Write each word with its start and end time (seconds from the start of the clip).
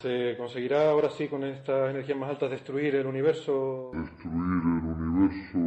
¿Se 0.00 0.34
conseguirá 0.38 0.88
ahora 0.90 1.10
sí 1.10 1.28
con 1.28 1.44
estas 1.44 1.90
energías 1.90 2.16
más 2.16 2.30
altas 2.30 2.50
destruir 2.50 2.94
el 2.94 3.06
universo? 3.06 3.90
destruir 3.92 4.34
el 4.34 4.92
universo. 4.96 5.58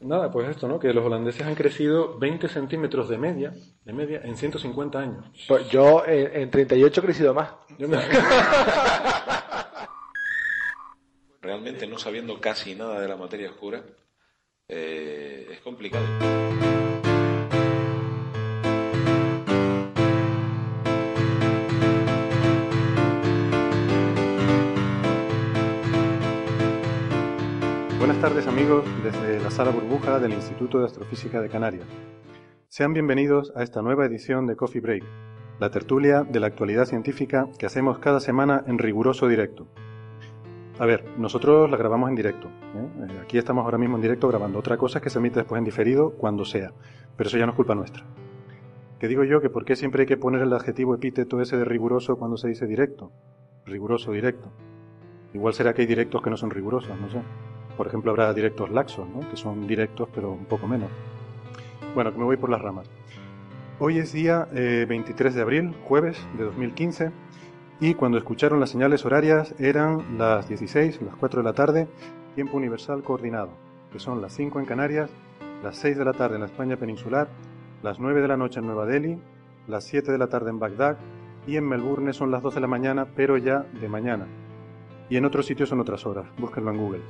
Nada, 0.00 0.30
pues 0.32 0.48
esto, 0.48 0.66
¿no? 0.66 0.78
Que 0.80 0.92
los 0.94 1.04
holandeses 1.04 1.46
han 1.46 1.54
crecido 1.54 2.18
20 2.18 2.48
centímetros 2.48 3.08
de 3.10 3.18
media, 3.18 3.52
de 3.84 3.92
media 3.92 4.22
en 4.24 4.36
150 4.36 4.98
años. 4.98 5.26
Pues 5.46 5.68
yo 5.68 6.04
en, 6.06 6.34
en 6.42 6.50
38 6.50 7.00
he 7.00 7.04
crecido 7.04 7.34
más. 7.34 7.50
Yo 7.78 7.86
me- 7.86 7.98
realmente 11.42 11.86
no 11.86 11.98
sabiendo 11.98 12.40
casi 12.40 12.74
nada 12.74 12.98
de 13.00 13.08
la 13.08 13.16
materia 13.16 13.50
oscura, 13.50 13.82
eh, 14.68 15.48
es 15.52 15.60
complicado. 15.60 16.04
Buenas 28.12 28.30
tardes 28.30 28.46
amigos 28.46 28.84
desde 29.02 29.40
la 29.42 29.50
sala 29.50 29.70
burbuja 29.70 30.20
del 30.20 30.34
Instituto 30.34 30.78
de 30.78 30.84
Astrofísica 30.84 31.40
de 31.40 31.48
Canarias. 31.48 31.86
Sean 32.68 32.92
bienvenidos 32.92 33.54
a 33.56 33.62
esta 33.62 33.80
nueva 33.80 34.04
edición 34.04 34.46
de 34.46 34.54
Coffee 34.54 34.82
Break, 34.82 35.02
la 35.58 35.70
tertulia 35.70 36.22
de 36.22 36.38
la 36.38 36.48
actualidad 36.48 36.84
científica 36.84 37.48
que 37.58 37.64
hacemos 37.64 38.00
cada 38.00 38.20
semana 38.20 38.64
en 38.66 38.76
riguroso 38.76 39.28
directo. 39.28 39.66
A 40.78 40.84
ver, 40.84 41.06
nosotros 41.16 41.70
la 41.70 41.78
grabamos 41.78 42.10
en 42.10 42.14
directo. 42.14 42.48
¿eh? 42.48 42.86
Eh, 43.08 43.18
Aquí 43.22 43.38
estamos 43.38 43.64
ahora 43.64 43.78
mismo 43.78 43.96
en 43.96 44.02
directo 44.02 44.28
grabando. 44.28 44.58
Otra 44.58 44.76
cosa 44.76 44.98
es 44.98 45.04
que 45.04 45.08
se 45.08 45.18
emite 45.18 45.40
después 45.40 45.58
en 45.58 45.64
diferido 45.64 46.10
cuando 46.10 46.44
sea, 46.44 46.70
pero 47.16 47.28
eso 47.28 47.38
ya 47.38 47.46
no 47.46 47.52
es 47.52 47.56
culpa 47.56 47.74
nuestra. 47.74 48.04
Que 49.00 49.08
digo 49.08 49.24
yo 49.24 49.40
que 49.40 49.48
por 49.48 49.64
qué 49.64 49.74
siempre 49.74 50.02
hay 50.02 50.06
que 50.06 50.18
poner 50.18 50.42
el 50.42 50.52
adjetivo 50.52 50.94
epíteto 50.94 51.40
ese 51.40 51.56
de 51.56 51.64
riguroso 51.64 52.16
cuando 52.16 52.36
se 52.36 52.48
dice 52.48 52.66
directo. 52.66 53.10
Riguroso, 53.64 54.12
directo. 54.12 54.52
Igual 55.32 55.54
será 55.54 55.72
que 55.72 55.80
hay 55.80 55.88
directos 55.88 56.20
que 56.20 56.28
no 56.28 56.36
son 56.36 56.50
rigurosos, 56.50 57.00
no 57.00 57.08
sé. 57.08 57.22
Por 57.76 57.86
ejemplo, 57.86 58.10
habrá 58.10 58.32
directos 58.34 58.70
laxos, 58.70 59.08
¿no? 59.08 59.28
que 59.28 59.36
son 59.36 59.66
directos 59.66 60.08
pero 60.14 60.32
un 60.32 60.44
poco 60.44 60.66
menos. 60.66 60.90
Bueno, 61.94 62.12
que 62.12 62.18
me 62.18 62.24
voy 62.24 62.36
por 62.36 62.50
las 62.50 62.60
ramas. 62.60 62.88
Hoy 63.78 63.98
es 63.98 64.12
día 64.12 64.48
eh, 64.54 64.86
23 64.88 65.34
de 65.34 65.42
abril, 65.42 65.74
jueves 65.84 66.16
de 66.38 66.44
2015, 66.44 67.10
y 67.80 67.94
cuando 67.94 68.16
escucharon 68.16 68.60
las 68.60 68.70
señales 68.70 69.04
horarias 69.04 69.54
eran 69.58 70.16
las 70.16 70.48
16, 70.48 71.02
las 71.02 71.16
4 71.16 71.42
de 71.42 71.44
la 71.44 71.52
tarde, 71.52 71.88
tiempo 72.34 72.56
universal 72.56 73.02
coordinado, 73.02 73.50
que 73.92 73.98
son 73.98 74.22
las 74.22 74.32
5 74.34 74.60
en 74.60 74.66
Canarias, 74.66 75.10
las 75.64 75.76
6 75.78 75.98
de 75.98 76.04
la 76.04 76.12
tarde 76.12 76.36
en 76.36 76.42
la 76.42 76.46
España 76.46 76.76
peninsular, 76.76 77.28
las 77.82 77.98
9 77.98 78.20
de 78.20 78.28
la 78.28 78.36
noche 78.36 78.60
en 78.60 78.66
Nueva 78.66 78.86
Delhi, 78.86 79.18
las 79.66 79.84
7 79.84 80.12
de 80.12 80.18
la 80.18 80.28
tarde 80.28 80.50
en 80.50 80.60
Bagdad, 80.60 80.96
y 81.46 81.56
en 81.56 81.68
Melbourne 81.68 82.12
son 82.12 82.30
las 82.30 82.42
12 82.42 82.54
de 82.54 82.60
la 82.60 82.68
mañana, 82.68 83.06
pero 83.16 83.36
ya 83.36 83.66
de 83.80 83.88
mañana. 83.88 84.26
Y 85.10 85.16
en 85.16 85.24
otros 85.24 85.46
sitios 85.46 85.68
son 85.68 85.80
otras 85.80 86.06
horas, 86.06 86.26
búsquenlo 86.38 86.70
en 86.70 86.78
Google. 86.78 87.02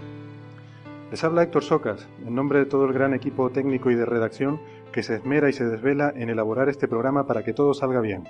Les 1.13 1.23
habla 1.25 1.43
Héctor 1.43 1.63
Socas, 1.63 2.09
en 2.27 2.35
nombre 2.35 2.61
de 2.61 2.65
todo 2.65 2.87
el 2.87 2.95
gran 2.95 3.13
equipo 3.13 3.51
técnico 3.51 3.91
y 3.91 3.95
de 3.95 4.07
redacción 4.07 4.59
que 4.93 5.03
se 5.03 5.17
esmera 5.17 5.51
y 5.51 5.53
se 5.53 5.67
desvela 5.67 6.11
en 6.17 6.31
elaborar 6.31 6.71
este 6.71 6.89
programa 6.89 7.27
para 7.27 7.45
que 7.45 7.53
todo 7.53 7.75
salga 7.75 8.01
bien. 8.01 8.25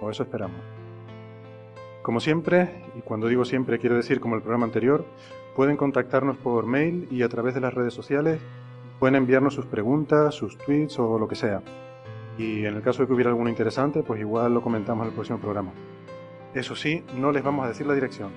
O 0.00 0.08
eso 0.08 0.22
esperamos. 0.22 0.60
Como 2.02 2.20
siempre, 2.20 2.84
y 2.96 3.00
cuando 3.00 3.26
digo 3.26 3.44
siempre 3.44 3.80
quiero 3.80 3.96
decir 3.96 4.20
como 4.20 4.36
el 4.36 4.40
programa 4.40 4.66
anterior, 4.66 5.04
pueden 5.56 5.76
contactarnos 5.76 6.36
por 6.36 6.64
mail 6.64 7.08
y 7.10 7.22
a 7.22 7.28
través 7.28 7.54
de 7.54 7.60
las 7.60 7.74
redes 7.74 7.92
sociales, 7.92 8.40
pueden 9.00 9.16
enviarnos 9.16 9.54
sus 9.54 9.66
preguntas, 9.66 10.32
sus 10.32 10.58
tweets 10.58 10.96
o 11.00 11.18
lo 11.18 11.26
que 11.26 11.34
sea. 11.34 11.60
Y 12.38 12.66
en 12.66 12.76
el 12.76 12.82
caso 12.82 13.02
de 13.02 13.08
que 13.08 13.14
hubiera 13.14 13.30
alguno 13.30 13.50
interesante, 13.50 14.04
pues 14.04 14.20
igual 14.20 14.54
lo 14.54 14.62
comentamos 14.62 15.02
en 15.02 15.08
el 15.08 15.14
próximo 15.14 15.40
programa. 15.40 15.72
Eso 16.54 16.76
sí, 16.76 17.02
no 17.16 17.32
les 17.32 17.42
vamos 17.42 17.64
a 17.64 17.68
decir 17.68 17.84
la 17.84 17.94
dirección. 17.94 18.30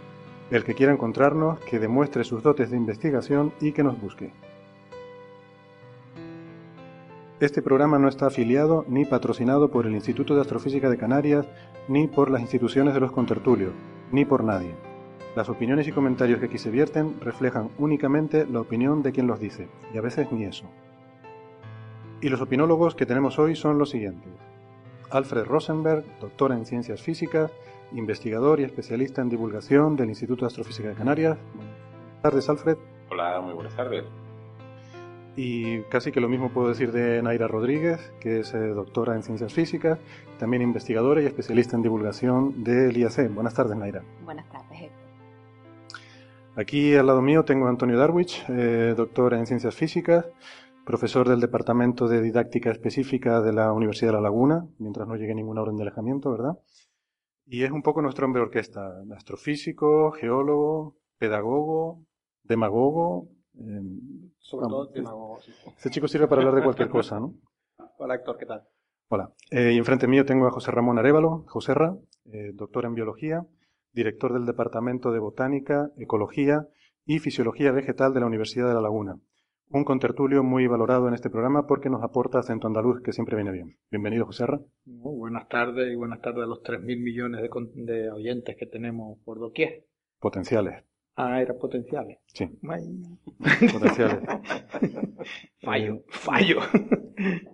El 0.54 0.64
que 0.64 0.76
quiera 0.76 0.94
encontrarnos, 0.94 1.58
que 1.62 1.80
demuestre 1.80 2.24
sus 2.24 2.44
dotes 2.44 2.70
de 2.70 2.78
investigación 2.78 3.54
y 3.60 3.72
que 3.72 3.82
nos 3.82 4.00
busque. 4.00 4.32
Este 7.40 7.64
programa 7.64 7.98
no 7.98 8.08
está 8.08 8.28
afiliado 8.28 8.86
ni 8.88 9.04
patrocinado 9.04 9.72
por 9.72 9.88
el 9.88 9.94
Instituto 9.94 10.36
de 10.36 10.42
Astrofísica 10.42 10.92
de 10.92 10.98
Canarias, 11.00 11.48
ni 11.88 12.06
por 12.08 12.30
las 12.30 12.42
instituciones 12.42 12.94
de 12.94 13.00
los 13.00 13.12
contertulios, 13.12 13.74
ni 14.12 14.26
por 14.26 14.44
nadie. 14.44 14.76
Las 15.36 15.50
opiniones 15.50 15.88
y 15.88 15.92
comentarios 15.92 16.40
que 16.40 16.46
aquí 16.46 16.60
se 16.60 16.70
vierten 16.70 17.20
reflejan 17.20 17.72
únicamente 17.80 18.46
la 18.46 18.62
opinión 18.62 19.02
de 19.02 19.12
quien 19.12 19.26
los 19.26 19.40
dice, 19.40 19.70
y 19.92 19.98
a 19.98 20.02
veces 20.02 20.32
ni 20.32 20.44
eso. 20.44 20.66
Y 22.22 22.30
los 22.30 22.42
opinólogos 22.42 22.94
que 22.94 23.08
tenemos 23.08 23.40
hoy 23.40 23.56
son 23.56 23.80
los 23.80 23.90
siguientes. 23.90 24.32
Alfred 25.10 25.46
Rosenberg, 25.46 26.06
doctor 26.22 26.52
en 26.52 26.68
ciencias 26.68 27.02
físicas, 27.02 27.50
investigador 27.94 28.60
y 28.60 28.64
especialista 28.64 29.22
en 29.22 29.30
divulgación 29.30 29.96
del 29.96 30.10
Instituto 30.10 30.46
de 30.46 30.48
Astrofísica 30.48 30.90
de 30.90 30.96
Canarias. 30.96 31.38
Buenas 31.56 32.22
tardes, 32.22 32.50
Alfred. 32.50 32.78
Hola, 33.12 33.42
muy 33.42 33.54
buenas 33.54 33.76
tardes. 33.76 34.04
Y 35.36 35.82
casi 35.84 36.12
que 36.12 36.22
lo 36.22 36.30
mismo 36.30 36.50
puedo 36.50 36.70
decir 36.70 36.92
de 36.92 37.22
Naira 37.24 37.48
Rodríguez, 37.48 38.14
que 38.20 38.42
es 38.42 38.54
eh, 38.54 38.60
doctora 38.60 39.16
en 39.16 39.24
ciencias 39.24 39.52
físicas, 39.52 40.00
también 40.38 40.62
investigadora 40.62 41.22
y 41.22 41.26
especialista 41.26 41.76
en 41.76 41.82
divulgación 41.82 42.64
del 42.64 42.96
IAC. 42.96 43.34
Buenas 43.34 43.56
tardes, 43.56 43.76
Naira. 43.76 44.04
Buenas 44.24 44.48
tardes, 44.50 44.82
Héctor. 44.82 45.04
Aquí 46.56 46.96
al 46.96 47.08
lado 47.08 47.22
mío 47.24 47.44
tengo 47.46 47.66
a 47.66 47.70
Antonio 47.70 47.98
Darwich, 47.98 48.46
eh, 48.48 48.94
doctor 48.96 49.34
en 49.34 49.48
ciencias 49.48 49.74
físicas, 49.74 50.28
profesor 50.86 51.28
del 51.28 51.40
Departamento 51.40 52.08
de 52.08 52.22
Didáctica 52.22 52.70
Específica 52.70 53.42
de 53.42 53.54
la 53.54 53.72
Universidad 53.72 54.12
de 54.12 54.18
La 54.18 54.22
Laguna, 54.22 54.68
mientras 54.78 55.08
no 55.08 55.16
llegue 55.16 55.34
ninguna 55.34 55.62
orden 55.62 55.78
de 55.78 55.82
alejamiento, 55.82 56.30
¿verdad? 56.32 56.60
Y 57.46 57.64
es 57.64 57.72
un 57.72 57.82
poco 57.82 58.02
nuestro 58.02 58.26
hombre 58.26 58.42
orquesta, 58.42 59.02
astrofísico, 59.16 60.12
geólogo, 60.12 60.98
pedagogo, 61.18 62.02
demagogo. 62.44 63.28
eh, 63.60 63.82
Sobre 64.40 64.68
todo 64.68 64.86
demagogo, 64.88 65.40
sí. 65.42 65.52
Este 65.78 65.90
chico 65.90 66.08
sirve 66.08 66.28
para 66.28 66.42
hablar 66.42 66.56
de 66.56 66.64
cualquier 66.64 66.90
cosa, 66.90 67.20
¿no? 67.20 67.34
Hola 67.98 68.16
Héctor, 68.16 68.38
¿qué 68.38 68.46
tal? 68.46 68.64
Hola. 69.10 69.32
Eh, 69.52 69.74
y 69.74 69.78
enfrente 69.78 70.08
mío 70.08 70.26
tengo 70.26 70.48
a 70.48 70.52
José 70.52 70.72
Ramón 70.72 70.98
Arevalo, 70.98 71.44
Joserra, 71.48 71.96
eh, 72.32 72.52
doctor 72.54 72.86
en 72.86 72.96
biología, 72.96 73.46
director 73.92 74.34
del 74.34 74.46
Departamento 74.46 75.12
de 75.12 75.20
Botánica, 75.20 75.90
Ecología 75.98 76.68
y 77.06 77.20
Fisiología 77.20 77.72
Vegetal 77.72 78.14
de 78.14 78.22
la 78.22 78.26
Universidad 78.26 78.68
de 78.68 78.74
La 78.74 78.82
Laguna. 78.82 79.18
Un 79.74 79.86
contertulio 79.86 80.44
muy 80.44 80.68
valorado 80.68 81.08
en 81.08 81.16
este 81.16 81.32
programa 81.32 81.66
porque 81.66 81.90
nos 81.90 82.04
aporta 82.04 82.38
acento 82.38 82.68
andaluz 82.68 83.02
que 83.02 83.12
siempre 83.12 83.36
viene 83.36 83.52
bien. 83.52 83.76
Bienvenido, 83.90 84.28
Joserra. 84.28 84.62
Muy 84.86 85.18
buenas 85.18 85.50
tardes 85.50 85.92
y 85.92 85.96
buenas 85.96 86.22
tardes 86.22 86.44
a 86.44 86.46
los 86.46 86.62
3.000 86.62 87.02
millones 87.02 87.42
de, 87.74 88.12
oyentes 88.12 88.56
que 88.56 88.68
tenemos 88.68 89.18
por 89.26 89.40
doquier. 89.40 89.84
Potenciales. 90.20 90.84
Ah, 91.16 91.42
eran 91.42 91.58
potenciales. 91.58 92.20
Sí, 92.28 92.46
potenciales. 93.74 94.20
fallo, 95.64 96.04
fallo. 96.08 96.60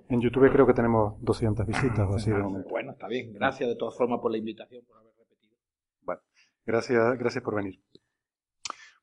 En 0.10 0.20
YouTube 0.20 0.52
creo 0.52 0.68
que 0.68 0.74
tenemos 0.74 1.14
200 1.22 1.66
visitas 1.66 2.06
o 2.06 2.16
así 2.16 2.32
de 2.32 2.38
momento. 2.38 2.68
Bueno, 2.68 2.92
está 2.92 3.08
bien. 3.08 3.32
Gracias 3.32 3.70
de 3.70 3.78
todas 3.78 3.96
formas 3.96 4.20
por 4.20 4.30
la 4.30 4.40
invitación, 4.40 4.84
por 4.86 4.98
haber 4.98 5.14
repetido. 5.18 5.56
Bueno, 6.02 6.22
gracias, 6.66 7.18
gracias 7.18 7.42
por 7.42 7.56
venir. 7.56 7.80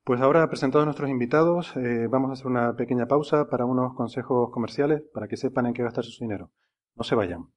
Pues 0.06 0.20
ahora, 0.20 0.48
presentados 0.48 0.86
nuestros 0.86 1.10
invitados, 1.10 1.76
eh, 1.76 2.06
vamos 2.08 2.30
a 2.30 2.34
hacer 2.34 2.46
una 2.46 2.76
pequeña 2.76 3.06
pausa 3.06 3.48
para 3.48 3.64
unos 3.64 3.92
consejos 3.94 4.50
comerciales 4.52 5.02
para 5.12 5.26
que 5.26 5.36
sepan 5.36 5.66
en 5.66 5.74
qué 5.74 5.82
gastar 5.82 6.04
su 6.04 6.22
dinero. 6.22 6.52
No 6.94 7.02
se 7.02 7.16
vayan. 7.16 7.48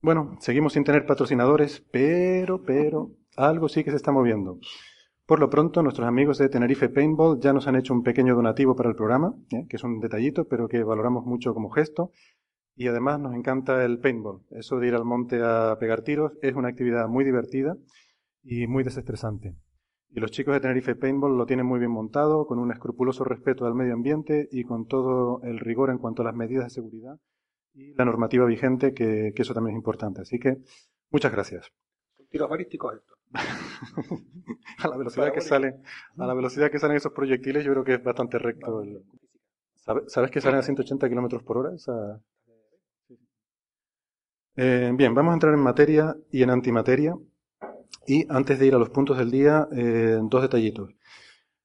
Bueno, 0.00 0.36
seguimos 0.40 0.72
sin 0.72 0.82
tener 0.82 1.06
patrocinadores, 1.06 1.84
pero, 1.92 2.64
pero, 2.64 3.12
algo 3.36 3.68
sí 3.68 3.84
que 3.84 3.90
se 3.90 3.96
está 3.96 4.10
moviendo. 4.10 4.58
Por 5.24 5.38
lo 5.38 5.48
pronto, 5.48 5.84
nuestros 5.84 6.08
amigos 6.08 6.38
de 6.38 6.48
Tenerife 6.48 6.88
Paintball 6.88 7.38
ya 7.38 7.52
nos 7.52 7.68
han 7.68 7.76
hecho 7.76 7.94
un 7.94 8.02
pequeño 8.02 8.34
donativo 8.34 8.74
para 8.74 8.88
el 8.88 8.96
programa, 8.96 9.36
que 9.48 9.76
es 9.76 9.84
un 9.84 10.00
detallito, 10.00 10.48
pero 10.48 10.66
que 10.66 10.82
valoramos 10.82 11.24
mucho 11.26 11.54
como 11.54 11.70
gesto. 11.70 12.10
Y 12.74 12.86
además 12.88 13.20
nos 13.20 13.34
encanta 13.34 13.84
el 13.84 13.98
paintball. 13.98 14.42
Eso 14.50 14.78
de 14.78 14.88
ir 14.88 14.94
al 14.94 15.04
monte 15.04 15.40
a 15.42 15.76
pegar 15.78 16.02
tiros 16.02 16.32
es 16.42 16.54
una 16.54 16.68
actividad 16.68 17.06
muy 17.08 17.24
divertida 17.24 17.76
y 18.42 18.66
muy 18.66 18.82
desestresante. 18.82 19.54
Y 20.10 20.20
los 20.20 20.30
chicos 20.30 20.54
de 20.54 20.60
Tenerife 20.60 20.94
Paintball 20.94 21.36
lo 21.38 21.46
tienen 21.46 21.64
muy 21.66 21.78
bien 21.78 21.90
montado, 21.90 22.46
con 22.46 22.58
un 22.58 22.70
escrupuloso 22.72 23.24
respeto 23.24 23.66
al 23.66 23.74
medio 23.74 23.94
ambiente 23.94 24.48
y 24.50 24.64
con 24.64 24.86
todo 24.86 25.40
el 25.42 25.58
rigor 25.58 25.90
en 25.90 25.98
cuanto 25.98 26.22
a 26.22 26.26
las 26.26 26.34
medidas 26.34 26.64
de 26.64 26.70
seguridad 26.70 27.18
y 27.74 27.94
la 27.94 28.04
normativa 28.04 28.44
vigente, 28.44 28.92
que, 28.92 29.32
que 29.34 29.42
eso 29.42 29.54
también 29.54 29.74
es 29.76 29.78
importante. 29.80 30.20
Así 30.20 30.38
que 30.38 30.58
muchas 31.10 31.32
gracias. 31.32 31.70
Son 32.16 32.26
tiros 32.28 32.50
balísticos 32.50 32.94
estos. 32.94 33.18
a 34.84 34.88
la 34.88 34.96
velocidad 34.98 35.32
que 35.32 35.40
sale, 35.40 35.76
a 36.18 36.26
la 36.26 36.34
velocidad 36.34 36.70
que 36.70 36.78
salen 36.78 36.96
esos 36.98 37.12
proyectiles, 37.12 37.64
yo 37.64 37.72
creo 37.72 37.84
que 37.84 37.94
es 37.94 38.02
bastante 38.04 38.38
recto. 38.38 38.82
el- 38.82 39.02
¿Sabe- 39.76 40.02
¿Sabes 40.08 40.30
que 40.30 40.40
salen 40.40 40.58
a 40.60 40.62
180 40.62 41.08
kilómetros 41.08 41.42
por 41.42 41.56
hora? 41.58 41.74
Esa- 41.74 42.20
Eh, 44.54 44.92
bien, 44.94 45.14
vamos 45.14 45.30
a 45.32 45.34
entrar 45.34 45.54
en 45.54 45.60
materia 45.60 46.14
y 46.30 46.42
en 46.42 46.50
antimateria. 46.50 47.16
Y 48.06 48.26
antes 48.28 48.58
de 48.58 48.66
ir 48.66 48.74
a 48.74 48.78
los 48.78 48.90
puntos 48.90 49.16
del 49.18 49.30
día, 49.30 49.68
eh, 49.72 50.18
dos 50.22 50.42
detallitos. 50.42 50.90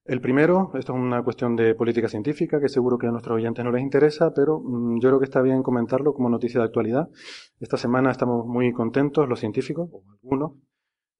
El 0.06 0.22
primero, 0.22 0.72
esto 0.76 0.94
es 0.94 1.00
una 1.00 1.22
cuestión 1.22 1.58
de 1.58 1.76
política 1.76 2.08
científica 2.08 2.62
que 2.62 2.70
seguro 2.70 2.98
que 2.98 3.08
a 3.08 3.12
nuestros 3.12 3.36
oyentes 3.36 3.66
no 3.66 3.72
les 3.72 3.82
interesa, 3.82 4.34
pero 4.34 4.62
mm, 4.62 5.02
yo 5.02 5.10
creo 5.10 5.20
que 5.20 5.26
está 5.26 5.42
bien 5.42 5.64
comentarlo 5.64 6.14
como 6.14 6.30
noticia 6.30 6.62
de 6.62 6.66
actualidad. 6.66 7.10
Esta 7.60 7.76
semana 7.76 8.12
estamos 8.12 8.46
muy 8.46 8.72
contentos, 8.72 9.28
los 9.28 9.40
científicos, 9.40 9.90
o 9.92 10.04
algunos, 10.24 10.54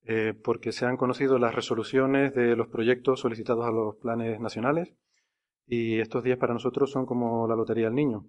eh, 0.06 0.34
porque 0.42 0.72
se 0.72 0.86
han 0.86 0.96
conocido 0.96 1.38
las 1.38 1.54
resoluciones 1.54 2.34
de 2.34 2.56
los 2.56 2.70
proyectos 2.70 3.20
solicitados 3.20 3.66
a 3.66 3.72
los 3.72 3.98
planes 3.98 4.40
nacionales 4.40 4.94
y 5.66 6.00
estos 6.00 6.24
días 6.24 6.38
para 6.38 6.54
nosotros 6.54 6.90
son 6.92 7.06
como 7.06 7.46
la 7.46 7.58
lotería 7.58 7.86
del 7.86 7.96
niño. 7.96 8.26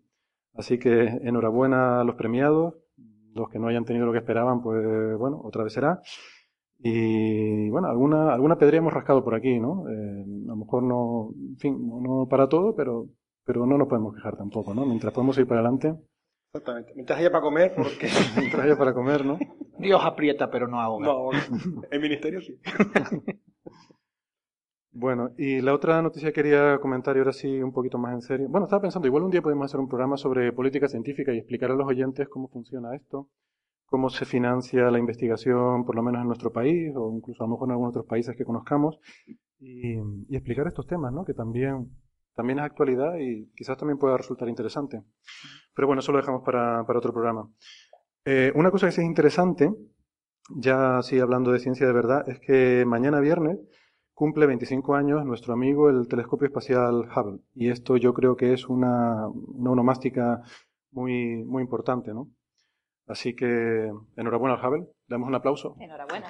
Así 0.55 0.79
que 0.81 1.05
enhorabuena 1.23 2.01
a 2.01 2.05
los 2.05 2.17
premiados, 2.17 2.75
los 3.39 3.49
que 3.51 3.59
no 3.59 3.69
hayan 3.69 3.85
tenido 3.85 4.07
lo 4.07 4.13
que 4.13 4.19
esperaban, 4.19 4.63
pues 4.63 5.17
bueno, 5.19 5.41
otra 5.43 5.65
vez 5.65 5.73
será. 5.73 6.01
Y 6.79 7.69
bueno, 7.71 7.89
alguna, 7.89 8.33
alguna 8.33 8.57
pedría 8.57 8.79
hemos 8.79 8.93
rascado 8.93 9.25
por 9.25 9.35
aquí, 9.35 9.59
¿no? 9.59 9.89
Eh, 9.89 10.23
a 10.47 10.51
lo 10.51 10.57
mejor 10.57 10.83
no, 10.83 11.31
en 11.37 11.57
fin, 11.57 11.89
no, 11.89 12.01
no 12.01 12.29
para 12.29 12.49
todo, 12.49 12.75
pero, 12.77 13.07
pero 13.45 13.67
no 13.67 13.77
nos 13.77 13.89
podemos 13.89 14.15
quejar 14.15 14.37
tampoco, 14.37 14.75
¿no? 14.75 14.87
Mientras 14.87 15.13
podemos 15.13 15.37
ir 15.39 15.47
para 15.47 15.61
adelante, 15.61 15.95
Exactamente. 16.49 16.93
Mientras 16.95 17.19
haya 17.19 17.31
para 17.31 17.43
comer, 17.43 17.75
porque... 17.77 18.09
mientras 18.39 18.65
haya 18.65 18.77
para 18.77 18.95
comer, 18.95 19.25
¿no? 19.25 19.39
Dios 19.79 20.01
aprieta 20.03 20.51
pero 20.51 20.67
no 20.67 20.81
ahoga. 20.81 21.07
no, 21.07 21.31
el 21.91 22.01
ministerio 22.01 22.41
sí. 22.41 22.59
Bueno, 25.01 25.31
y 25.39 25.61
la 25.61 25.75
otra 25.75 26.03
noticia 26.03 26.31
que 26.31 26.43
quería 26.43 26.81
comentar, 26.81 27.15
y 27.15 27.21
ahora 27.21 27.33
sí 27.33 27.63
un 27.63 27.73
poquito 27.73 27.99
más 27.99 28.15
en 28.15 28.21
serio. 28.21 28.49
Bueno, 28.49 28.65
estaba 28.67 28.83
pensando, 28.83 29.07
igual 29.07 29.23
un 29.23 29.31
día 29.31 29.41
podemos 29.41 29.67
hacer 29.67 29.79
un 29.79 29.87
programa 29.87 30.17
sobre 30.17 30.53
política 30.53 30.89
científica 30.89 31.33
y 31.33 31.39
explicar 31.39 31.71
a 31.71 31.75
los 31.75 31.87
oyentes 31.87 32.29
cómo 32.29 32.49
funciona 32.49 32.97
esto, 32.97 33.29
cómo 33.87 34.11
se 34.11 34.25
financia 34.25 34.91
la 34.91 34.99
investigación, 34.99 35.85
por 35.85 35.95
lo 35.95 36.03
menos 36.03 36.21
en 36.21 36.27
nuestro 36.27 36.53
país, 36.53 36.93
o 36.97 37.13
incluso 37.15 37.45
a 37.45 37.47
lo 37.47 37.53
mejor 37.53 37.69
en 37.69 37.73
algunos 37.73 37.91
otros 37.91 38.07
países 38.07 38.35
que 38.35 38.45
conozcamos, 38.45 38.99
y, 39.61 39.99
y 40.01 40.35
explicar 40.35 40.67
estos 40.67 40.89
temas, 40.89 41.13
¿no? 41.13 41.25
Que 41.25 41.33
también, 41.33 41.93
también 42.35 42.59
es 42.59 42.65
actualidad 42.65 43.19
y 43.21 43.53
quizás 43.55 43.79
también 43.79 43.99
pueda 43.99 44.17
resultar 44.17 44.49
interesante. 44.49 45.05
Pero 45.77 45.87
bueno, 45.87 46.01
eso 46.01 46.11
lo 46.11 46.19
dejamos 46.19 46.43
para, 46.43 46.85
para 46.85 46.99
otro 46.99 47.13
programa. 47.13 47.49
Eh, 48.25 48.51
una 48.57 48.73
cosa 48.73 48.87
que 48.87 48.93
sí 48.93 49.01
es 49.03 49.07
interesante, 49.07 49.73
ya 50.57 50.99
así 50.99 51.21
hablando 51.21 51.53
de 51.53 51.61
ciencia 51.61 51.87
de 51.87 51.93
verdad, 51.93 52.29
es 52.29 52.41
que 52.41 52.83
mañana 52.85 53.21
viernes 53.21 53.61
cumple 54.19 54.47
25 54.47 54.97
años 54.97 55.25
nuestro 55.25 55.55
amigo 55.55 55.89
el 55.89 56.09
telescopio 56.09 56.49
espacial 56.49 57.09
Hubble. 57.15 57.39
Y 57.55 57.71
esto 57.71 57.97
yo 57.97 58.13
creo 58.13 58.35
que 58.35 58.53
es 58.53 58.69
una, 58.69 59.29
una 59.29 59.71
onomástica 59.71 60.43
muy, 60.91 61.45
muy 61.45 61.63
importante, 61.63 62.13
¿no? 62.13 62.29
Así 63.07 63.37
que 63.37 63.93
enhorabuena 64.17 64.57
al 64.57 64.67
Hubble. 64.67 64.81
Le 64.81 65.15
damos 65.15 65.29
un 65.29 65.37
aplauso. 65.37 65.77
Enhorabuena. 65.79 66.27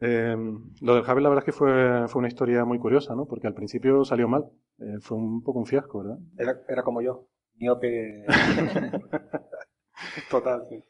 Eh, 0.00 0.36
lo 0.80 0.94
del 0.94 1.04
Hubble 1.04 1.22
la 1.22 1.28
verdad 1.28 1.44
es 1.44 1.44
que 1.44 1.58
fue, 1.58 2.08
fue 2.08 2.20
una 2.20 2.28
historia 2.28 2.64
muy 2.64 2.78
curiosa, 2.78 3.14
¿no? 3.14 3.26
Porque 3.26 3.46
al 3.46 3.52
principio 3.52 4.06
salió 4.06 4.26
mal. 4.26 4.46
Eh, 4.78 5.00
fue 5.02 5.18
un 5.18 5.42
poco 5.42 5.58
un 5.58 5.66
fiasco, 5.66 6.02
¿verdad? 6.02 6.18
Era, 6.38 6.62
era 6.66 6.82
como 6.82 7.02
yo, 7.02 7.26
miope. 7.56 8.24
Total, 10.30 10.64
sí. 10.70 10.82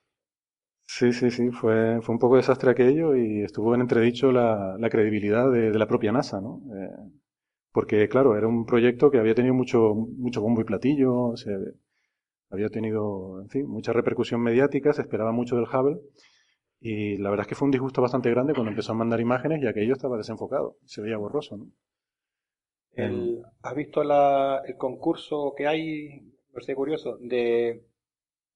Sí, 0.91 1.13
sí, 1.13 1.31
sí, 1.31 1.51
fue, 1.51 2.01
fue 2.03 2.15
un 2.15 2.19
poco 2.19 2.37
desastre 2.37 2.71
aquello 2.71 3.15
y 3.15 3.43
estuvo 3.43 3.75
en 3.75 3.83
entredicho 3.83 4.33
la, 4.33 4.77
la 4.79 4.89
credibilidad 4.91 5.51
de, 5.53 5.71
de 5.71 5.79
la 5.79 5.87
propia 5.87 6.13
NASA, 6.13 6.41
¿no? 6.41 6.63
Eh, 6.75 6.91
porque, 7.73 8.09
claro, 8.09 8.37
era 8.37 8.49
un 8.49 8.67
proyecto 8.67 9.11
que 9.11 9.19
había 9.19 9.35
tenido 9.35 9.55
mucho, 9.55 9.95
mucho 9.95 10.43
bombo 10.43 10.61
y 10.63 10.65
platillo, 10.65 11.37
se, 11.37 11.51
había 12.51 12.69
tenido, 12.71 13.41
en 13.43 13.49
fin, 13.51 13.67
mucha 13.69 13.93
repercusión 13.93 14.43
mediática, 14.43 14.93
se 14.95 15.03
esperaba 15.03 15.33
mucho 15.33 15.57
del 15.57 15.67
Hubble 15.67 16.01
y 16.81 17.17
la 17.19 17.31
verdad 17.31 17.45
es 17.47 17.49
que 17.51 17.57
fue 17.57 17.67
un 17.67 17.73
disgusto 17.73 18.03
bastante 18.03 18.31
grande 18.31 18.55
cuando 18.55 18.71
empezó 18.71 18.93
a 18.93 18.97
mandar 18.97 19.21
imágenes 19.21 19.63
y 19.63 19.67
aquello 19.69 19.95
estaba 19.95 20.19
desenfocado, 20.19 20.77
se 20.87 21.03
veía 21.03 21.19
borroso, 21.19 21.57
¿no? 21.59 21.67
El- 22.93 23.43
¿Has 23.63 23.75
visto 23.75 24.05
la- 24.05 24.61
el 24.67 24.77
concurso 24.77 25.55
que 25.57 25.67
hay, 25.67 26.21
no 26.53 26.61
sé, 26.61 26.75
curioso, 26.75 27.17
de 27.19 27.83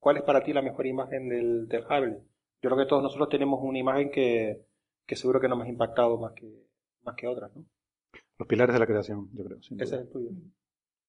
cuál 0.02 0.16
es 0.18 0.22
para 0.24 0.42
ti 0.42 0.52
la 0.52 0.62
mejor 0.62 0.86
imagen 0.86 1.28
del, 1.28 1.68
del 1.68 1.84
Hubble? 1.84 2.18
Yo 2.60 2.70
creo 2.70 2.76
que 2.76 2.86
todos 2.86 3.02
nosotros 3.02 3.28
tenemos 3.28 3.60
una 3.62 3.78
imagen 3.78 4.10
que, 4.10 4.66
que 5.06 5.16
seguro 5.16 5.40
que 5.40 5.48
nos 5.48 5.62
ha 5.62 5.68
impactado 5.68 6.18
más 6.18 6.32
que, 6.32 6.46
más 7.04 7.14
que 7.16 7.26
otras, 7.28 7.54
¿no? 7.56 7.64
Los 8.38 8.48
pilares 8.48 8.74
de 8.74 8.80
la 8.80 8.86
creación, 8.86 9.30
yo 9.32 9.44
creo. 9.44 9.62
Sin 9.62 9.80
Ese 9.80 9.96
duda. 9.96 9.96
es 9.96 10.02
el 10.06 10.12
tuyo. 10.12 10.30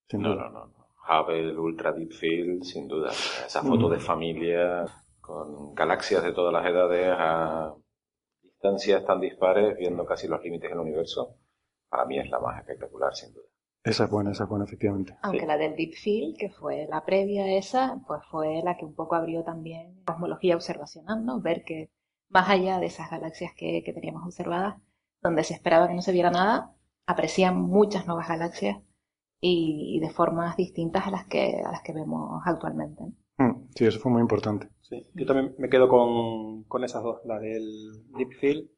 Sin 0.10 0.22
No, 0.22 0.30
duda. 0.30 0.44
no, 0.50 0.50
no. 0.50 0.68
no. 0.68 0.84
Hubble, 1.10 1.58
Ultra 1.58 1.92
Deep 1.92 2.12
Field, 2.14 2.64
sin 2.64 2.88
duda. 2.88 3.10
Esa 3.12 3.62
foto 3.64 3.90
de 3.90 4.00
familia 4.00 4.86
con 5.20 5.74
galaxias 5.76 6.24
de 6.24 6.32
todas 6.34 6.54
las 6.54 6.66
edades 6.66 7.08
a 7.18 7.76
distancias 8.42 9.06
tan 9.06 9.20
dispares, 9.20 9.78
viendo 9.78 10.06
casi 10.06 10.28
los 10.28 10.42
límites 10.44 10.70
del 10.70 10.80
universo, 10.80 11.36
para 11.90 12.06
mí 12.06 12.20
es 12.20 12.30
la 12.30 12.40
más 12.40 12.60
espectacular, 12.60 13.14
sin 13.16 13.34
duda. 13.34 13.48
Esa 13.84 14.06
es 14.06 14.10
buena, 14.10 14.32
esa 14.32 14.44
es 14.46 14.50
buena, 14.50 14.66
efectivamente. 14.66 15.16
Aunque 15.24 15.46
la 15.46 15.58
del 15.58 15.76
Deep 15.76 15.94
Field, 15.96 16.38
que 16.38 16.50
fue 16.50 16.88
la 16.90 17.04
previa 17.04 17.44
a 17.44 17.52
esa, 17.58 18.02
pues 18.08 18.22
fue 18.32 18.62
la 18.64 18.78
que 18.78 18.86
un 18.86 18.96
poco 18.96 19.16
abrió 19.16 19.44
también 19.44 20.02
cosmología 20.06 20.56
observacional, 20.56 21.26
¿no? 21.26 21.42
Ver 21.42 21.64
que 21.66 21.90
más 22.30 22.50
allá 22.50 22.80
de 22.80 22.86
esas 22.86 23.12
galaxias 23.12 23.52
que, 23.58 23.84
que 23.84 23.94
teníamos 23.94 24.24
observadas, 24.24 24.76
donde 25.22 25.44
se 25.44 25.54
esperaba 25.54 25.88
que 25.88 25.94
no 25.96 26.02
se 26.02 26.14
viera 26.14 26.32
nada, 26.32 26.74
aparecían 27.06 27.62
muchas 27.62 28.08
nuevas 28.08 28.28
galaxias 28.30 28.78
y, 29.42 29.98
y 29.98 30.00
de 30.00 30.10
formas 30.10 30.56
distintas 30.56 31.06
a 31.06 31.12
las 31.12 31.26
que, 31.28 31.62
a 31.66 31.72
las 31.72 31.82
que 31.82 31.94
vemos 31.94 32.42
actualmente. 32.46 33.04
¿no? 33.38 33.46
Mm, 33.46 33.68
Sí, 33.76 33.86
eso 33.86 34.00
fue 34.00 34.12
muy 34.14 34.22
importante. 34.22 34.70
Sí. 34.82 35.06
Yo 35.14 35.26
también 35.26 35.56
me 35.58 35.70
quedo 35.70 35.90
con, 35.90 36.64
con 36.66 36.84
esas 36.86 37.04
dos, 37.04 37.20
la 37.26 37.38
del 37.40 37.66
Deep 38.18 38.32
Field 38.40 38.70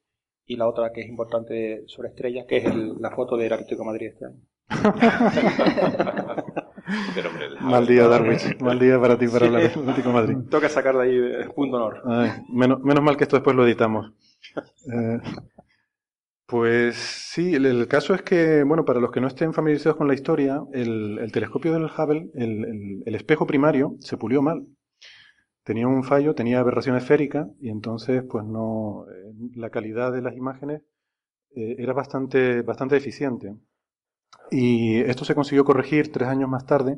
y 0.48 0.56
la 0.56 0.68
otra 0.68 0.92
que 0.92 1.02
es 1.02 1.08
importante 1.10 1.84
sobre 1.88 2.10
estrellas, 2.10 2.46
que 2.48 2.58
es 2.58 2.66
el- 2.66 2.96
la 3.00 3.12
foto 3.12 3.38
del 3.38 3.50
de 3.50 3.84
Madrid 3.84 4.08
este 4.08 4.26
año. 4.26 4.40
Pero, 7.16 7.30
hombre, 7.30 7.50
Mal 7.62 7.88
día, 7.88 8.08
Darwich. 8.08 8.60
Mal 8.62 8.80
día 8.80 9.00
para 9.00 9.18
ti 9.18 9.28
para 9.28 9.40
Sí. 9.40 9.46
hablar 9.46 9.62
del 9.62 9.80
Atlético 9.82 10.08
de 10.10 10.14
Madrid. 10.14 10.38
Toca 10.50 10.70
sacar 10.70 10.96
de 10.98 11.04
ahí 11.04 11.18
eh, 11.18 11.50
punto 11.56 11.78
honor. 11.78 12.02
Ay, 12.06 12.32
menos, 12.50 12.80
menos 12.82 13.04
mal 13.04 13.18
que 13.18 13.24
esto 13.24 13.36
después 13.38 13.56
lo 13.56 13.66
editamos. 13.66 14.12
Eh, 14.88 15.20
pues 16.48 16.96
sí, 16.96 17.56
el, 17.56 17.66
el 17.66 17.88
caso 17.88 18.14
es 18.14 18.22
que, 18.22 18.62
bueno, 18.64 18.86
para 18.86 19.00
los 19.00 19.10
que 19.12 19.20
no 19.20 19.28
estén 19.28 19.52
familiarizados 19.54 19.98
con 19.98 20.08
la 20.08 20.14
historia, 20.14 20.62
el, 20.74 21.18
el 21.20 21.32
telescopio 21.32 21.74
del 21.74 21.86
Hubble, 21.86 22.30
el, 22.36 22.66
el- 22.66 23.04
el 23.06 23.16
espejo 23.16 23.48
primario, 23.48 23.96
se 24.00 24.16
pulió 24.18 24.42
mal. 24.44 24.68
Tenía 25.64 25.88
un 25.88 26.04
fallo, 26.04 26.36
tenía 26.36 26.60
aberración 26.60 26.96
esférica 26.96 27.48
y 27.60 27.70
entonces, 27.70 28.24
pues 28.30 28.46
no, 28.46 29.06
eh, 29.12 29.34
la 29.56 29.72
calidad 29.72 30.12
de 30.14 30.22
las 30.22 30.36
imágenes 30.38 30.84
eh, 31.56 31.76
era 31.80 31.94
bastante, 31.94 32.62
bastante 32.62 32.96
deficiente. 32.96 33.56
Y 34.52 35.00
esto 35.02 35.26
se 35.26 35.36
consiguió 35.36 35.66
corregir 35.66 36.12
tres 36.12 36.28
años 36.28 36.50
más 36.50 36.66
tarde 36.66 36.98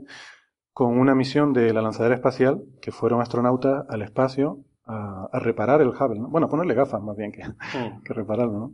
con 0.74 1.00
una 1.00 1.16
misión 1.16 1.54
de 1.54 1.74
la 1.74 1.82
lanzadera 1.82 2.16
espacial 2.16 2.64
que 2.82 2.92
fueron 2.92 3.22
astronautas 3.22 3.86
al 3.90 4.02
espacio 4.04 4.60
a, 4.86 5.28
a 5.32 5.40
reparar 5.40 5.82
el 5.82 5.90
Hubble. 5.90 6.20
¿no? 6.20 6.30
Bueno, 6.30 6.48
a 6.48 6.50
ponerle 6.50 6.76
gafas 6.76 7.02
más 7.02 7.18
bien 7.18 7.32
que, 7.32 7.42
que 8.06 8.14
repararlo, 8.14 8.60
¿no? 8.60 8.74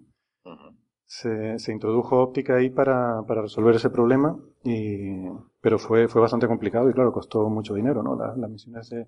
Se, 1.05 1.59
se 1.59 1.71
introdujo 1.71 2.19
óptica 2.21 2.55
ahí 2.55 2.69
para, 2.71 3.21
para 3.27 3.43
resolver 3.43 3.75
ese 3.75 3.91
problema, 3.91 4.35
y, 4.63 5.27
pero 5.61 5.77
fue, 5.77 6.07
fue 6.07 6.21
bastante 6.21 6.47
complicado 6.47 6.89
y 6.89 6.93
claro, 6.93 7.11
costó 7.11 7.47
mucho 7.49 7.75
dinero, 7.75 8.01
¿no? 8.01 8.15
Las, 8.15 8.35
las 8.37 8.49
misiones 8.49 8.89
de, 8.89 9.07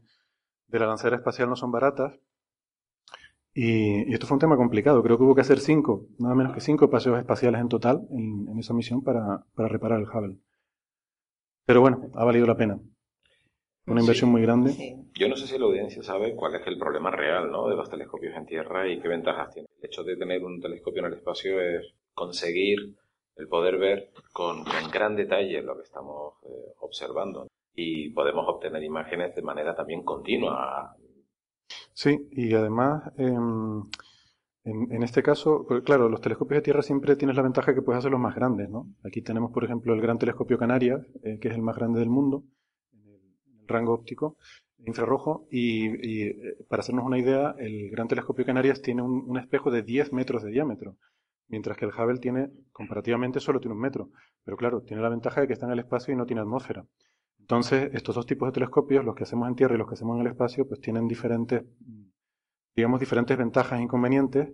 de 0.68 0.80
la 0.80 0.86
lanzadera 0.88 1.18
espacial 1.18 1.50
no 1.50 1.56
son 1.56 1.72
baratas. 1.72 2.20
Y, 3.56 4.10
y 4.12 4.14
esto 4.14 4.28
fue 4.28 4.36
un 4.36 4.42
tema 4.42 4.58
complicado. 4.58 5.02
Creo 5.02 5.18
que 5.18 5.24
hubo 5.24 5.34
que 5.34 5.42
hacer 5.42 5.60
cinco, 5.60 6.06
nada 6.20 6.36
menos 6.36 6.54
que 6.54 6.60
cinco 6.60 6.90
paseos 6.90 7.18
espaciales 7.18 7.62
en 7.62 7.70
total 7.70 8.06
en, 8.12 8.48
en 8.50 8.60
esa 8.60 8.74
misión 8.74 9.02
para, 9.02 9.46
para 9.56 9.70
reparar 9.70 10.00
el 10.02 10.08
Hubble. 10.08 10.38
Pero 11.66 11.82
bueno, 11.82 12.12
ha 12.14 12.26
valido 12.26 12.46
la 12.46 12.58
pena. 12.58 12.80
Una 13.88 14.02
inversión 14.02 14.30
muy 14.30 14.42
grande. 14.42 14.72
Sí. 14.72 14.96
Yo 15.14 15.30
no 15.30 15.36
sé 15.38 15.48
si 15.48 15.58
la 15.58 15.66
audiencia 15.66 16.04
sabe 16.04 16.36
cuál 16.36 16.56
es 16.56 16.68
el 16.68 16.78
problema 16.78 17.12
real 17.12 17.50
¿no? 17.52 17.70
de 17.70 17.76
los 17.76 17.90
telescopios 17.90 18.36
en 18.36 18.46
Tierra 18.46 18.88
y 18.90 19.00
qué 19.00 19.08
ventajas 19.08 19.54
tiene. 19.54 19.68
El 19.80 19.86
hecho 19.86 20.04
de 20.04 20.18
tener 20.18 20.44
un 20.44 20.60
telescopio 20.60 21.00
en 21.02 21.12
el 21.12 21.18
espacio 21.18 21.62
es 21.62 21.94
conseguir 22.14 22.96
el 23.38 23.48
poder 23.48 23.78
ver 23.78 24.12
con, 24.34 24.64
con 24.64 24.92
gran 24.92 25.16
detalle 25.16 25.62
lo 25.62 25.76
que 25.78 25.84
estamos 25.84 26.34
eh, 26.44 26.74
observando. 26.80 27.48
y 27.76 28.10
podemos 28.10 28.46
obtener 28.48 28.84
imágenes 28.84 29.36
de 29.36 29.42
manera 29.42 29.76
también 29.76 30.04
continua. 30.04 30.96
Sí, 31.94 32.28
y 32.32 32.54
además, 32.54 33.12
em, 33.18 33.84
en, 34.64 35.04
este 35.04 35.22
caso, 35.24 35.66
pues, 35.68 35.84
claro, 35.84 36.10
los 36.10 36.22
telescopios 36.22 36.58
de 36.60 36.64
Tierra 36.64 36.82
siempre 36.82 37.16
tienes 37.16 37.36
la 37.36 37.44
ventaja 37.44 37.74
que 37.74 37.82
puedes 37.82 38.00
hacerlos 38.00 38.20
más 38.20 38.36
grandes, 38.36 38.70
¿no? 38.70 38.88
Aquí 39.04 39.22
tenemos, 39.22 39.52
por 39.52 39.64
ejemplo, 39.64 39.94
el 39.94 40.02
Gran 40.02 40.18
Telescopio 40.18 40.58
Canarias, 40.58 41.02
eh, 41.24 41.40
que 41.40 41.50
es 41.50 41.56
el 41.56 41.62
más 41.62 41.76
grande 41.76 42.00
del 42.00 42.10
mundo, 42.10 42.44
en 42.94 43.62
el, 43.62 43.68
rango 43.68 43.94
óptico 43.94 44.38
infrarrojo, 44.86 45.48
y, 45.50 45.88
y, 46.08 46.24
eh, 46.24 46.58
para 46.70 46.82
hacernos 46.82 47.06
una 47.06 47.18
idea, 47.20 47.56
el 47.58 47.90
Gran 47.90 48.08
Telescopio 48.08 48.46
Canarias 48.46 48.82
tiene 48.82 49.02
un, 49.02 49.24
un 49.28 49.38
espejo 49.38 49.72
de 49.72 49.82
10 49.84 50.14
metros 50.14 50.44
de 50.44 50.52
diámetro 50.52 50.98
mientras 51.48 51.78
que 51.78 51.86
el 51.86 51.92
Hubble 51.92 52.20
tiene, 52.20 52.50
comparativamente, 52.72 53.40
solo 53.40 53.60
tiene 53.60 53.76
un 53.76 53.82
metro. 53.82 54.10
Pero 54.44 54.58
claro, 54.58 54.82
tiene 54.82 55.02
la 55.02 55.10
ventaja 55.10 55.42
de 55.42 55.48
que 55.48 55.54
está 55.54 55.66
en 55.66 55.74
el 55.74 55.80
espacio 55.80 56.14
y 56.14 56.18
no 56.18 56.26
tiene 56.26 56.42
atmósfera. 56.42 56.86
Entonces, 57.46 57.92
estos 57.94 58.16
dos 58.16 58.26
tipos 58.26 58.48
de 58.50 58.54
telescopios, 58.54 59.06
los 59.06 59.14
que 59.14 59.22
hacemos 59.22 59.48
en 59.48 59.56
Tierra 59.56 59.76
y 59.76 59.78
los 59.78 59.88
que 59.88 59.94
hacemos 59.94 60.16
en 60.16 60.22
el 60.22 60.32
espacio, 60.32 60.68
pues 60.68 60.82
tienen 60.82 61.08
diferentes, 61.08 61.64
digamos, 62.76 63.00
diferentes 63.00 63.38
ventajas 63.38 63.78
e 63.78 63.84
inconvenientes 63.84 64.50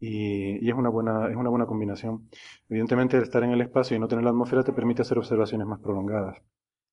y, 0.00 0.64
y, 0.64 0.70
es, 0.70 0.74
una 0.74 0.88
buena, 0.88 1.28
es 1.28 1.36
una 1.36 1.50
buena 1.50 1.66
combinación. 1.66 2.30
Evidentemente, 2.70 3.18
el 3.18 3.24
estar 3.24 3.44
en 3.44 3.50
el 3.50 3.60
espacio 3.60 3.98
y 3.98 4.00
no 4.00 4.08
tener 4.08 4.24
la 4.24 4.30
atmósfera 4.30 4.64
te 4.64 4.72
permite 4.72 5.02
hacer 5.02 5.18
observaciones 5.18 5.66
más 5.66 5.80
prolongadas. 5.80 6.38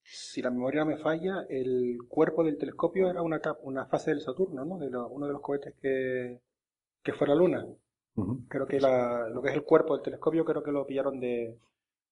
Si 0.03 0.41
la 0.41 0.51
memoria 0.51 0.81
no 0.81 0.87
me 0.87 0.97
falla, 0.97 1.45
el 1.47 1.99
cuerpo 2.09 2.43
del 2.43 2.57
telescopio 2.57 3.09
era 3.09 3.21
una, 3.21 3.39
una 3.63 3.85
fase 3.85 4.11
del 4.11 4.19
Saturno, 4.19 4.65
¿no? 4.65 4.77
De 4.77 4.89
lo, 4.89 5.07
uno 5.07 5.25
de 5.25 5.31
los 5.31 5.41
cohetes 5.41 5.73
que, 5.81 6.41
que 7.01 7.13
fue 7.13 7.29
la 7.29 7.35
Luna. 7.35 7.65
Creo 8.49 8.67
que 8.67 8.81
la, 8.81 9.29
lo 9.29 9.41
que 9.41 9.51
es 9.51 9.55
el 9.55 9.63
cuerpo 9.63 9.95
del 9.95 10.03
telescopio, 10.03 10.43
creo 10.43 10.61
que 10.61 10.71
lo 10.71 10.85
pillaron 10.85 11.21
de, 11.21 11.57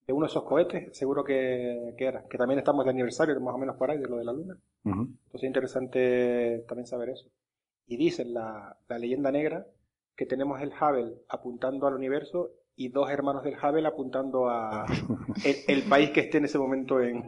de 0.08 0.14
uno 0.14 0.26
de 0.26 0.30
esos 0.32 0.44
cohetes, 0.44 0.98
seguro 0.98 1.24
que, 1.24 1.94
que, 1.98 2.06
era. 2.06 2.24
Que 2.30 2.38
también 2.38 2.60
estamos 2.60 2.86
de 2.86 2.92
aniversario, 2.92 3.40
más 3.42 3.54
o 3.54 3.58
menos 3.58 3.76
por 3.76 3.92
ahí, 3.92 3.98
de 3.98 4.08
lo 4.08 4.18
de 4.18 4.24
la 4.24 4.32
Luna. 4.32 4.58
Entonces 4.86 5.34
es 5.34 5.44
interesante 5.44 6.64
también 6.68 6.88
saber 6.88 7.10
eso. 7.10 7.30
Y 7.86 7.98
dicen 7.98 8.34
la, 8.34 8.78
la 8.88 8.98
leyenda 8.98 9.32
negra 9.32 9.68
que 10.16 10.26
tenemos 10.26 10.62
el 10.62 10.72
Hubble 10.72 11.16
apuntando 11.28 11.88
al 11.88 11.94
universo 11.96 12.52
y 12.76 12.90
dos 12.90 13.10
hermanos 13.10 13.44
del 13.44 13.56
Hubble 13.56 13.88
apuntando 13.88 14.50
a 14.50 14.86
el, 15.46 15.56
el 15.68 15.84
país 15.90 16.12
que 16.12 16.22
esté 16.22 16.38
en 16.38 16.46
ese 16.46 16.58
momento 16.58 17.02
en... 17.02 17.24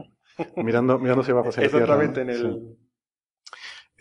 mirando, 0.55 0.97
mirándose 0.99 1.33
bajo 1.33 1.49
hacia 1.49 1.65
Exactamente, 1.65 2.23
tierra, 2.23 2.39
en 2.39 2.45
el... 2.47 2.53
Sí. 2.53 2.88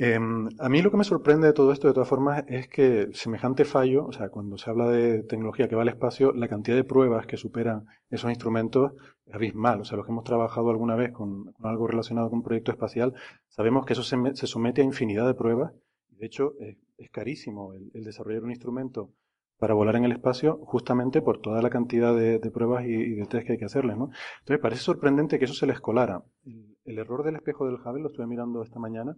Eh, 0.01 0.15
a 0.15 0.69
mí 0.69 0.81
lo 0.81 0.93
que 0.93 0.97
me 0.97 1.03
sorprende 1.03 1.49
de 1.49 1.53
todo 1.53 1.73
esto, 1.73 1.89
de 1.89 1.95
todas 1.95 2.09
formas, 2.09 2.45
es 2.47 2.69
que 2.69 3.09
semejante 3.13 3.65
fallo, 3.65 4.07
o 4.07 4.13
sea, 4.13 4.29
cuando 4.29 4.57
se 4.57 4.71
habla 4.71 4.89
de 4.89 5.25
tecnología 5.25 5.69
que 5.69 5.75
va 5.75 5.83
al 5.83 5.89
espacio, 5.89 6.33
la 6.33 6.47
cantidad 6.47 6.77
de 6.77 6.85
pruebas 6.85 7.27
que 7.27 7.37
superan 7.37 7.87
esos 8.09 8.31
instrumentos 8.31 8.93
es 9.27 9.35
abismal. 9.35 9.81
O 9.81 9.85
sea, 9.85 9.97
los 9.97 10.07
que 10.07 10.13
hemos 10.13 10.23
trabajado 10.23 10.71
alguna 10.71 10.95
vez 10.95 11.11
con, 11.11 11.53
con 11.53 11.67
algo 11.69 11.89
relacionado 11.89 12.31
con 12.31 12.39
un 12.39 12.45
proyecto 12.45 12.71
espacial, 12.71 13.13
sabemos 13.49 13.85
que 13.85 13.95
eso 13.95 14.05
se, 14.05 14.47
somete 14.47 14.83
a 14.83 14.85
infinidad 14.85 15.27
de 15.27 15.35
pruebas. 15.35 15.73
De 16.11 16.27
hecho, 16.27 16.53
es, 16.61 16.77
carísimo 17.11 17.73
el, 17.75 18.05
desarrollar 18.05 18.45
un 18.45 18.51
instrumento 18.51 19.11
para 19.59 19.75
volar 19.75 19.97
en 19.97 20.05
el 20.05 20.13
espacio 20.13 20.59
justamente 20.63 21.23
por 21.23 21.41
toda 21.41 21.61
la 21.61 21.71
cantidad 21.71 22.15
de, 22.17 22.39
pruebas 22.53 22.85
y, 22.87 22.93
y, 22.93 23.15
de 23.15 23.27
test 23.27 23.47
que 23.47 23.53
hay 23.55 23.59
que 23.59 23.65
hacerles, 23.65 23.97
¿no? 23.97 24.11
Entonces, 24.41 24.63
parece 24.63 24.83
sorprendente 24.83 25.41
que 25.41 25.47
eso 25.47 25.55
se 25.55 25.67
les 25.67 25.81
colara. 25.81 26.23
El, 26.45 26.77
el 26.85 26.99
error 26.99 27.25
del 27.25 27.37
espejo 27.37 27.67
del 27.67 27.77
Hubble, 27.77 28.03
lo 28.03 28.09
estuve 28.09 28.27
mirando 28.27 28.63
esta 28.63 28.79
mañana, 28.79 29.17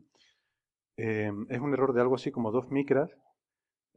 eh, 1.03 1.33
es 1.49 1.61
un 1.61 1.73
error 1.73 1.95
de 1.95 2.03
algo 2.03 2.17
así 2.17 2.31
como 2.31 2.51
dos 2.51 2.71
micras, 2.71 3.11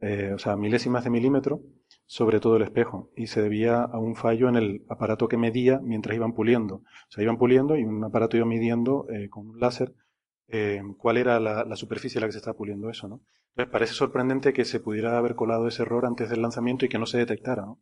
eh, 0.00 0.32
o 0.34 0.38
sea, 0.38 0.56
milésimas 0.56 1.04
de 1.04 1.10
milímetro, 1.10 1.60
sobre 2.06 2.40
todo 2.40 2.56
el 2.56 2.62
espejo. 2.62 3.10
Y 3.14 3.26
se 3.26 3.42
debía 3.42 3.82
a 3.82 3.98
un 3.98 4.16
fallo 4.16 4.48
en 4.48 4.56
el 4.56 4.84
aparato 4.88 5.28
que 5.28 5.36
medía 5.36 5.80
mientras 5.82 6.16
iban 6.16 6.32
puliendo. 6.32 6.76
O 6.76 7.10
sea, 7.10 7.22
iban 7.22 7.36
puliendo 7.36 7.76
y 7.76 7.84
un 7.84 8.02
aparato 8.04 8.38
iba 8.38 8.46
midiendo 8.46 9.06
eh, 9.10 9.28
con 9.28 9.48
un 9.48 9.60
láser 9.60 9.94
cuál 10.98 11.16
era 11.16 11.40
la, 11.40 11.74
superficie 11.74 12.18
a 12.18 12.20
la 12.20 12.28
que 12.28 12.32
se 12.32 12.38
estaba 12.38 12.56
puliendo 12.56 12.88
eso, 12.88 13.08
¿no? 13.08 13.22
Entonces 13.48 13.72
parece 13.72 13.94
sorprendente 13.94 14.52
que 14.52 14.64
se 14.64 14.78
pudiera 14.78 15.18
haber 15.18 15.34
colado 15.34 15.66
ese 15.66 15.82
error 15.82 16.06
antes 16.06 16.30
del 16.30 16.42
lanzamiento 16.42 16.84
y 16.84 16.88
que 16.88 16.98
no 16.98 17.06
se 17.06 17.18
detectara, 17.18 17.62
¿no? 17.62 17.80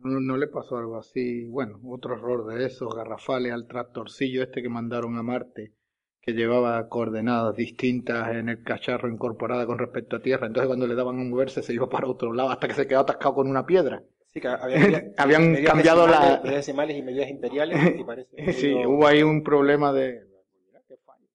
No, 0.00 0.18
no 0.18 0.36
le 0.36 0.48
pasó 0.48 0.78
algo 0.78 0.98
así, 0.98 1.46
bueno, 1.46 1.78
otro 1.84 2.14
error 2.14 2.46
de 2.46 2.66
esos 2.66 2.92
garrafales 2.92 3.52
al 3.52 3.68
tractorcillo 3.68 4.42
este 4.42 4.62
que 4.62 4.68
mandaron 4.68 5.16
a 5.16 5.22
Marte 5.22 5.74
que 6.24 6.32
llevaba 6.32 6.88
coordenadas 6.88 7.54
distintas 7.54 8.34
en 8.34 8.48
el 8.48 8.62
cacharro 8.62 9.10
incorporada 9.10 9.66
con 9.66 9.78
respecto 9.78 10.16
a 10.16 10.22
tierra. 10.22 10.46
Entonces 10.46 10.68
cuando 10.68 10.86
le 10.86 10.94
daban 10.94 11.20
a 11.20 11.24
moverse 11.24 11.62
se 11.62 11.74
iba 11.74 11.88
para 11.88 12.06
otro 12.06 12.32
lado 12.32 12.50
hasta 12.50 12.66
que 12.66 12.74
se 12.74 12.86
quedó 12.86 13.00
atascado 13.00 13.34
con 13.34 13.48
una 13.48 13.66
piedra. 13.66 14.02
Sí, 14.28 14.40
que 14.40 14.48
había, 14.48 15.12
habían 15.18 15.52
medidas 15.52 15.72
cambiado 15.72 16.06
la... 16.06 16.20
Medidas 16.20 16.42
decimales 16.42 16.96
y 16.96 17.02
medidas 17.02 17.28
imperiales. 17.28 18.00
Y 18.00 18.04
parece 18.06 18.52
sí, 18.54 18.74
medio... 18.74 18.90
hubo 18.90 19.06
ahí 19.06 19.22
un 19.22 19.42
problema 19.42 19.92
de... 19.92 20.22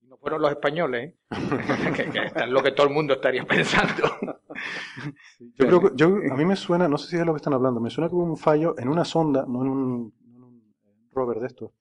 No 0.01 0.17
fueron 0.17 0.41
los 0.41 0.49
españoles, 0.49 1.13
¿eh? 1.13 1.15
que, 1.95 2.09
que 2.09 2.19
es 2.25 2.47
lo 2.49 2.63
que 2.63 2.71
todo 2.71 2.87
el 2.87 2.93
mundo 2.93 3.13
estaría 3.13 3.45
pensando. 3.45 4.09
yo 5.53 5.67
creo 5.67 5.81
que, 5.81 5.89
yo, 5.93 6.07
a 6.07 6.35
mí 6.35 6.45
me 6.45 6.55
suena, 6.55 6.87
no 6.87 6.97
sé 6.97 7.11
si 7.11 7.15
es 7.15 7.25
lo 7.25 7.33
que 7.33 7.37
están 7.37 7.53
hablando, 7.53 7.79
me 7.79 7.91
suena 7.91 8.09
que 8.09 8.15
hubo 8.15 8.23
un 8.23 8.37
fallo 8.37 8.73
en 8.79 8.89
una 8.89 9.05
sonda, 9.05 9.45
no 9.47 9.61
en 9.61 9.69
un, 9.69 10.13
en 10.33 10.43
un 10.43 10.73
rover 11.13 11.39
de 11.39 11.47
estos, 11.47 11.71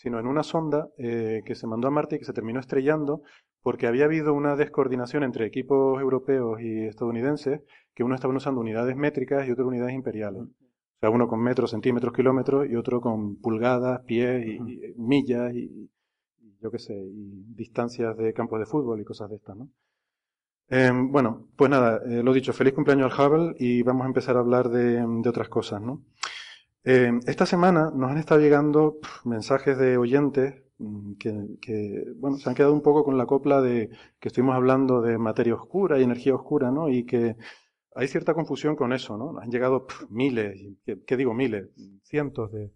sino 0.00 0.18
en 0.18 0.26
una 0.26 0.42
sonda 0.42 0.88
eh, 0.96 1.42
que 1.44 1.54
se 1.54 1.66
mandó 1.66 1.88
a 1.88 1.90
Marte 1.90 2.16
y 2.16 2.18
que 2.20 2.24
se 2.24 2.32
terminó 2.32 2.58
estrellando 2.58 3.20
porque 3.62 3.86
había 3.86 4.06
habido 4.06 4.32
una 4.32 4.56
descoordinación 4.56 5.24
entre 5.24 5.44
equipos 5.44 6.00
europeos 6.00 6.58
y 6.62 6.86
estadounidenses, 6.86 7.60
que 7.94 8.02
uno 8.02 8.14
estaban 8.14 8.34
usando 8.34 8.62
unidades 8.62 8.96
métricas 8.96 9.46
y 9.46 9.50
otro 9.50 9.68
unidades 9.68 9.94
imperiales. 9.94 10.44
O 10.44 11.00
sea, 11.00 11.10
uno 11.10 11.28
con 11.28 11.42
metros, 11.42 11.72
centímetros, 11.72 12.14
kilómetros 12.14 12.66
y 12.66 12.76
otro 12.76 13.02
con 13.02 13.36
pulgadas, 13.36 14.00
pies 14.06 14.46
y, 14.46 14.52
y 14.52 14.94
millas 14.96 15.52
y, 15.52 15.64
y, 15.64 15.90
yo 16.62 16.70
qué 16.70 16.78
sé, 16.78 16.94
y 16.94 17.44
distancias 17.54 18.16
de 18.16 18.32
campos 18.32 18.58
de 18.58 18.66
fútbol 18.66 19.02
y 19.02 19.04
cosas 19.04 19.28
de 19.28 19.36
estas, 19.36 19.54
¿no? 19.54 19.68
Eh, 20.70 20.92
bueno, 20.94 21.48
pues 21.56 21.70
nada, 21.70 22.00
eh, 22.06 22.22
lo 22.22 22.32
dicho, 22.32 22.54
feliz 22.54 22.72
cumpleaños 22.72 23.12
al 23.12 23.26
Hubble 23.26 23.54
y 23.58 23.82
vamos 23.82 24.04
a 24.04 24.06
empezar 24.06 24.36
a 24.36 24.40
hablar 24.40 24.70
de, 24.70 25.04
de 25.04 25.28
otras 25.28 25.50
cosas, 25.50 25.82
¿no? 25.82 26.04
Eh, 26.84 27.10
esta 27.26 27.44
semana 27.44 27.90
nos 27.94 28.10
han 28.10 28.16
estado 28.18 28.40
llegando 28.40 28.98
mensajes 29.24 29.76
de 29.76 29.98
oyentes 29.98 30.62
mmm, 30.78 31.14
que, 31.16 32.04
bueno, 32.16 32.38
se 32.38 32.48
han 32.48 32.54
quedado 32.54 32.72
un 32.72 32.80
poco 32.82 33.04
con 33.04 33.18
la 33.18 33.26
copla 33.26 33.60
de 33.60 33.90
que 34.18 34.28
estuvimos 34.28 34.54
hablando 34.56 35.02
de 35.02 35.18
materia 35.18 35.54
oscura 35.54 35.98
y 35.98 36.04
energía 36.04 36.34
oscura, 36.34 36.70
¿no? 36.70 36.88
Y 36.88 37.04
que 37.04 37.36
hay 37.94 38.08
cierta 38.08 38.34
confusión 38.34 38.76
con 38.76 38.92
eso, 38.94 39.18
¿no? 39.18 39.38
Han 39.40 39.50
llegado 39.50 39.86
miles, 40.08 40.58
¿qué, 40.86 41.02
¿qué, 41.04 41.16
digo 41.18 41.34
miles? 41.34 41.68
Cientos 42.04 42.50
de, 42.52 42.72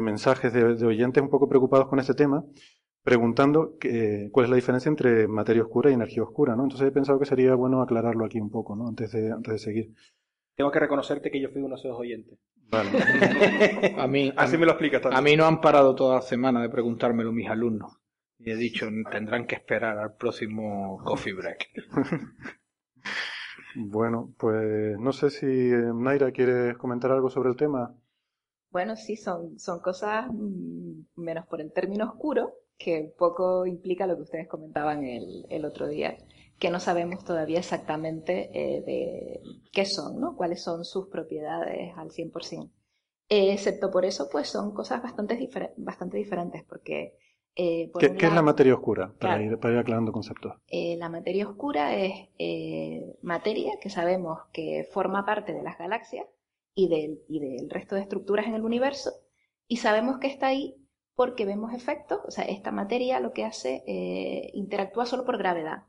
mensajes 0.00 0.52
de, 0.54 0.64
oyentes 0.86 1.22
un 1.22 1.28
poco 1.28 1.48
preocupados 1.48 1.88
con 1.88 1.98
este 1.98 2.14
tema, 2.14 2.44
preguntando 3.02 3.76
cuál 4.30 4.44
es 4.44 4.50
la 4.50 4.56
diferencia 4.56 4.88
entre 4.88 5.28
materia 5.28 5.62
oscura 5.62 5.90
y 5.90 5.94
energía 5.94 6.22
oscura, 6.22 6.56
¿no? 6.56 6.62
Entonces 6.62 6.88
he 6.88 6.92
pensado 6.92 7.18
que 7.18 7.26
sería 7.26 7.54
bueno 7.54 7.82
aclararlo 7.82 8.24
aquí 8.24 8.40
un 8.40 8.50
poco, 8.50 8.76
¿no? 8.76 8.88
Antes 8.88 9.12
de, 9.12 9.30
antes 9.30 9.52
de 9.52 9.58
seguir. 9.58 9.94
Tengo 10.56 10.70
que 10.70 10.80
reconocerte 10.80 11.30
que 11.30 11.40
yo 11.40 11.50
fui 11.50 11.60
uno 11.60 11.76
de 11.76 11.80
esos 11.80 11.98
oyentes. 11.98 12.38
Vale. 12.72 12.90
a 13.98 14.06
mí, 14.06 14.32
Así 14.34 14.56
a, 14.56 14.58
me 14.58 14.64
lo 14.64 14.72
explicas 14.72 15.02
también. 15.02 15.18
A 15.18 15.22
mí 15.22 15.36
no 15.36 15.44
han 15.44 15.60
parado 15.60 15.94
toda 15.94 16.16
la 16.16 16.22
semana 16.22 16.62
de 16.62 16.70
preguntármelo 16.70 17.30
mis 17.30 17.48
alumnos. 17.48 17.98
Y 18.38 18.50
he 18.50 18.56
dicho, 18.56 18.88
tendrán 19.10 19.46
que 19.46 19.56
esperar 19.56 19.98
al 19.98 20.16
próximo 20.16 20.98
coffee 21.04 21.34
break. 21.34 21.68
bueno, 23.76 24.34
pues 24.38 24.98
no 24.98 25.12
sé 25.12 25.28
si 25.28 25.46
eh, 25.46 25.92
Naira 25.94 26.32
quieres 26.32 26.76
comentar 26.78 27.12
algo 27.12 27.28
sobre 27.28 27.50
el 27.50 27.56
tema. 27.56 27.94
Bueno, 28.70 28.96
sí, 28.96 29.16
son, 29.16 29.58
son 29.58 29.80
cosas 29.80 30.26
mmm, 30.32 31.02
menos 31.16 31.46
por 31.46 31.60
el 31.60 31.72
término 31.72 32.06
oscuro, 32.06 32.54
que 32.78 33.00
un 33.02 33.12
poco 33.18 33.66
implica 33.66 34.06
lo 34.06 34.16
que 34.16 34.22
ustedes 34.22 34.48
comentaban 34.48 35.04
el, 35.04 35.44
el 35.50 35.64
otro 35.66 35.86
día, 35.86 36.16
que 36.62 36.70
no 36.70 36.78
sabemos 36.78 37.24
todavía 37.24 37.58
exactamente 37.58 38.48
eh, 38.54 38.82
de 38.82 39.40
qué 39.72 39.84
son, 39.84 40.20
¿no? 40.20 40.36
cuáles 40.36 40.62
son 40.62 40.84
sus 40.84 41.08
propiedades 41.08 41.92
al 41.96 42.10
100%. 42.10 42.70
Eh, 43.28 43.52
excepto 43.52 43.90
por 43.90 44.04
eso, 44.04 44.28
pues 44.30 44.46
son 44.46 44.72
cosas 44.72 45.02
bastante, 45.02 45.34
difer 45.34 45.74
bastante 45.76 46.18
diferentes, 46.18 46.62
porque... 46.62 47.18
Eh, 47.56 47.90
por 47.92 48.00
¿Qué, 48.00 48.06
lado, 48.06 48.18
¿Qué, 48.20 48.26
es 48.26 48.32
la 48.32 48.42
materia 48.42 48.74
oscura? 48.74 49.08
Para, 49.08 49.34
claro, 49.34 49.42
ir, 49.42 49.58
para 49.58 49.74
ir 49.74 49.80
aclarando 49.80 50.12
conceptos. 50.12 50.52
Eh, 50.68 50.96
la 50.98 51.08
materia 51.08 51.48
oscura 51.48 51.96
es 51.96 52.28
materia 53.22 53.72
que 53.80 53.90
sabemos 53.90 54.38
que 54.52 54.88
forma 54.88 55.26
parte 55.26 55.52
de 55.52 55.64
las 55.64 55.76
galaxias 55.76 56.26
y 56.76 56.86
del, 56.86 57.24
y 57.28 57.40
del 57.40 57.70
resto 57.70 57.96
de 57.96 58.02
estructuras 58.02 58.46
en 58.46 58.54
el 58.54 58.62
universo, 58.62 59.10
y 59.66 59.78
sabemos 59.78 60.18
que 60.20 60.28
está 60.28 60.46
ahí 60.46 60.76
porque 61.16 61.44
vemos 61.44 61.74
efectos, 61.74 62.20
o 62.24 62.30
sea, 62.30 62.44
esta 62.44 62.70
materia 62.70 63.18
lo 63.18 63.32
que 63.32 63.44
hace 63.44 63.82
interactúa 64.54 65.06
solo 65.06 65.24
por 65.24 65.38
gravedad, 65.38 65.86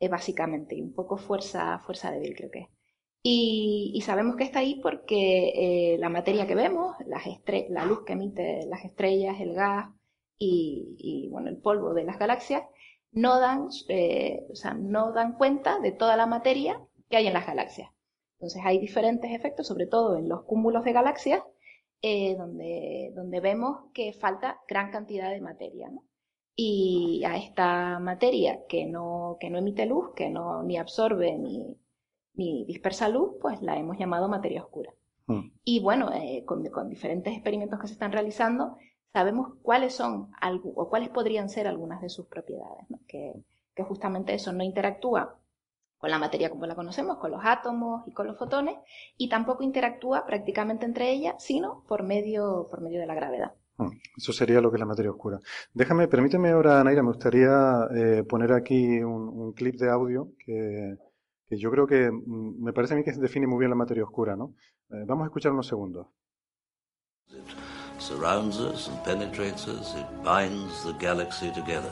eh, 0.00 0.08
básicamente, 0.08 0.74
y 0.76 0.82
un 0.82 0.92
poco 0.94 1.16
fuerza, 1.16 1.80
fuerza 1.80 2.10
débil 2.10 2.34
creo 2.36 2.50
que 2.50 2.60
es. 2.60 2.68
Y, 3.22 3.92
y, 3.94 4.00
sabemos 4.02 4.36
que 4.36 4.44
está 4.44 4.60
ahí 4.60 4.80
porque 4.80 5.94
eh, 5.94 5.98
la 5.98 6.08
materia 6.08 6.46
que 6.46 6.54
vemos, 6.54 6.96
las 7.06 7.24
la 7.68 7.84
luz 7.84 8.04
que 8.04 8.12
emite 8.12 8.64
las 8.66 8.84
estrellas, 8.84 9.40
el 9.40 9.54
gas 9.54 9.88
y, 10.38 11.28
bueno, 11.30 11.48
el 11.48 11.58
polvo 11.58 11.94
de 11.94 12.04
las 12.04 12.18
galaxias, 12.18 12.62
no 13.10 13.40
dan, 13.40 13.68
eh, 13.88 14.46
o 14.50 14.54
sea, 14.54 14.74
no 14.74 15.12
dan 15.12 15.34
cuenta 15.36 15.80
de 15.80 15.92
toda 15.92 16.16
la 16.16 16.26
materia 16.26 16.80
que 17.10 17.16
hay 17.16 17.26
en 17.26 17.32
las 17.32 17.46
galaxias. 17.46 17.90
Entonces 18.34 18.62
hay 18.64 18.78
diferentes 18.78 19.32
efectos, 19.32 19.66
sobre 19.66 19.86
todo 19.86 20.16
en 20.16 20.28
los 20.28 20.44
cúmulos 20.44 20.84
de 20.84 20.92
galaxias, 20.92 21.42
eh, 22.02 22.36
donde, 22.36 23.12
donde 23.14 23.40
vemos 23.40 23.90
que 23.92 24.12
falta 24.12 24.60
gran 24.68 24.92
cantidad 24.92 25.30
de 25.30 25.40
materia. 25.40 25.90
Y 26.60 27.22
a 27.24 27.36
esta 27.36 28.00
materia 28.00 28.66
que 28.68 28.84
no, 28.84 29.36
que 29.38 29.48
no 29.48 29.58
emite 29.58 29.86
luz, 29.86 30.10
que 30.16 30.28
no 30.28 30.64
ni 30.64 30.76
absorbe 30.76 31.38
ni, 31.38 31.78
ni 32.34 32.64
dispersa 32.64 33.08
luz, 33.08 33.36
pues 33.40 33.62
la 33.62 33.76
hemos 33.76 33.96
llamado 33.96 34.28
materia 34.28 34.64
oscura. 34.64 34.92
Mm. 35.28 35.52
Y 35.62 35.78
bueno, 35.78 36.10
eh, 36.12 36.42
con, 36.44 36.66
con 36.70 36.88
diferentes 36.88 37.32
experimentos 37.32 37.78
que 37.78 37.86
se 37.86 37.92
están 37.92 38.10
realizando, 38.10 38.76
sabemos 39.12 39.54
cuáles 39.62 39.94
son 39.94 40.32
o 40.74 40.88
cuáles 40.88 41.10
podrían 41.10 41.48
ser 41.48 41.68
algunas 41.68 42.02
de 42.02 42.08
sus 42.08 42.26
propiedades, 42.26 42.90
¿no? 42.90 42.98
que, 43.06 43.34
que 43.76 43.84
justamente 43.84 44.34
eso 44.34 44.52
no 44.52 44.64
interactúa 44.64 45.38
con 45.98 46.10
la 46.10 46.18
materia 46.18 46.50
como 46.50 46.66
la 46.66 46.74
conocemos, 46.74 47.18
con 47.18 47.30
los 47.30 47.40
átomos 47.44 48.02
y 48.08 48.12
con 48.12 48.26
los 48.26 48.36
fotones, 48.36 48.76
y 49.16 49.28
tampoco 49.28 49.62
interactúa 49.62 50.26
prácticamente 50.26 50.86
entre 50.86 51.12
ellas, 51.12 51.36
sino 51.38 51.84
por 51.86 52.02
medio, 52.02 52.66
por 52.68 52.80
medio 52.80 52.98
de 52.98 53.06
la 53.06 53.14
gravedad. 53.14 53.54
Mm, 53.78 53.90
Eso 54.16 54.32
sería 54.32 54.60
lo 54.60 54.70
que 54.70 54.76
es 54.76 54.80
la 54.80 54.86
materia 54.86 55.10
oscura. 55.10 55.38
Déjame, 55.72 56.08
permíteme 56.08 56.50
ahora, 56.50 56.82
Naira, 56.84 57.02
me 57.02 57.10
gustaría 57.10 57.86
eh, 57.94 58.24
poner 58.28 58.52
aquí 58.52 59.00
un, 59.02 59.28
un 59.28 59.52
clip 59.52 59.76
de 59.76 59.88
audio 59.90 60.32
que, 60.44 60.96
que 61.48 61.56
yo 61.58 61.70
creo 61.70 61.86
que 61.86 62.10
mm, 62.10 62.62
me 62.62 62.72
parece 62.72 62.94
a 62.94 62.96
mí 62.96 63.04
que 63.04 63.12
define 63.12 63.46
muy 63.46 63.58
bien 63.60 63.70
la 63.70 63.76
materia 63.76 64.04
oscura, 64.04 64.36
¿no? 64.36 64.54
Eh, 64.90 65.04
vamos 65.06 65.24
a 65.24 65.26
escuchar 65.28 65.52
unos 65.52 65.66
segundos. 65.66 66.06
surrounds 68.00 68.58
us 68.60 68.88
and 68.88 69.02
penetrates 69.04 69.66
us, 69.66 69.94
it 69.96 70.06
binds 70.24 70.84
the 70.84 70.92
galaxy 71.04 71.50
together. 71.52 71.90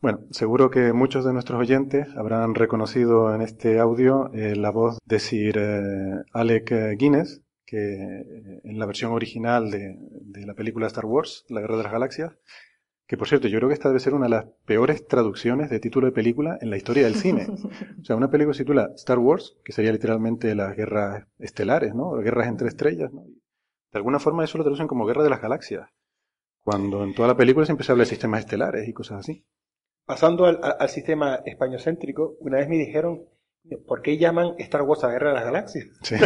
Bueno, 0.00 0.20
seguro 0.30 0.70
que 0.70 0.92
muchos 0.92 1.24
de 1.24 1.32
nuestros 1.32 1.58
oyentes 1.58 2.06
habrán 2.16 2.54
reconocido 2.54 3.34
en 3.34 3.42
este 3.42 3.78
audio 3.80 4.30
eh, 4.32 4.54
la 4.54 4.70
voz 4.70 4.98
de 5.04 5.18
Sir 5.18 5.58
Alec 6.32 6.96
Guinness, 6.98 7.42
que 7.68 7.78
eh, 7.78 8.60
en 8.64 8.78
la 8.78 8.86
versión 8.86 9.12
original 9.12 9.70
de, 9.70 9.96
de 10.00 10.46
la 10.46 10.54
película 10.54 10.86
Star 10.88 11.06
Wars, 11.06 11.44
La 11.48 11.60
Guerra 11.60 11.76
de 11.78 11.82
las 11.84 11.92
Galaxias, 11.92 12.32
que 13.06 13.16
por 13.16 13.28
cierto, 13.28 13.48
yo 13.48 13.58
creo 13.58 13.68
que 13.68 13.74
esta 13.74 13.88
debe 13.88 14.00
ser 14.00 14.14
una 14.14 14.26
de 14.26 14.30
las 14.30 14.46
peores 14.66 15.06
traducciones 15.06 15.70
de 15.70 15.80
título 15.80 16.06
de 16.06 16.12
película 16.12 16.58
en 16.60 16.70
la 16.70 16.76
historia 16.76 17.04
del 17.04 17.14
cine. 17.14 17.46
O 18.00 18.04
sea, 18.04 18.16
una 18.16 18.30
película 18.30 18.54
se 18.54 18.64
titula 18.64 18.90
Star 18.96 19.18
Wars, 19.18 19.56
que 19.64 19.72
sería 19.72 19.92
literalmente 19.92 20.54
las 20.54 20.76
guerras 20.76 21.26
estelares, 21.38 21.94
¿no? 21.94 22.10
O 22.10 22.18
guerras 22.18 22.48
entre 22.48 22.68
estrellas, 22.68 23.12
¿no? 23.12 23.22
De 23.92 23.98
alguna 23.98 24.18
forma 24.20 24.44
eso 24.44 24.58
lo 24.58 24.64
traducen 24.64 24.86
como 24.88 25.06
Guerra 25.06 25.22
de 25.24 25.30
las 25.30 25.40
Galaxias, 25.42 25.88
cuando 26.62 27.04
en 27.04 27.14
toda 27.14 27.28
la 27.28 27.36
película 27.36 27.66
siempre 27.66 27.84
se 27.86 27.92
habla 27.92 28.04
de 28.04 28.10
sistemas 28.10 28.40
estelares 28.40 28.86
y 28.88 28.92
cosas 28.92 29.20
así. 29.20 29.44
Pasando 30.06 30.44
al, 30.46 30.58
al- 30.62 30.76
al 30.78 30.88
sistema 30.88 31.36
españocéntrico, 31.44 32.36
una 32.40 32.58
vez 32.58 32.68
me 32.68 32.76
dijeron, 32.76 33.24
¿por 33.76 34.02
qué 34.02 34.18
llaman 34.18 34.54
Star 34.58 34.82
Wars 34.82 35.04
a 35.04 35.08
Guerra 35.08 35.30
de 35.30 35.34
las 35.34 35.44
Galaxias? 35.44 35.86
Sí. 36.02 36.16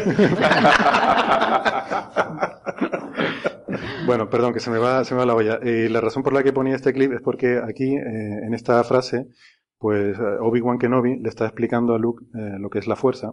Bueno, 4.05 4.29
perdón, 4.29 4.53
que 4.53 4.61
se 4.61 4.71
me 4.71 4.79
va, 4.79 5.05
se 5.05 5.15
me 5.15 5.21
va 5.21 5.27
la 5.27 5.35
olla. 5.35 5.61
Y 5.63 5.89
la 5.89 6.01
razón 6.01 6.25
por 6.25 6.33
la 6.33 6.43
que 6.43 6.53
ponía 6.53 6.75
este 6.75 6.93
clip 6.93 7.13
es 7.13 7.21
porque 7.21 7.61
aquí, 7.65 7.95
eh, 7.97 8.41
en 8.45 8.53
esta 8.53 8.83
frase, 8.83 9.29
pues 9.79 10.19
eh, 10.19 10.23
Obi-Wan 10.41 10.79
Kenobi 10.79 11.19
le 11.19 11.29
está 11.29 11.45
explicando 11.45 11.95
a 11.95 11.99
Luke 11.99 12.25
eh, 12.35 12.57
lo 12.59 12.71
que 12.71 12.79
es 12.79 12.87
la 12.87 12.97
fuerza 12.97 13.33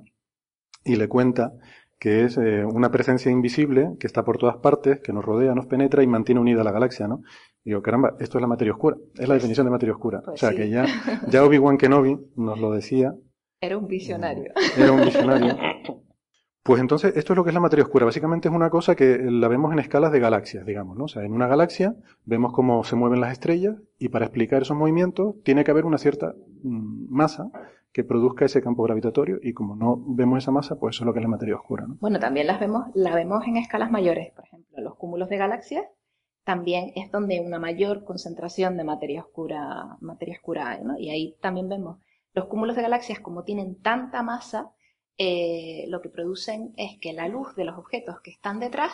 y 0.84 0.96
le 0.96 1.08
cuenta 1.08 1.54
que 2.00 2.24
es 2.24 2.38
eh, 2.38 2.64
una 2.66 2.90
presencia 2.92 3.30
invisible 3.30 3.92
que 4.00 4.08
está 4.08 4.24
por 4.24 4.38
todas 4.38 4.58
partes, 4.58 5.00
que 5.02 5.12
nos 5.12 5.24
rodea, 5.24 5.54
nos 5.54 5.66
penetra 5.66 6.02
y 6.02 6.08
mantiene 6.08 6.40
unida 6.40 6.64
la 6.64 6.72
galaxia, 6.72 7.08
¿no? 7.08 7.22
Y 7.64 7.72
digo, 7.72 7.82
caramba, 7.82 8.16
esto 8.20 8.38
es 8.38 8.42
la 8.42 8.48
materia 8.48 8.74
oscura. 8.74 8.96
Es 9.16 9.28
la 9.28 9.36
definición 9.36 9.66
de 9.66 9.72
materia 9.72 9.94
oscura. 9.94 10.22
Pues 10.24 10.36
o 10.36 10.38
sea, 10.38 10.52
sí. 10.52 10.56
que 10.56 10.70
ya, 10.70 10.86
ya 11.28 11.44
Obi-Wan 11.44 11.78
Kenobi 11.78 12.18
nos 12.38 12.58
lo 12.60 12.72
decía 12.72 13.14
Era 13.62 13.78
un 13.78 13.88
visionario. 13.88 14.54
era 14.78 14.92
un 14.92 15.02
visionario. 15.02 15.58
Pues 16.64 16.82
entonces, 16.82 17.16
esto 17.16 17.34
es 17.34 17.38
lo 17.38 17.44
que 17.44 17.50
es 17.50 17.54
la 17.54 17.60
materia 17.60 17.84
oscura. 17.84 18.06
Básicamente 18.06 18.48
es 18.48 18.54
una 18.54 18.70
cosa 18.70 18.96
que 18.96 19.18
la 19.18 19.48
vemos 19.48 19.74
en 19.74 19.80
escalas 19.80 20.12
de 20.12 20.20
galaxias, 20.20 20.66
digamos, 20.66 20.98
¿no? 20.98 21.06
O 21.06 21.08
sea, 21.08 21.24
en 21.24 21.34
una 21.34 21.48
galaxia 21.48 21.96
vemos 22.26 22.54
cómo 22.54 22.84
se 22.84 22.96
mueven 22.96 23.22
las 23.22 23.32
estrellas 23.32 23.76
y 23.98 24.10
para 24.10 24.26
explicar 24.26 24.62
esos 24.62 24.78
movimientos 24.78 25.36
tiene 25.44 25.64
que 25.64 25.72
haber 25.72 25.86
una 25.86 25.98
cierta 25.98 26.36
mm, 26.64 27.08
masa 27.10 27.50
que 27.92 28.04
produzca 28.04 28.46
ese 28.46 28.62
campo 28.62 28.84
gravitatorio 28.84 29.40
y 29.42 29.54
como 29.54 29.76
no 29.76 29.98
vemos 30.10 30.38
esa 30.38 30.52
masa, 30.52 30.80
pues 30.80 30.96
eso 30.96 31.04
es 31.04 31.06
lo 31.08 31.14
que 31.14 31.20
es 31.20 31.24
la 31.24 31.30
materia 31.30 31.56
oscura, 31.56 31.88
¿no? 31.88 31.98
Bueno, 32.00 32.20
también 32.20 32.46
las 32.46 32.60
vemos, 32.60 32.86
la 32.94 33.16
vemos 33.16 33.48
en 33.48 33.58
escalas 33.58 33.90
mayores, 33.90 34.32
por 34.34 34.46
ejemplo, 34.46 34.80
los 34.82 34.96
cúmulos 34.96 35.30
de 35.30 35.38
galaxias 35.38 35.86
también 36.44 36.92
es 36.96 37.12
donde 37.12 37.42
una 37.42 37.60
mayor 37.60 38.04
concentración 38.04 38.78
de 38.78 38.84
materia 38.84 39.22
oscura, 39.22 39.98
materia 40.02 40.36
oscura 40.36 40.70
hay, 40.70 40.84
¿no? 40.84 40.98
Y 40.98 41.10
ahí 41.10 41.36
también 41.42 41.70
vemos 41.70 42.00
los 42.34 42.46
cúmulos 42.46 42.76
de 42.76 42.82
galaxias 42.82 43.20
como 43.20 43.44
tienen 43.44 43.82
tanta 43.82 44.24
masa, 44.24 44.72
eh, 45.18 45.86
lo 45.90 46.02
que 46.02 46.10
producen 46.10 46.74
es 46.78 46.98
que 47.00 47.14
la 47.14 47.28
luz 47.28 47.56
de 47.56 47.66
los 47.66 47.78
objetos 47.78 48.22
que 48.22 48.32
están 48.32 48.60
detrás 48.60 48.94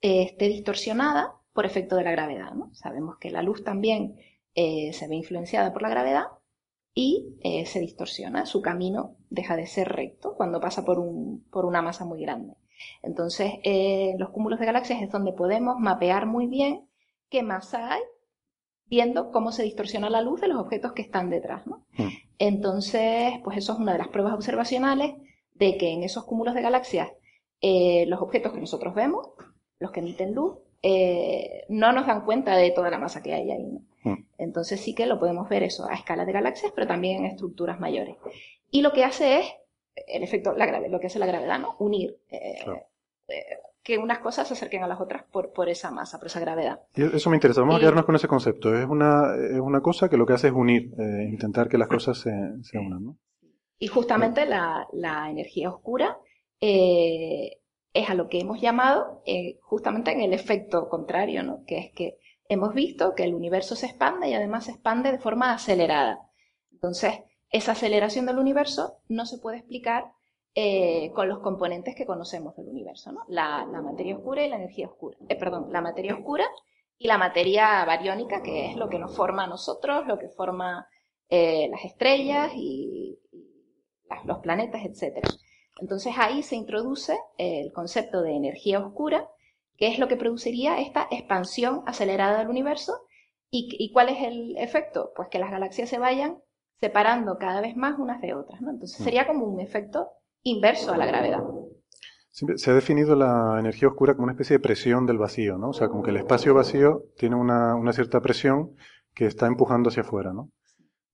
eh, 0.00 0.22
esté 0.22 0.48
distorsionada 0.48 1.34
por 1.52 1.66
efecto 1.66 1.96
de 1.96 2.04
la 2.04 2.12
gravedad. 2.12 2.52
Sabemos 2.72 3.18
que 3.18 3.30
la 3.30 3.42
luz 3.42 3.62
también 3.62 4.16
eh, 4.54 4.92
se 4.92 5.06
ve 5.06 5.16
influenciada 5.16 5.72
por 5.72 5.82
la 5.82 5.90
gravedad 5.90 6.24
y 6.96 7.40
se 7.66 7.80
distorsiona, 7.80 8.46
su 8.46 8.62
camino 8.62 9.16
deja 9.28 9.56
de 9.56 9.66
ser 9.66 9.88
recto 9.88 10.36
cuando 10.36 10.60
pasa 10.60 10.84
por, 10.84 11.00
un, 11.00 11.44
por 11.50 11.64
una 11.64 11.82
masa 11.82 12.04
muy 12.04 12.22
grande. 12.22 12.54
Entonces, 13.02 13.54
los 14.16 14.30
cúmulos 14.30 14.60
de 14.60 14.66
galaxias 14.66 15.02
es 15.02 15.10
donde 15.10 15.32
podemos 15.32 15.80
mapear 15.80 16.26
muy 16.26 16.46
bien 16.46 16.88
qué 17.30 17.42
masa 17.42 17.94
hay, 17.94 18.02
viendo 18.86 19.30
cómo 19.30 19.52
se 19.52 19.62
distorsiona 19.62 20.10
la 20.10 20.22
luz 20.22 20.40
de 20.40 20.48
los 20.48 20.58
objetos 20.58 20.92
que 20.92 21.02
están 21.02 21.30
detrás. 21.30 21.66
¿no? 21.66 21.84
Mm. 21.96 22.08
Entonces, 22.38 23.34
pues 23.42 23.58
eso 23.58 23.72
es 23.72 23.78
una 23.78 23.92
de 23.92 23.98
las 23.98 24.08
pruebas 24.08 24.34
observacionales 24.34 25.14
de 25.54 25.76
que 25.76 25.90
en 25.90 26.02
esos 26.02 26.24
cúmulos 26.24 26.54
de 26.54 26.62
galaxias 26.62 27.10
eh, 27.60 28.04
los 28.08 28.20
objetos 28.20 28.52
que 28.52 28.60
nosotros 28.60 28.94
vemos, 28.94 29.28
los 29.78 29.90
que 29.90 30.00
emiten 30.00 30.34
luz, 30.34 30.58
eh, 30.82 31.64
no 31.68 31.92
nos 31.92 32.06
dan 32.06 32.24
cuenta 32.26 32.56
de 32.56 32.70
toda 32.70 32.90
la 32.90 32.98
masa 32.98 33.22
que 33.22 33.32
hay 33.32 33.50
ahí. 33.50 33.64
¿no? 33.64 33.80
Mm. 34.02 34.26
Entonces 34.38 34.80
sí 34.80 34.94
que 34.94 35.06
lo 35.06 35.18
podemos 35.18 35.48
ver 35.48 35.62
eso 35.62 35.88
a 35.88 35.94
escala 35.94 36.26
de 36.26 36.32
galaxias, 36.32 36.72
pero 36.74 36.86
también 36.86 37.24
en 37.24 37.30
estructuras 37.30 37.80
mayores. 37.80 38.16
Y 38.70 38.82
lo 38.82 38.92
que 38.92 39.04
hace 39.04 39.40
es 39.40 39.46
el 40.06 40.22
efecto, 40.22 40.52
la 40.52 40.66
grave, 40.66 40.88
lo 40.88 41.00
que 41.00 41.06
hace 41.06 41.18
la 41.18 41.26
gravedad, 41.26 41.58
¿no? 41.58 41.76
Unir 41.78 42.18
eh, 42.30 42.58
Claro. 42.64 42.86
Que 43.84 43.98
unas 43.98 44.20
cosas 44.20 44.48
se 44.48 44.54
acerquen 44.54 44.82
a 44.82 44.88
las 44.88 44.98
otras 44.98 45.24
por, 45.30 45.52
por 45.52 45.68
esa 45.68 45.90
masa, 45.90 46.18
por 46.18 46.28
esa 46.28 46.40
gravedad. 46.40 46.80
Y 46.94 47.02
eso 47.02 47.28
me 47.28 47.36
interesa. 47.36 47.60
Vamos 47.60 47.76
a 47.76 47.80
quedarnos 47.80 48.06
con 48.06 48.16
ese 48.16 48.26
concepto. 48.26 48.74
Es 48.74 48.86
una, 48.88 49.36
es 49.36 49.60
una 49.60 49.82
cosa 49.82 50.08
que 50.08 50.16
lo 50.16 50.24
que 50.24 50.32
hace 50.32 50.48
es 50.48 50.54
unir, 50.54 50.90
eh, 50.98 51.28
intentar 51.28 51.68
que 51.68 51.76
las 51.76 51.88
cosas 51.88 52.18
se, 52.18 52.32
se 52.62 52.78
unan, 52.78 53.04
¿no? 53.04 53.18
Y 53.78 53.88
justamente 53.88 54.46
la, 54.46 54.88
la 54.92 55.30
energía 55.30 55.68
oscura 55.68 56.16
eh, 56.60 57.60
es 57.92 58.08
a 58.08 58.14
lo 58.14 58.28
que 58.28 58.40
hemos 58.40 58.58
llamado 58.58 59.22
eh, 59.26 59.58
justamente 59.60 60.12
en 60.12 60.22
el 60.22 60.32
efecto 60.32 60.88
contrario, 60.88 61.42
¿no? 61.42 61.62
Que 61.66 61.78
es 61.78 61.92
que 61.92 62.16
hemos 62.48 62.72
visto 62.72 63.14
que 63.14 63.24
el 63.24 63.34
universo 63.34 63.76
se 63.76 63.86
expande 63.86 64.30
y 64.30 64.34
además 64.34 64.64
se 64.64 64.72
expande 64.72 65.12
de 65.12 65.18
forma 65.18 65.52
acelerada. 65.52 66.30
Entonces, 66.72 67.20
esa 67.50 67.72
aceleración 67.72 68.24
del 68.24 68.38
universo 68.38 68.96
no 69.08 69.26
se 69.26 69.38
puede 69.38 69.58
explicar 69.58 70.06
eh, 70.54 71.10
con 71.14 71.28
los 71.28 71.40
componentes 71.40 71.94
que 71.96 72.06
conocemos 72.06 72.56
del 72.56 72.68
universo, 72.68 73.12
¿no? 73.12 73.22
La, 73.28 73.66
la 73.70 73.82
materia 73.82 74.16
oscura 74.16 74.44
y 74.44 74.48
la 74.48 74.56
energía 74.56 74.86
oscura. 74.88 75.16
Eh, 75.28 75.36
perdón, 75.36 75.68
la 75.72 75.80
materia 75.80 76.14
oscura 76.14 76.44
y 76.98 77.08
la 77.08 77.18
materia 77.18 77.84
bariónica, 77.84 78.42
que 78.42 78.66
es 78.70 78.76
lo 78.76 78.88
que 78.88 78.98
nos 78.98 79.14
forma 79.16 79.44
a 79.44 79.48
nosotros, 79.48 80.06
lo 80.06 80.18
que 80.18 80.28
forma 80.28 80.86
eh, 81.28 81.68
las 81.70 81.84
estrellas 81.84 82.52
y, 82.54 83.18
las- 84.08 84.24
los 84.26 84.38
planetas, 84.38 84.84
etc. 84.84 85.28
Entonces 85.80 86.14
ahí 86.18 86.42
se 86.42 86.56
introduce 86.56 87.18
el 87.38 87.72
concepto 87.72 88.22
de 88.22 88.32
energía 88.34 88.78
oscura, 88.80 89.28
que 89.76 89.88
es 89.88 89.98
lo 89.98 90.08
que 90.08 90.16
produciría 90.16 90.78
esta 90.80 91.08
expansión 91.10 91.82
acelerada 91.86 92.38
del 92.38 92.48
universo. 92.48 92.94
¿Y, 93.50 93.68
y 93.78 93.92
cuál 93.92 94.08
es 94.08 94.22
el 94.22 94.56
efecto? 94.58 95.12
Pues 95.16 95.28
que 95.28 95.38
las 95.38 95.50
galaxias 95.50 95.88
se 95.88 95.98
vayan 95.98 96.38
separando 96.80 97.38
cada 97.38 97.60
vez 97.60 97.76
más 97.76 97.98
unas 97.98 98.20
de 98.20 98.34
otras. 98.34 98.60
¿no? 98.60 98.70
Entonces 98.70 99.02
sería 99.02 99.26
como 99.26 99.46
un 99.46 99.60
efecto 99.60 100.10
inverso 100.44 100.92
a 100.92 100.96
la 100.98 101.06
gravedad. 101.06 101.42
Siempre 102.30 102.58
se 102.58 102.70
ha 102.70 102.74
definido 102.74 103.14
la 103.14 103.56
energía 103.60 103.88
oscura 103.88 104.14
como 104.14 104.24
una 104.24 104.32
especie 104.32 104.56
de 104.56 104.62
presión 104.62 105.06
del 105.06 105.18
vacío, 105.18 105.56
¿no? 105.56 105.68
O 105.70 105.72
sea, 105.72 105.88
como 105.88 106.02
que 106.02 106.10
el 106.10 106.16
espacio 106.16 106.52
vacío 106.54 107.04
tiene 107.16 107.36
una, 107.36 107.76
una 107.76 107.92
cierta 107.92 108.20
presión 108.20 108.74
que 109.14 109.26
está 109.26 109.46
empujando 109.46 109.88
hacia 109.88 110.02
afuera, 110.02 110.32
¿no? 110.32 110.50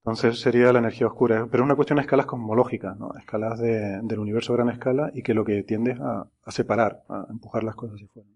Entonces 0.03 0.41
sería 0.41 0.73
la 0.73 0.79
energía 0.79 1.07
oscura, 1.09 1.47
pero 1.51 1.63
es 1.63 1.67
una 1.67 1.77
cuestión 1.77 1.99
a 1.99 2.03
escalas 2.03 2.25
cosmológicas, 2.25 2.99
¿no? 2.99 3.13
A 3.15 3.19
escalas 3.21 3.59
de- 3.61 4.01
del 4.03 4.19
universo 4.19 4.55
a 4.55 4.57
gran 4.57 4.71
escala 4.71 5.11
y 5.15 5.23
que 5.23 5.35
lo 5.35 5.45
que 5.45 5.63
tiende 5.63 5.93
es 5.93 6.01
a, 6.01 6.27
a 6.43 6.51
separar, 6.53 7.03
a 7.09 7.27
empujar 7.31 7.65
las 7.65 7.77
cosas 7.77 7.97
hacia 7.97 8.07
afuera. 8.07 8.29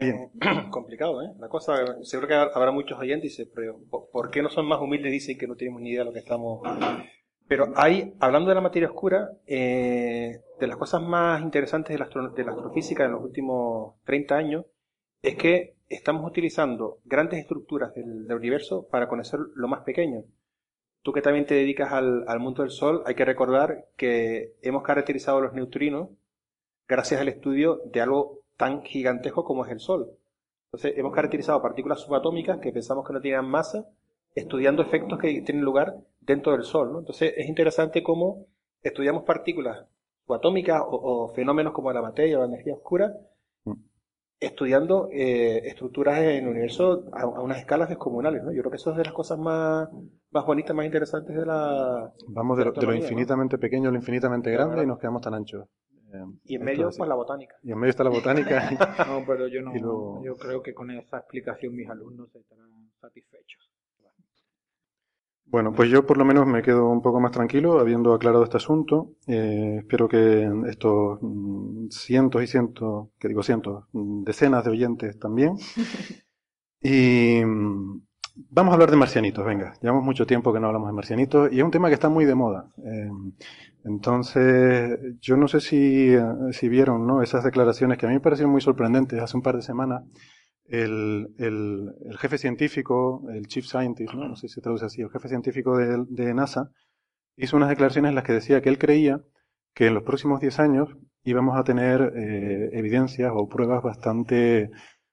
Bien. 0.00 0.16
Eh, 0.16 0.30
complicado, 0.70 1.22
¿eh? 1.22 1.30
La 1.38 1.48
cosa, 1.48 1.76
seguro 2.02 2.26
que 2.26 2.34
habrá 2.34 2.72
muchos 2.72 2.98
oyentes 2.98 3.26
y 3.26 3.28
dicen, 3.44 3.52
pero 3.54 3.78
¿por- 3.88 4.10
¿por 4.10 4.30
qué 4.30 4.42
no 4.42 4.50
son 4.50 4.66
más 4.66 4.80
humildes? 4.80 5.12
Dicen 5.12 5.38
que 5.38 5.46
no 5.46 5.54
tenemos 5.54 5.80
ni 5.80 5.90
idea 5.90 6.00
de 6.00 6.06
lo 6.06 6.12
que 6.12 6.18
estamos... 6.18 6.60
Pero 7.46 7.72
hay, 7.76 8.14
hablando 8.20 8.48
de 8.48 8.54
la 8.54 8.60
materia 8.60 8.88
oscura, 8.88 9.30
eh, 9.46 10.40
de 10.58 10.66
las 10.66 10.76
cosas 10.76 11.02
más 11.02 11.42
interesantes 11.42 11.92
de 11.92 11.98
la, 11.98 12.28
de 12.30 12.44
la 12.44 12.52
astrofísica 12.52 13.04
en 13.04 13.12
los 13.12 13.22
últimos 13.22 13.96
30 14.04 14.34
años, 14.34 14.64
es 15.22 15.36
que 15.36 15.76
estamos 15.88 16.26
utilizando 16.26 16.98
grandes 17.04 17.40
estructuras 17.40 17.94
del, 17.94 18.32
universo 18.32 18.86
para 18.88 19.08
conocer 19.08 19.40
lo 19.54 19.68
más 19.68 19.82
pequeño. 19.82 20.24
Tú 21.02 21.12
que 21.12 21.20
también 21.20 21.44
te 21.46 21.54
dedicas 21.54 21.92
al, 21.92 22.24
al 22.28 22.40
mundo 22.40 22.62
del 22.62 22.70
Sol, 22.70 23.02
hay 23.04 23.14
que 23.14 23.26
recordar 23.26 23.88
que 23.96 24.54
hemos 24.62 24.82
caracterizado 24.82 25.40
los 25.40 25.52
neutrinos 25.52 26.08
gracias 26.88 27.20
al 27.20 27.28
estudio 27.28 27.82
de 27.84 28.00
algo 28.00 28.40
tan 28.56 28.82
gigantesco 28.82 29.44
como 29.44 29.64
es 29.64 29.72
el 29.72 29.80
Sol. 29.80 30.10
Entonces, 30.66 30.98
hemos 30.98 31.14
caracterizado 31.14 31.62
partículas 31.62 32.00
subatómicas 32.00 32.58
que 32.58 32.72
pensamos 32.72 33.06
que 33.06 33.12
no 33.12 33.20
tienen 33.20 33.44
masa, 33.44 33.86
estudiando 34.34 34.82
efectos 34.82 35.18
que 35.18 35.42
tienen 35.42 35.64
lugar 35.64 35.96
dentro 36.20 36.52
del 36.52 36.64
Sol. 36.64 36.92
¿no? 36.92 36.98
Entonces, 37.00 37.32
es 37.36 37.48
interesante 37.48 38.02
cómo 38.02 38.46
estudiamos 38.82 39.24
partículas 39.24 39.86
o, 40.26 40.36
o 40.36 41.28
fenómenos 41.34 41.72
como 41.72 41.92
la 41.92 42.02
materia 42.02 42.36
o 42.38 42.40
la 42.40 42.46
energía 42.48 42.74
oscura, 42.74 43.12
estudiando 44.40 45.08
eh, 45.12 45.62
estructuras 45.68 46.18
en 46.18 46.44
el 46.44 46.48
universo 46.48 47.04
a, 47.12 47.22
a 47.22 47.40
unas 47.40 47.58
escalas 47.58 47.88
descomunales. 47.88 48.42
¿no? 48.42 48.52
Yo 48.52 48.60
creo 48.62 48.70
que 48.70 48.76
eso 48.76 48.90
es 48.90 48.96
de 48.96 49.04
las 49.04 49.12
cosas 49.14 49.38
más, 49.38 49.88
más 50.30 50.44
bonitas, 50.46 50.74
más 50.76 50.86
interesantes 50.86 51.34
de 51.34 51.46
la. 51.46 52.12
Vamos 52.28 52.58
de, 52.58 52.64
lo- 52.66 52.72
de 52.72 52.86
lo 52.86 52.92
infinitamente 53.04 53.58
pequeño 53.58 53.88
a 53.88 53.92
lo 53.92 53.98
infinitamente 53.98 54.50
grande 54.50 54.82
y 54.82 54.86
nos 54.86 54.98
quedamos 54.98 55.22
tan 55.22 55.34
anchos. 55.34 55.66
Eh, 56.12 56.18
Y 56.44 56.56
en 56.56 56.64
medio, 56.64 56.90
pues 56.96 57.08
la 57.08 57.14
botánica. 57.14 57.56
Y 57.62 57.72
en 57.72 57.78
medio 57.78 57.90
está 57.90 58.04
la 58.04 58.10
botánica. 58.10 58.70
No, 59.08 59.24
pero 59.26 59.48
yo 59.48 59.62
no. 59.62 59.72
Luego- 59.80 60.22
Yo 60.24 60.36
creo 60.36 60.62
que 60.62 60.74
con 60.74 60.90
esa 60.90 61.18
explicación 61.18 61.74
mis 61.74 61.88
alumnos 61.88 62.34
estarán 62.34 62.90
satisfechos. 63.00 63.70
Bueno, 65.46 65.72
pues 65.72 65.88
yo 65.90 66.04
por 66.04 66.18
lo 66.18 66.24
menos 66.24 66.46
me 66.46 66.62
quedo 66.62 66.88
un 66.88 67.00
poco 67.00 67.20
más 67.20 67.30
tranquilo 67.32 67.78
habiendo 67.78 68.12
aclarado 68.12 68.44
este 68.44 68.56
asunto. 68.56 69.12
Eh, 69.26 69.76
espero 69.80 70.08
que 70.08 70.50
estos 70.68 71.18
mm, 71.22 71.88
cientos 71.90 72.42
y 72.42 72.46
cientos, 72.46 73.08
que 73.18 73.28
digo 73.28 73.42
cientos, 73.42 73.84
mm, 73.92 74.24
decenas 74.24 74.64
de 74.64 74.70
oyentes 74.70 75.18
también. 75.18 75.56
Y 76.86 77.42
mm, 77.42 78.02
vamos 78.50 78.72
a 78.72 78.74
hablar 78.74 78.90
de 78.90 78.96
marcianitos, 78.96 79.44
venga. 79.44 79.72
Llevamos 79.80 80.04
mucho 80.04 80.26
tiempo 80.26 80.52
que 80.52 80.60
no 80.60 80.66
hablamos 80.66 80.88
de 80.88 80.92
marcianitos 80.92 81.50
y 81.52 81.58
es 81.58 81.64
un 81.64 81.70
tema 81.70 81.88
que 81.88 81.94
está 81.94 82.10
muy 82.10 82.26
de 82.26 82.34
moda. 82.34 82.70
Eh, 82.84 83.08
entonces, 83.84 84.98
yo 85.20 85.36
no 85.36 85.48
sé 85.48 85.60
si, 85.60 86.14
eh, 86.14 86.22
si 86.52 86.68
vieron 86.68 87.06
¿no? 87.06 87.22
esas 87.22 87.44
declaraciones 87.44 87.98
que 87.98 88.06
a 88.06 88.08
mí 88.10 88.16
me 88.16 88.20
parecieron 88.20 88.52
muy 88.52 88.60
sorprendentes 88.60 89.20
hace 89.20 89.36
un 89.36 89.42
par 89.42 89.56
de 89.56 89.62
semanas. 89.62 90.02
El, 90.66 91.34
el, 91.38 92.16
jefe 92.18 92.38
científico, 92.38 93.22
el 93.32 93.46
chief 93.46 93.66
scientist, 93.66 94.14
¿no? 94.14 94.28
no 94.28 94.36
sé 94.36 94.48
si 94.48 94.54
se 94.54 94.60
traduce 94.60 94.86
así, 94.86 95.02
el 95.02 95.10
jefe 95.10 95.28
científico 95.28 95.76
de, 95.76 96.04
de 96.08 96.34
NASA, 96.34 96.70
hizo 97.36 97.56
unas 97.56 97.68
declaraciones 97.68 98.10
en 98.10 98.14
las 98.14 98.24
que 98.24 98.32
decía 98.32 98.62
que 98.62 98.70
él 98.70 98.78
creía 98.78 99.20
que 99.74 99.86
en 99.86 99.94
los 99.94 100.04
próximos 100.04 100.40
10 100.40 100.60
años 100.60 100.96
íbamos 101.24 101.58
a 101.58 101.64
tener 101.64 102.12
eh, 102.16 102.70
evidencias 102.72 103.32
o 103.34 103.48
pruebas 103.48 103.82
bastante, 103.82 104.70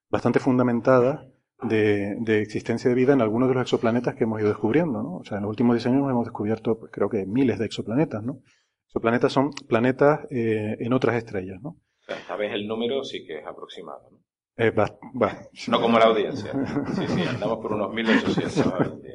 bastante 0.10 0.40
fundamentadas 0.40 1.28
de, 1.64 2.16
de 2.20 2.42
existencia 2.42 2.90
de 2.90 2.96
vida 2.96 3.14
en 3.14 3.22
algunos 3.22 3.48
de 3.50 3.56
los 3.56 3.64
exoplanetas 3.64 4.16
que 4.16 4.26
hemos 4.26 4.40
ido 4.40 4.50
descubriendo, 4.50 5.02
¿no? 5.02 5.18
O 5.18 5.24
sea, 5.24 5.38
en 5.38 5.44
los 5.44 5.50
últimos 5.50 5.76
10 5.76 5.88
años 5.88 6.10
hemos 6.10 6.26
descubierto, 6.26 6.78
pues, 6.80 6.92
creo 6.92 7.10
que 7.10 7.26
miles 7.26 7.60
de 7.60 7.66
exoplanetas, 7.66 8.24
¿no? 8.24 8.42
Exoplanetas 8.88 9.32
son 9.32 9.52
planetas 9.68 10.28
eh, 10.32 10.78
en 10.80 10.94
otras 10.94 11.16
estrellas, 11.16 11.62
¿no? 11.62 11.70
O 11.70 12.04
sea, 12.28 12.36
el 12.36 12.68
número 12.68 13.04
sí 13.04 13.26
que 13.26 13.40
es 13.40 13.46
aproximado. 13.46 14.10
¿no? 14.12 14.18
Eh, 14.58 14.70
va- 14.72 14.92
va. 15.22 15.38
No 15.68 15.82
como 15.82 15.98
la 15.98 16.06
audiencia. 16.06 16.52
Sí, 16.96 17.08
sí, 17.08 17.24
andamos 17.28 17.60
por 17.60 17.74
unos 17.74 17.92
1800 17.94 18.68
ahora 18.68 18.86
en 18.88 19.02
día. 19.02 19.12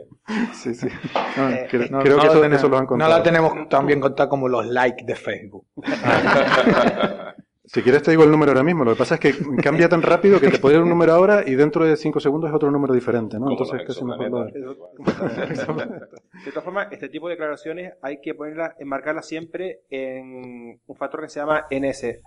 Sí, 0.54 0.74
sí. 0.74 0.88
No, 1.36 1.48
Eh, 1.50 1.66
creo, 1.70 1.82
no- 1.90 2.00
creo 2.00 2.16
no 2.16 2.22
que 2.22 2.26
la 2.26 2.32
eso, 2.32 2.40
tenemos- 2.42 2.58
eso 2.58 2.68
lo 2.68 2.76
han 2.78 2.84
No 2.84 2.88
contado. 2.88 3.10
la 3.10 3.22
tenemos 3.22 3.68
tan 3.68 3.86
bien 3.86 4.00
contada 4.00 4.28
como 4.28 4.48
los 4.48 4.66
likes 4.66 5.04
de 5.04 5.14
Facebook. 5.14 5.66
Si 7.68 7.82
quieres 7.82 8.00
te 8.04 8.12
digo 8.12 8.22
el 8.22 8.30
número 8.30 8.52
ahora 8.52 8.62
mismo. 8.62 8.84
Lo 8.84 8.92
que 8.92 8.98
pasa 8.98 9.16
es 9.16 9.20
que 9.20 9.34
cambia 9.60 9.88
tan 9.88 10.00
rápido 10.00 10.38
que 10.40 10.50
te 10.50 10.58
puede 10.60 10.76
dar 10.76 10.84
un 10.84 10.88
número 10.88 11.12
ahora 11.12 11.42
y 11.44 11.56
dentro 11.56 11.84
de 11.84 11.96
5 11.96 12.20
segundos 12.20 12.48
es 12.48 12.54
otro 12.54 12.70
número 12.70 12.94
diferente, 12.94 13.40
¿no? 13.40 13.46
Como 13.46 13.58
Entonces 13.60 13.82
casi 13.84 14.04
mejor 14.04 14.52
De 16.44 16.50
todas 16.52 16.64
formas, 16.64 16.86
este 16.92 17.08
tipo 17.08 17.26
de 17.26 17.34
declaraciones 17.34 17.94
hay 18.02 18.20
que 18.20 18.34
ponerlas, 18.34 18.74
enmarcarlas 18.78 19.26
siempre 19.26 19.80
en 19.90 20.80
un 20.86 20.96
factor 20.96 21.22
que 21.22 21.28
se 21.28 21.40
llama 21.40 21.66
NS. 21.68 22.20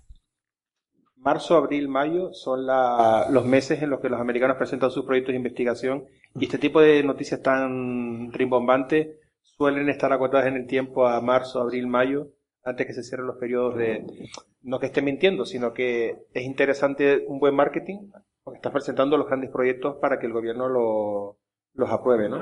Marzo, 1.20 1.56
abril, 1.58 1.88
mayo 1.90 2.34
son 2.34 2.66
la- 2.66 3.28
los 3.30 3.46
meses 3.46 3.82
en 3.82 3.90
los 3.90 4.00
que 4.00 4.10
los 4.10 4.20
americanos 4.22 4.58
presentan 4.58 4.90
sus 4.92 5.06
proyectos 5.06 5.34
de 5.34 5.38
investigación 5.38 6.06
y 6.36 6.46
este 6.46 6.58
tipo 6.58 6.80
de 6.82 7.04
noticias 7.04 7.42
tan 7.42 8.32
rimbombantes 8.32 9.18
suelen 9.42 9.90
estar 9.90 10.14
acotadas 10.14 10.48
en 10.48 10.56
el 10.56 10.68
tiempo 10.68 11.08
a 11.08 11.20
marzo, 11.22 11.60
abril, 11.62 11.88
mayo, 11.88 12.30
antes 12.64 12.88
que 12.88 12.94
se 12.94 13.04
cierren 13.04 13.28
los 13.28 13.38
periodos 13.38 13.76
de... 13.78 14.06
No 14.62 14.80
que 14.80 14.88
esté 14.88 15.02
mintiendo, 15.02 15.46
sino 15.46 15.74
que 15.74 16.18
es 16.34 16.44
interesante 16.44 17.26
un 17.28 17.40
buen 17.40 17.56
marketing, 17.56 18.12
porque 18.44 18.58
estás 18.58 18.72
presentando 18.74 19.18
los 19.18 19.28
grandes 19.28 19.50
proyectos 19.52 19.96
para 20.02 20.20
que 20.20 20.26
el 20.28 20.34
gobierno 20.34 20.68
lo- 20.70 21.38
los 21.74 21.90
apruebe, 21.92 22.30
¿no? 22.30 22.40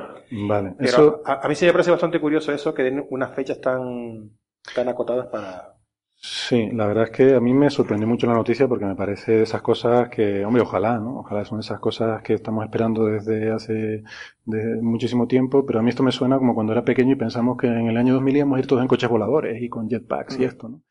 Vale. 0.48 0.74
Pero 0.78 0.88
Eso, 0.90 1.22
a, 1.26 1.46
a 1.46 1.48
mí 1.48 1.56
sí 1.56 1.66
me 1.66 1.72
parece 1.74 1.92
bastante 1.92 2.20
curioso 2.20 2.52
eso, 2.52 2.74
que 2.74 2.84
den 2.84 3.06
unas 3.10 3.34
fechas 3.36 3.60
tan, 3.62 4.32
tan 4.76 4.88
acotadas 4.90 5.28
para... 5.28 5.77
sí, 6.20 6.70
la 6.72 6.88
verdad 6.88 7.06
es 7.06 7.12
que 7.12 7.34
a 7.36 7.40
mí 7.40 7.54
me 7.54 7.70
sorprendió 7.70 8.08
mucho 8.08 8.28
la 8.28 8.34
noticia 8.34 8.68
porque 8.68 8.86
me 8.86 8.96
parece 8.96 9.34
de 9.34 9.44
esas 9.44 9.62
cosas 9.62 10.10
que, 10.10 10.44
hombre, 10.46 10.62
ojalá, 10.62 11.00
¿no? 11.00 11.20
Ojalá 11.20 11.46
son 11.46 11.60
esas 11.60 11.80
cosas 11.80 12.22
que 12.22 12.34
estamos 12.34 12.64
esperando 12.66 13.06
desde 13.06 13.52
hace 13.52 14.04
de 14.46 14.82
muchísimo 14.82 15.28
tiempo, 15.28 15.66
pero 15.66 15.80
a 15.80 15.82
mí 15.84 15.90
esto 15.90 16.04
me 16.04 16.12
suena 16.12 16.38
como 16.38 16.54
cuando 16.56 16.74
era 16.74 16.84
pequeño 16.84 17.14
y 17.14 17.18
pensamos 17.18 17.58
que 17.58 17.68
en 17.68 17.88
el 17.88 17.98
año 17.98 18.14
2000 18.14 18.38
íbamos 18.38 18.58
a 18.58 18.60
ir 18.60 18.68
todos 18.68 18.82
en 18.82 18.88
coches 18.88 19.10
voladores 19.10 19.62
y 19.62 19.70
con 19.70 19.90
jetpacks 19.90 20.40
y 20.40 20.44
esto, 20.46 20.70
¿no? 20.70 20.82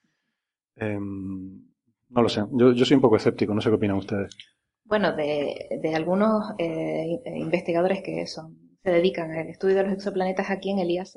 Em, 0.77 1.63
no 2.11 2.23
lo 2.23 2.29
sé. 2.29 2.45
Yo, 2.53 2.73
yo 2.73 2.85
soy 2.85 2.95
un 2.95 3.01
poco 3.01 3.17
escéptico, 3.17 3.55
no 3.55 3.61
sé 3.61 3.71
qué 3.71 3.77
opinan 3.77 3.97
ustedes. 3.97 4.37
Bueno, 4.85 5.15
de, 5.17 5.81
de 5.83 5.95
algunos 5.95 6.55
eh, 6.59 7.21
investigadores 7.35 8.03
que 8.03 8.27
son, 8.27 8.57
se 8.85 8.91
dedican 8.91 9.33
al 9.33 9.49
estudio 9.49 9.77
de 9.77 9.83
los 9.83 9.93
exoplanetas 9.93 10.51
aquí 10.51 10.71
en 10.71 10.79
el 10.79 10.91
IAC, 10.91 11.09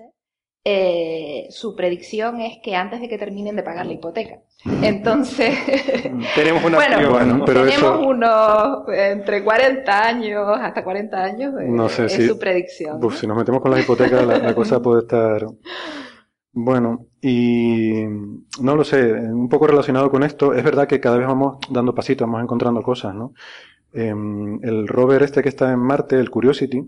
eh, 0.66 1.48
su 1.52 1.76
predicción 1.76 2.42
es 2.42 2.58
que 2.62 2.76
antes 2.76 3.00
de 3.02 3.08
que 3.10 3.18
terminen 3.18 3.56
de 3.56 3.64
pagar 3.64 3.86
la 3.86 3.94
hipoteca. 3.94 4.40
Entonces, 4.82 5.58
Tenemos 6.36 6.64
una 6.66 6.76
bueno, 6.78 6.96
opción, 6.98 7.12
Bueno, 7.14 7.38
¿no? 7.38 7.46
pero 7.46 7.64
tenemos 7.66 7.78
eso- 8.00 8.00
unos 8.02 8.84
entre 8.94 9.44
40 9.44 10.06
años 10.08 10.46
hasta 10.60 10.84
40 10.84 11.24
años, 11.24 11.54
eh, 11.62 11.66
No 11.70 11.88
sé 11.90 12.06
es 12.06 12.14
si- 12.14 12.28
su 12.28 12.38
predicción. 12.38 13.00
Si 13.12 13.26
nos 13.26 13.38
metemos 13.38 13.62
con 13.62 13.72
las 13.72 13.80
hipotecas, 13.82 14.26
la, 14.28 14.38
la 14.38 14.54
cosa 14.56 14.82
puede 14.82 15.02
estar. 15.02 15.46
Bueno, 16.52 17.06
y 17.22 18.04
no 18.62 18.76
lo 18.76 18.84
sé, 18.84 19.14
un 19.14 19.48
poco 19.50 19.68
relacionado 19.68 20.10
con 20.12 20.24
esto, 20.24 20.54
es 20.54 20.64
verdad 20.64 20.88
que 20.88 21.00
cada 21.00 21.18
vez 21.18 21.28
vamos 21.28 21.58
dando 21.70 21.94
pasitos, 21.96 22.28
vamos 22.28 22.42
encontrando 22.44 22.82
cosas, 22.82 23.14
¿no? 23.16 23.34
Em, 23.94 24.60
el 24.64 24.88
rover 24.88 25.24
este 25.24 25.42
que 25.42 25.50
está 25.50 25.72
en 25.72 25.80
Marte, 25.80 26.18
el 26.20 26.30
Curiosity, 26.30 26.84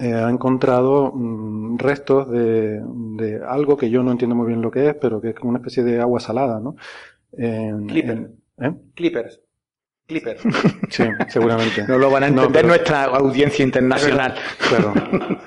eh, 0.00 0.14
ha 0.14 0.28
encontrado 0.30 1.12
mm, 1.14 1.78
restos 1.78 2.30
de, 2.30 2.80
de 2.84 3.40
algo 3.46 3.76
que 3.76 3.90
yo 3.90 4.02
no 4.02 4.10
entiendo 4.12 4.34
muy 4.34 4.46
bien 4.48 4.62
lo 4.62 4.70
que 4.70 4.88
es, 4.88 4.94
pero 4.94 5.20
que 5.20 5.30
es 5.30 5.34
como 5.34 5.50
una 5.50 5.58
especie 5.58 5.82
de 5.84 6.00
agua 6.00 6.18
salada, 6.20 6.58
¿no? 6.60 6.74
En- 7.32 7.86
Clipper. 7.86 8.16
en- 8.58 8.64
¿eh? 8.66 8.74
Clippers. 8.94 9.40
Clippers. 10.06 10.42
Sí, 10.90 11.04
seguramente. 11.28 11.84
No 11.86 11.96
lo 11.98 12.10
van 12.10 12.24
a 12.24 12.30
No, 12.30 12.42
entender 12.44 12.62
pero- 12.62 12.68
nuestra 12.68 13.04
audiencia 13.04 13.64
internacional. 13.64 14.34
Claro. 14.68 14.92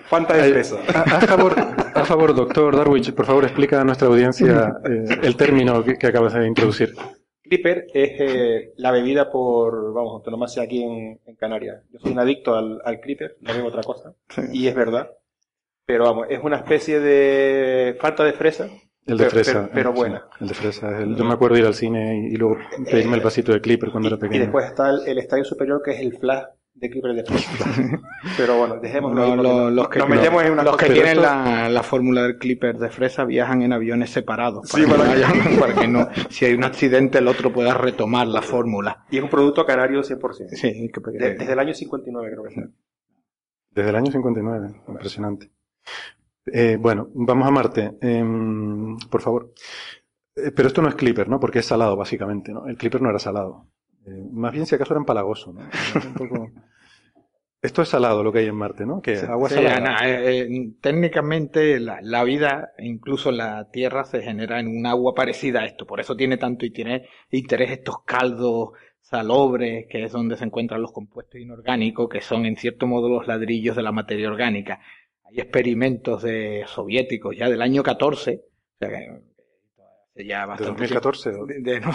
¿Cuánta 0.09 0.37
es 0.45 0.55
eso? 0.55 0.79
A, 0.93 1.01
a 1.01 1.21
favor, 1.21 1.53
a 1.95 2.05
favor, 2.05 2.33
doctor 2.35 2.75
Darwich, 2.77 3.11
por 3.13 3.25
favor 3.25 3.43
explica 3.43 3.81
a 3.81 3.83
nuestra 3.83 4.07
audiencia 4.07 4.73
eh, 4.85 5.19
el 5.23 5.35
término 5.35 5.83
que, 5.83 5.95
que 5.97 6.07
acabas 6.07 6.33
de 6.33 6.47
introducir. 6.47 6.93
Clipper 7.53 7.87
es 7.93 8.11
eh, 8.19 8.73
la 8.77 8.91
bebida 8.91 9.29
por, 9.31 9.93
vamos, 9.93 10.13
autonomasia 10.15 10.63
aquí 10.63 10.81
en, 10.83 11.19
en 11.25 11.35
Canarias. 11.35 11.83
Yo 11.91 11.99
soy 11.99 12.11
un 12.11 12.19
adicto 12.19 12.55
al, 12.55 12.81
al 12.83 12.99
Clipper, 12.99 13.37
no 13.41 13.53
bebo 13.53 13.67
otra 13.67 13.83
cosa. 13.83 14.13
Y 14.51 14.67
es 14.67 14.75
verdad. 14.75 15.11
Pero 15.85 16.05
vamos, 16.05 16.27
es 16.29 16.39
una 16.43 16.57
especie 16.57 16.99
de 16.99 17.95
falta 17.99 18.23
de 18.23 18.33
fresa. 18.33 18.69
El 19.05 19.17
de 19.17 19.25
pero- 19.25 19.29
fresa. 19.31 19.69
Pero, 19.73 19.73
pero 19.73 19.89
eh, 19.89 19.93
sí, 19.93 19.99
buena. 19.99 20.27
el 20.39 20.47
de 20.47 20.53
fresa. 20.53 20.99
el- 21.01 21.15
yo 21.15 21.25
me 21.25 21.33
acuerdo 21.33 21.57
ir 21.57 21.65
al 21.65 21.73
cine 21.73 22.17
y, 22.29 22.33
y 22.33 22.37
luego 22.37 22.57
pedirme 22.89 23.17
el 23.17 23.21
vasito 23.21 23.51
de 23.51 23.61
Clipper 23.61 23.91
cuando 23.91 24.07
era 24.07 24.17
Y 24.17 24.19
pequeño. 24.21 24.41
después 24.43 24.65
está 24.65 24.89
el, 24.89 25.07
el 25.07 25.17
estadio 25.19 25.43
superior 25.43 25.81
que 25.83 25.91
es 25.91 25.99
el 25.99 26.17
flash 26.17 26.45
de 26.83 26.89
Clipper 26.91 27.13
de 27.15 27.23
fresa. 27.23 27.51
pero 28.37 28.57
bueno, 28.57 28.75
dejémoslo. 28.79 29.69
Los, 29.71 29.89
que, 29.89 29.99
nos 29.99 30.09
metemos 30.09 30.43
en 30.43 30.51
una 30.51 30.63
los 30.63 30.77
que 30.77 30.89
tienen 30.89 31.21
la, 31.21 31.69
la 31.69 31.83
fórmula 31.83 32.23
del 32.23 32.37
Clipper 32.37 32.77
de 32.77 32.89
fresa 32.89 33.25
viajan 33.25 33.61
en 33.63 33.73
aviones 33.73 34.09
separados. 34.11 34.69
Sí, 34.69 34.83
para, 34.85 34.97
para 35.05 35.13
que, 35.15 35.19
no 35.19 35.27
haya- 35.27 35.59
para 35.59 35.73
que 35.73 35.87
no, 35.87 36.07
si 36.29 36.45
hay 36.45 36.53
un 36.53 36.63
accidente, 36.63 37.17
el 37.17 37.27
otro 37.27 37.51
pueda 37.51 37.73
retomar 37.73 38.27
la 38.27 38.41
fórmula. 38.41 39.05
Y 39.09 39.17
es 39.17 39.23
un 39.23 39.29
producto 39.29 39.65
canario 39.65 40.01
100%. 40.01 40.49
Sí, 40.49 40.91
que- 40.91 41.01
De- 41.17 41.35
desde 41.35 41.53
el 41.53 41.59
año 41.59 41.73
59 41.73 42.29
creo 42.31 42.43
que 42.43 42.49
es. 42.61 42.69
Desde 43.71 43.89
el 43.89 43.95
año 43.95 44.11
59, 44.11 44.81
impresionante. 44.87 45.49
Eh, 46.45 46.77
bueno, 46.79 47.09
vamos 47.13 47.47
a 47.47 47.51
Marte. 47.51 47.97
Em, 48.01 48.97
por 49.09 49.21
favor. 49.21 49.53
Eh, 50.35 50.51
pero 50.55 50.67
esto 50.67 50.81
no 50.81 50.89
es 50.89 50.95
Clipper, 50.95 51.29
¿no? 51.29 51.39
Porque 51.39 51.59
es 51.59 51.65
salado, 51.65 51.95
básicamente, 51.95 52.51
¿no? 52.51 52.67
El 52.67 52.77
Clipper 52.77 53.01
no 53.01 53.09
era 53.09 53.19
salado. 53.19 53.67
Eh, 54.05 54.27
más 54.33 54.51
bien, 54.51 54.65
si 54.65 54.75
acaso, 54.75 54.93
era 54.93 54.99
empalagoso, 54.99 55.53
¿no? 55.53 55.61
Un 56.07 56.13
poco- 56.15 56.51
Esto 57.63 57.81
es 57.81 57.89
salado 57.89 58.23
lo 58.23 58.31
que 58.31 58.39
hay 58.39 58.45
en 58.47 58.55
Marte, 58.55 58.85
¿no? 58.85 59.01
Que 59.01 59.17
agua 59.17 59.49
Sí, 59.49 59.55
salada. 59.55 59.97
Eh, 60.01 60.41
eh, 60.41 60.71
técnicamente 60.81 61.79
la, 61.79 61.99
la 62.01 62.23
vida, 62.25 62.73
incluso 62.77 63.31
la 63.31 63.69
Tierra, 63.71 64.03
se 64.05 64.21
genera 64.21 64.59
en 64.59 64.67
un 64.67 64.85
agua 64.85 65.15
parecida 65.15 65.61
a 65.61 65.65
esto. 65.65 65.87
Por 65.87 65.99
eso 66.01 66.15
tiene 66.15 66.37
tanto 66.37 66.65
y 66.65 66.71
tiene 66.71 67.07
interés 67.31 67.71
estos 67.71 68.03
caldos 68.03 68.71
salobres, 69.01 69.87
que 69.89 70.03
es 70.03 70.11
donde 70.11 70.37
se 70.37 70.43
encuentran 70.45 70.81
los 70.81 70.91
compuestos 70.91 71.39
inorgánicos, 71.39 72.09
que 72.09 72.21
son 72.21 72.45
en 72.45 72.57
cierto 72.57 72.85
modo 72.85 73.09
los 73.09 73.27
ladrillos 73.27 73.75
de 73.75 73.83
la 73.83 73.91
materia 73.93 74.29
orgánica. 74.29 74.81
Hay 75.23 75.39
experimentos 75.39 76.21
de 76.23 76.65
soviéticos 76.67 77.35
ya 77.37 77.49
del 77.49 77.61
año 77.61 77.81
14, 77.83 78.41
o 78.75 78.77
sea, 78.85 79.19
Ya 80.15 80.41
¿De 80.41 80.45
bastante 80.47 80.69
2014? 80.69 81.31
tiempo. 81.31 81.45
De- 81.47 81.59
de- 81.61 81.79
no, 81.79 81.91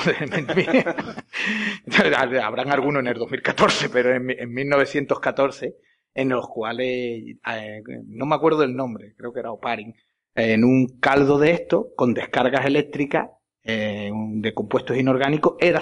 de- 2.31 2.41
Habrán 2.43 2.71
algunos 2.73 3.01
en 3.01 3.07
el 3.09 3.15
2014, 3.15 3.89
pero 3.91 4.15
en, 4.15 4.31
en 4.31 4.53
1914, 4.53 5.77
en 6.15 6.29
los 6.31 6.49
cuales, 6.49 6.87
eh, 6.89 7.83
no 8.07 8.27
me 8.27 8.35
acuerdo 8.35 8.65
el 8.65 8.75
nombre, 8.75 9.15
creo 9.17 9.33
que 9.33 9.41
era 9.41 9.53
Oparin, 9.53 9.95
en 10.35 10.65
un 10.65 10.99
caldo 11.01 11.39
de 11.39 11.53
esto, 11.53 11.91
con 11.97 12.15
descargas 12.15 12.67
eléctricas 12.67 13.29
eh, 13.65 14.11
de 14.15 14.55
compuestos 14.55 14.97
inorgánicos, 14.97 15.55
era 15.61 15.81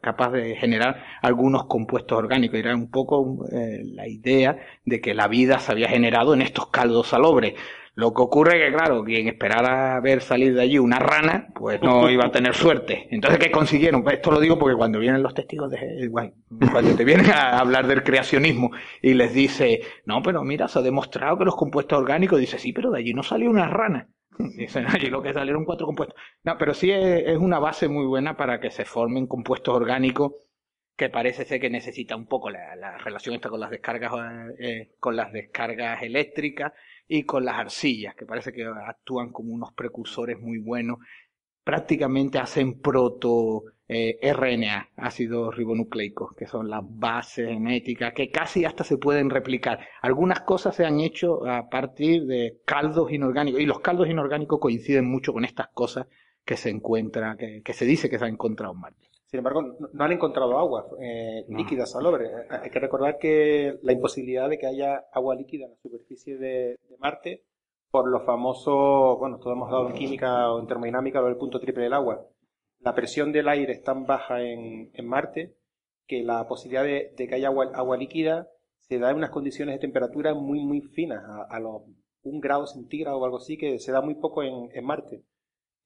capaz 0.00 0.30
de 0.30 0.56
generar 0.56 1.04
algunos 1.22 1.66
compuestos 1.66 2.16
orgánicos. 2.18 2.58
Era 2.58 2.74
un 2.74 2.90
poco 2.90 3.46
eh, 3.52 3.80
la 3.84 4.08
idea 4.08 4.56
de 4.84 5.00
que 5.00 5.12
la 5.14 5.28
vida 5.28 5.58
se 5.58 5.70
había 5.72 5.88
generado 5.88 6.34
en 6.34 6.42
estos 6.42 6.68
caldos 6.70 7.08
salobres. 7.08 7.54
Lo 7.96 8.12
que 8.12 8.22
ocurre 8.22 8.56
es 8.58 8.70
que, 8.70 8.76
claro, 8.76 9.04
quien 9.04 9.28
esperara 9.28 10.00
ver 10.00 10.20
salir 10.20 10.52
de 10.54 10.62
allí 10.62 10.78
una 10.78 10.98
rana, 10.98 11.48
pues 11.54 11.80
no 11.80 12.10
iba 12.10 12.26
a 12.26 12.32
tener 12.32 12.54
suerte. 12.54 13.06
Entonces, 13.10 13.38
¿qué 13.38 13.52
consiguieron? 13.52 14.02
Pues 14.02 14.16
esto 14.16 14.32
lo 14.32 14.40
digo 14.40 14.58
porque 14.58 14.76
cuando 14.76 14.98
vienen 14.98 15.22
los 15.22 15.34
testigos 15.34 15.70
de 15.70 16.10
cuando 16.10 16.96
te 16.96 17.04
vienen 17.04 17.30
a 17.30 17.58
hablar 17.58 17.86
del 17.86 18.02
creacionismo 18.02 18.70
y 19.00 19.14
les 19.14 19.32
dice, 19.32 19.82
no, 20.06 20.22
pero 20.22 20.42
mira, 20.42 20.66
se 20.66 20.80
ha 20.80 20.82
demostrado 20.82 21.38
que 21.38 21.44
los 21.44 21.54
compuestos 21.54 21.98
orgánicos, 21.98 22.40
dice, 22.40 22.58
sí, 22.58 22.72
pero 22.72 22.90
de 22.90 22.98
allí 22.98 23.14
no 23.14 23.22
salió 23.22 23.48
una 23.48 23.68
rana. 23.68 24.08
Dicen, 24.56 24.86
allí 24.88 25.08
lo 25.08 25.22
que 25.22 25.32
salieron 25.32 25.64
cuatro 25.64 25.86
compuestos. 25.86 26.18
No, 26.42 26.58
pero 26.58 26.74
sí 26.74 26.90
es, 26.90 27.22
es 27.26 27.38
una 27.38 27.60
base 27.60 27.88
muy 27.88 28.06
buena 28.06 28.36
para 28.36 28.58
que 28.58 28.70
se 28.70 28.84
formen 28.84 29.28
compuestos 29.28 29.74
orgánicos 29.74 30.32
que 30.96 31.08
parece 31.08 31.44
ser 31.44 31.60
que 31.60 31.70
necesita 31.70 32.14
un 32.16 32.26
poco 32.26 32.50
la, 32.50 32.76
la 32.76 32.98
relación 32.98 33.34
esta 33.34 33.48
con 33.48 33.60
las 33.60 33.70
descargas 33.70 34.12
eh, 34.58 34.92
con 35.00 35.16
las 35.16 35.32
descargas 35.32 36.02
eléctricas 36.02 36.72
y 37.06 37.24
con 37.24 37.44
las 37.44 37.56
arcillas 37.56 38.14
que 38.14 38.26
parece 38.26 38.52
que 38.52 38.64
actúan 38.64 39.30
como 39.30 39.52
unos 39.52 39.72
precursores 39.72 40.38
muy 40.40 40.58
buenos. 40.58 40.98
Prácticamente 41.62 42.38
hacen 42.38 42.80
proto 42.80 43.64
eh, 43.88 44.18
RNA 44.32 44.90
ácidos 44.96 45.54
ribonucleicos 45.56 46.34
que 46.34 46.46
son 46.46 46.70
las 46.70 46.82
bases 46.84 47.48
genéticas 47.48 48.14
que 48.14 48.30
casi 48.30 48.64
hasta 48.64 48.84
se 48.84 48.98
pueden 48.98 49.30
replicar. 49.30 49.80
Algunas 50.02 50.40
cosas 50.40 50.76
se 50.76 50.84
han 50.84 51.00
hecho 51.00 51.46
a 51.46 51.68
partir 51.68 52.26
de 52.26 52.60
caldos 52.64 53.12
inorgánicos 53.12 53.60
y 53.60 53.66
los 53.66 53.80
caldos 53.80 54.08
inorgánicos 54.08 54.60
coinciden 54.60 55.06
mucho 55.06 55.32
con 55.32 55.44
estas 55.44 55.68
cosas 55.68 56.06
que 56.44 56.56
se 56.56 56.70
encuentra 56.70 57.36
que, 57.36 57.62
que 57.62 57.72
se 57.72 57.84
dice 57.86 58.10
que 58.10 58.18
se 58.18 58.24
ha 58.24 58.28
encontrado 58.28 58.74
en 58.74 58.80
Marte 58.80 59.13
Sin 59.34 59.38
embargo, 59.38 59.62
no, 59.92 60.04
han 60.04 60.12
encontrado 60.12 60.56
agua 60.56 60.86
eh, 61.00 61.44
No. 61.48 61.58
líquida 61.58 61.86
salobre. 61.86 62.26
Eh, 62.26 62.46
Hay 62.50 62.70
que 62.70 62.78
recordar 62.78 63.18
que 63.18 63.80
la 63.82 63.92
imposibilidad 63.92 64.48
de 64.48 64.58
que 64.58 64.68
haya 64.68 65.06
agua 65.12 65.34
líquida 65.34 65.64
en 65.64 65.72
la 65.72 65.76
superficie 65.78 66.38
de, 66.38 66.78
de 66.88 66.96
Marte, 67.00 67.42
por 67.90 68.06
lo 68.08 68.20
famoso, 68.20 69.16
bueno, 69.18 69.38
todos 69.40 69.56
hemos 69.56 69.72
dado 69.72 69.88
en 69.88 69.94
química 69.94 70.52
o 70.52 70.60
en 70.60 70.68
termodinámica 70.68 71.20
lo 71.20 71.26
del 71.26 71.36
punto 71.36 71.58
triple 71.58 71.82
del 71.82 71.94
agua. 71.94 72.24
La 72.78 72.94
presión 72.94 73.32
del 73.32 73.48
aire 73.48 73.72
es 73.72 73.82
tan 73.82 74.06
baja 74.06 74.40
en, 74.40 74.92
en 74.94 75.08
Marte 75.08 75.56
que 76.06 76.22
la 76.22 76.46
posibilidad 76.46 76.84
de, 76.84 77.12
de 77.16 77.26
que 77.26 77.34
haya 77.34 77.48
agua, 77.48 77.72
agua 77.74 77.96
líquida 77.96 78.46
se 78.78 79.00
da 79.00 79.10
en 79.10 79.16
unas 79.16 79.30
condiciones 79.30 79.74
de 79.74 79.80
temperatura 79.80 80.32
muy, 80.34 80.60
muy 80.64 80.80
finas, 80.80 81.24
a, 81.26 81.42
a 81.42 81.58
los 81.58 81.82
un 82.22 82.38
grado 82.40 82.68
centígrado 82.68 83.18
o 83.18 83.24
algo 83.24 83.38
así, 83.38 83.58
que 83.58 83.80
se 83.80 83.90
da 83.90 84.00
muy 84.00 84.14
poco 84.14 84.44
en, 84.44 84.68
en 84.72 84.84
Marte. 84.84 85.24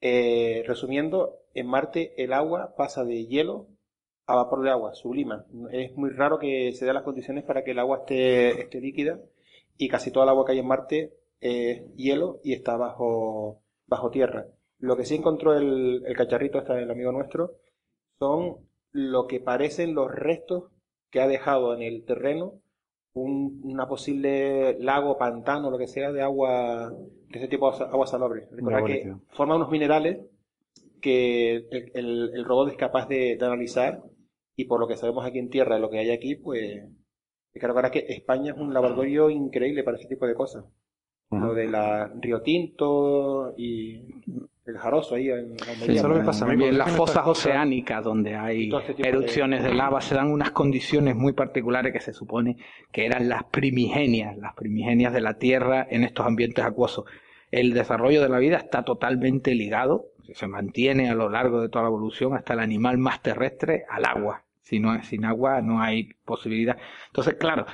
Eh, 0.00 0.62
resumiendo, 0.66 1.40
en 1.54 1.66
Marte 1.66 2.14
el 2.22 2.32
agua 2.32 2.74
pasa 2.76 3.04
de 3.04 3.26
hielo 3.26 3.66
a 4.26 4.36
vapor 4.36 4.62
de 4.62 4.70
agua, 4.70 4.94
sublima. 4.94 5.46
Es 5.72 5.96
muy 5.96 6.10
raro 6.10 6.38
que 6.38 6.72
se 6.72 6.84
den 6.84 6.94
las 6.94 7.02
condiciones 7.02 7.44
para 7.44 7.64
que 7.64 7.72
el 7.72 7.78
agua 7.78 8.04
esté, 8.06 8.80
líquida 8.80 9.20
y 9.76 9.88
casi 9.88 10.10
toda 10.12 10.24
el 10.24 10.30
agua 10.30 10.44
que 10.44 10.52
hay 10.52 10.58
en 10.58 10.66
Marte 10.66 11.14
es 11.40 11.82
hielo 11.96 12.40
y 12.44 12.52
está 12.52 12.76
bajo, 12.76 13.62
tierra. 14.12 14.46
Lo 14.78 14.96
que 14.96 15.04
sí 15.04 15.16
encontró 15.16 15.54
el, 15.54 16.04
el 16.06 16.16
cacharrito, 16.16 16.58
este 16.58 16.74
el 16.74 16.90
amigo 16.90 17.10
nuestro, 17.10 17.56
son 18.18 18.68
lo 18.92 19.26
que 19.26 19.40
parecen 19.40 19.94
los 19.94 20.10
restos 20.10 20.70
que 21.10 21.20
ha 21.20 21.28
dejado 21.28 21.74
en 21.74 21.82
el 21.82 22.04
terreno 22.04 22.60
un- 23.22 23.60
una 23.64 23.86
posible 23.88 24.78
lago, 24.80 25.18
pantano, 25.18 25.70
lo 25.70 25.78
que 25.78 25.86
sea, 25.88 26.12
de 26.12 26.22
agua, 26.22 26.90
de 27.30 27.38
ese 27.38 27.48
tipo 27.48 27.70
de 27.70 27.84
agua 27.84 28.06
salobre. 28.06 28.48
Recordad 28.52 28.78
que 28.86 29.02
forma 29.36 29.56
unos 29.56 29.70
minerales 29.70 30.18
que 31.00 31.56
el, 31.56 31.90
el- 31.94 32.30
el 32.34 32.44
robot 32.44 32.70
es 32.70 32.76
capaz 32.76 33.08
de, 33.08 33.36
de 33.36 33.46
analizar 33.46 34.02
y 34.56 34.64
por 34.66 34.80
lo 34.80 34.88
que 34.88 34.96
sabemos 34.96 35.24
aquí 35.24 35.38
en 35.38 35.50
tierra, 35.50 35.78
lo 35.78 35.90
que 35.90 35.98
hay 35.98 36.10
aquí, 36.10 36.34
pues 36.36 36.82
recordar 37.54 37.90
que 37.90 38.06
España 38.08 38.52
es 38.52 38.58
un 38.58 38.72
laboratorio 38.74 39.30
increíble 39.30 39.82
para 39.84 39.96
ese 39.98 40.08
tipo 40.08 40.26
de 40.26 40.34
cosas. 40.34 40.64
Lo 41.30 41.52
de 41.54 41.66
la 41.68 42.10
Río 42.20 42.40
Tinto 42.40 43.54
y 43.58 44.00
el 44.64 44.78
Jaroso 44.78 45.14
ahí 45.14 45.30
en 45.30 45.56
la 45.56 45.64
Sí. 45.64 45.92
Eso 45.92 45.92
es 45.92 46.02
lo 46.04 46.14
que 46.20 46.24
pasa 46.26 46.46
porque 46.46 46.72
las 46.72 46.90
fosas 46.92 47.26
oceánicas 47.26 48.02
donde 48.04 48.34
hay 48.36 48.70
este 48.74 48.94
tipo 48.94 49.02
de- 49.02 49.08
erupciones 49.08 49.62
de 49.62 49.74
lava 49.74 50.00
se 50.00 50.14
dan 50.14 50.30
unas 50.30 50.50
condiciones 50.52 51.16
muy 51.16 51.32
particulares 51.34 51.92
que 51.92 52.00
se 52.00 52.12
supone 52.12 52.56
que 52.92 53.06
eran 53.06 53.28
las 53.28 53.44
primigenias, 53.44 54.36
las 54.38 54.54
primigenias 54.54 55.12
de 55.12 55.20
la 55.20 55.34
Tierra 55.34 55.86
en 55.90 56.04
estos 56.04 56.26
ambientes 56.26 56.64
acuosos. 56.64 57.04
El 57.50 57.72
desarrollo 57.72 58.22
de 58.22 58.28
la 58.28 58.38
vida 58.38 58.56
está 58.58 58.82
totalmente 58.84 59.54
ligado, 59.54 60.06
se 60.34 60.46
mantiene 60.46 61.08
a 61.08 61.14
lo 61.14 61.30
largo 61.30 61.60
de 61.62 61.68
toda 61.70 61.84
la 61.84 61.88
evolución 61.88 62.34
hasta 62.34 62.52
el 62.54 62.60
animal 62.60 62.98
más 62.98 63.22
terrestre 63.22 63.84
al 63.88 64.04
agua. 64.04 64.44
Si 64.62 64.80
no, 64.80 65.02
sin 65.02 65.24
agua 65.24 65.62
no 65.62 65.80
hay 65.80 66.10
posibilidad. 66.26 66.76
Entonces, 67.06 67.34
claro, 67.34 67.64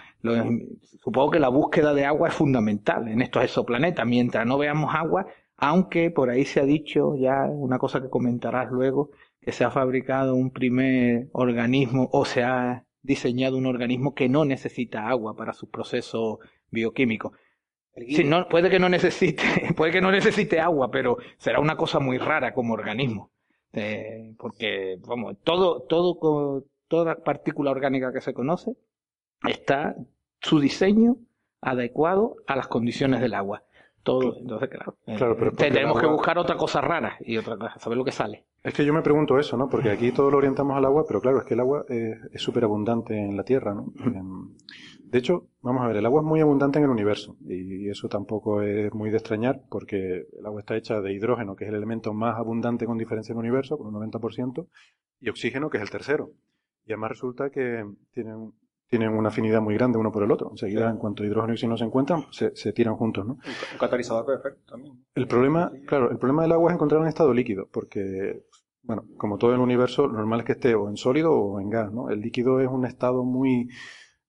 supongo 1.03 1.31
que 1.31 1.41
la 1.41 1.49
búsqueda 1.49 1.95
de 1.95 2.05
agua 2.05 2.29
es 2.29 2.35
fundamental 2.35 3.09
en 3.09 3.21
estos 3.21 3.45
exoplanetas. 3.45 4.07
Mientras 4.07 4.47
no 4.47 4.59
veamos 4.59 4.95
agua, 4.95 5.27
aunque 5.57 6.11
por 6.11 6.31
ahí 6.31 6.45
se 6.45 6.61
ha 6.61 6.65
dicho 6.65 7.15
ya 7.17 7.45
una 7.45 7.79
cosa 7.79 8.01
que 8.01 8.11
comentarás 8.11 8.71
luego, 8.71 9.11
que 9.41 9.53
se 9.53 9.65
ha 9.65 9.71
fabricado 9.71 10.35
un 10.35 10.51
primer 10.51 11.29
organismo 11.33 12.09
o 12.13 12.25
se 12.25 12.43
ha 12.43 12.85
diseñado 13.03 13.59
un 13.59 13.67
organismo 13.67 14.15
que 14.15 14.29
no 14.29 14.45
necesita 14.45 15.09
agua 15.09 15.37
para 15.37 15.53
sus 15.53 15.69
procesos 15.69 16.39
bioquímicos. 16.71 17.33
Sí, 18.09 18.25
no, 18.25 18.49
puede 18.49 18.71
que 18.71 18.81
no 18.81 18.89
necesite, 18.89 19.45
puede 19.77 19.93
que 19.93 20.01
no 20.01 20.11
necesite 20.11 20.59
agua, 20.59 20.91
pero 20.91 21.19
será 21.39 21.61
una 21.61 21.77
cosa 21.77 22.01
muy 22.01 22.19
rara 22.19 22.53
como 22.53 22.75
organismo. 22.75 23.31
Eh, 23.73 24.35
porque, 24.39 24.99
vamos, 25.07 25.37
todo, 25.43 25.83
todo, 25.83 26.65
toda 26.89 27.17
partícula 27.23 27.71
orgánica 27.71 28.13
que 28.13 28.21
se 28.21 28.33
conoce 28.33 28.73
está 29.47 29.97
su 30.45 30.61
diseño 30.61 31.17
adecuado 31.61 32.37
a 32.47 32.57
las 32.57 32.69
condiciones 32.69 33.21
del 33.21 33.35
agua. 33.35 33.63
Todo, 34.03 34.37
entonces, 34.37 34.69
claro. 34.69 34.99
eh, 35.07 35.15
Claro, 35.17 35.35
pero 35.37 35.51
el 35.51 35.57
tenemos 35.57 35.99
que 35.99 36.07
buscar 36.07 36.37
otra 36.37 36.57
cosa 36.57 36.83
rara 36.83 37.17
y 37.21 37.39
otra 37.39 37.57
cosa, 37.57 37.79
saber 37.79 37.97
lo 37.97 38.05
que 38.05 38.13
sale. 38.13 38.45
Es 38.63 38.75
que 38.75 38.85
yo 38.85 38.93
me 38.93 39.01
pregunto 39.01 39.39
eso, 39.39 39.57
¿no? 39.57 39.69
Porque 39.69 39.91
aquí 39.91 40.13
todo 40.13 40.31
lo 40.31 40.37
orientamos 40.39 40.77
al 40.77 40.85
agua, 40.85 41.05
pero 41.09 41.23
claro, 41.23 41.39
es 41.39 41.45
que 41.45 41.55
el 41.55 41.61
agua 41.61 41.87
eh, 41.89 42.15
es 42.31 42.43
súper 42.43 42.65
abundante 42.65 43.19
en 43.19 43.35
la 43.37 43.45
Tierra, 43.45 43.75
¿no? 43.75 43.93
De 45.01 45.19
hecho, 45.19 45.49
vamos 45.63 45.85
a 45.85 45.87
ver, 45.87 45.97
el 45.97 46.07
agua 46.07 46.21
es 46.21 46.27
muy 46.27 46.41
abundante 46.41 46.79
en 46.79 46.85
el 46.85 46.91
universo 46.91 47.37
y 47.47 47.89
eso 47.89 48.09
tampoco 48.09 48.61
es 48.61 48.93
muy 48.93 49.11
de 49.11 49.17
extrañar 49.17 49.63
porque 49.71 50.27
el 50.39 50.45
agua 50.45 50.61
está 50.61 50.77
hecha 50.77 51.01
de 51.01 51.13
hidrógeno, 51.13 51.57
que 51.57 51.65
es 51.65 51.71
el 51.71 51.77
elemento 51.77 52.13
más 52.13 52.37
abundante 52.37 52.85
con 52.85 52.99
diferencia 52.99 53.33
en 53.33 53.39
el 53.39 53.45
universo, 53.45 53.79
con 53.79 53.95
un 53.95 54.11
90%, 54.11 54.67
y 55.21 55.29
oxígeno, 55.31 55.71
que 55.71 55.79
es 55.79 55.83
el 55.83 55.91
tercero. 55.91 56.33
Y 56.85 56.93
además 56.93 57.11
resulta 57.11 57.49
que 57.51 57.87
tienen, 58.13 58.53
tienen 58.89 59.11
una 59.15 59.29
afinidad 59.29 59.61
muy 59.61 59.75
grande 59.75 59.99
uno 59.99 60.13
por 60.13 60.23
el 60.23 60.31
otro. 60.31 60.51
Enseguida, 60.51 60.89
en 60.91 60.97
cuanto 60.99 61.25
hidrógeno 61.25 61.53
y 61.53 61.55
oxígeno 61.55 61.77
se 61.77 61.85
encuentran, 61.85 62.25
se, 62.31 62.55
se 62.55 62.73
tiran 62.73 62.97
juntos, 62.97 63.27
¿no? 63.27 63.33
Un 63.35 63.39
ca- 63.41 63.49
un 63.73 63.79
catalizador 63.79 64.25
perfecto 64.27 64.61
también. 64.73 65.05
El 65.15 65.27
problema, 65.27 65.73
claro, 65.87 66.11
el 66.11 66.19
problema 66.19 66.43
del 66.43 66.53
agua 66.53 66.71
es 66.71 66.75
encontrar 66.75 67.01
un 67.01 67.09
estado 67.09 67.33
líquido, 67.35 67.69
porque, 67.73 68.45
bueno, 68.83 69.05
como 69.17 69.39
todo 69.39 69.55
el 69.55 69.61
universo, 69.61 70.07
lo 70.07 70.15
normal 70.15 70.41
es 70.41 70.47
que 70.47 70.53
esté 70.53 70.75
o 70.75 70.89
en 70.89 70.97
sólido 70.97 71.33
o 71.33 71.61
en 71.61 71.71
gas, 71.71 71.93
¿no? 71.93 72.11
El 72.11 72.21
líquido 72.21 72.61
es 72.61 72.69
un 72.69 72.85
estado 72.87 73.25
muy, 73.25 73.69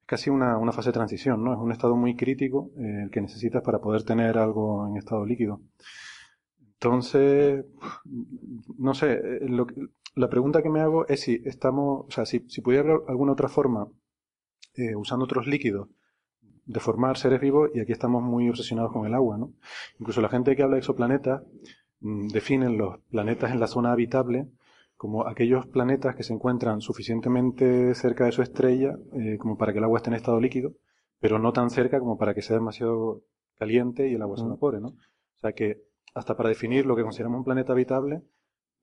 casi 0.05 0.29
una, 0.29 0.57
una 0.57 0.71
fase 0.71 0.89
de 0.89 0.93
transición, 0.93 1.43
¿no? 1.43 1.53
Es 1.53 1.59
un 1.59 1.71
estado 1.71 1.95
muy 1.95 2.15
crítico 2.15 2.71
eh, 2.77 3.01
el 3.03 3.11
que 3.11 3.21
necesitas 3.21 3.61
para 3.61 3.79
poder 3.79 4.03
tener 4.03 4.37
algo 4.37 4.87
en 4.87 4.97
estado 4.97 5.25
líquido. 5.25 5.59
Entonces, 6.75 7.65
no 8.77 8.93
sé, 8.93 9.13
eh, 9.13 9.39
lo 9.49 9.65
que- 9.67 9.87
la 10.15 10.29
pregunta 10.29 10.61
que 10.61 10.69
me 10.69 10.81
hago 10.81 11.07
es 11.07 11.21
si 11.21 11.41
estamos, 11.45 12.05
o 12.07 12.11
sea, 12.11 12.25
si, 12.25 12.45
si 12.47 12.61
pudiera 12.61 12.83
haber 12.89 13.01
alguna 13.07 13.33
otra 13.33 13.49
forma, 13.49 13.87
eh, 14.77 14.95
usando 14.95 15.25
otros 15.25 15.47
líquidos, 15.47 15.89
de 16.65 16.79
formar 16.79 17.17
seres 17.17 17.39
vivos, 17.41 17.69
y 17.73 17.79
aquí 17.79 17.91
estamos 17.91 18.23
muy 18.23 18.49
obsesionados 18.49 18.91
con 18.91 19.05
el 19.05 19.13
agua, 19.13 19.38
¿no? 19.38 19.53
Incluso 19.99 20.21
la 20.21 20.29
gente 20.29 20.55
que 20.55 20.63
habla 20.63 20.75
de 20.75 20.79
exoplanetas 20.79 21.43
mm, 21.99 22.27
definen 22.29 22.77
los 22.77 22.99
planetas 23.11 23.51
en 23.51 23.59
la 23.59 23.67
zona 23.67 23.91
habitable 23.91 24.47
como 24.97 25.27
aquellos 25.27 25.67
planetas 25.67 26.15
que 26.15 26.23
se 26.23 26.33
encuentran 26.33 26.81
suficientemente 26.81 27.93
cerca 27.95 28.25
de 28.25 28.31
su 28.31 28.41
estrella 28.41 28.97
eh, 29.13 29.38
como 29.38 29.57
para 29.57 29.73
que 29.73 29.79
el 29.79 29.83
agua 29.83 29.99
esté 29.99 30.09
en 30.09 30.15
estado 30.15 30.39
líquido, 30.39 30.73
pero 31.19 31.38
no 31.38 31.53
tan 31.53 31.69
cerca 31.69 31.99
como 31.99 32.17
para 32.17 32.33
que 32.33 32.41
sea 32.41 32.55
demasiado 32.55 33.23
caliente 33.57 34.09
y 34.09 34.15
el 34.15 34.21
agua 34.21 34.38
se 34.38 34.43
evapore, 34.43 34.79
¿no? 34.79 34.89
O 34.89 35.39
sea 35.41 35.53
que 35.53 35.83
hasta 36.13 36.38
para 36.38 36.49
definir 36.49 36.85
lo 36.85 36.95
que 36.95 37.03
consideramos 37.03 37.39
un 37.39 37.43
planeta 37.43 37.73
habitable, 37.73 38.21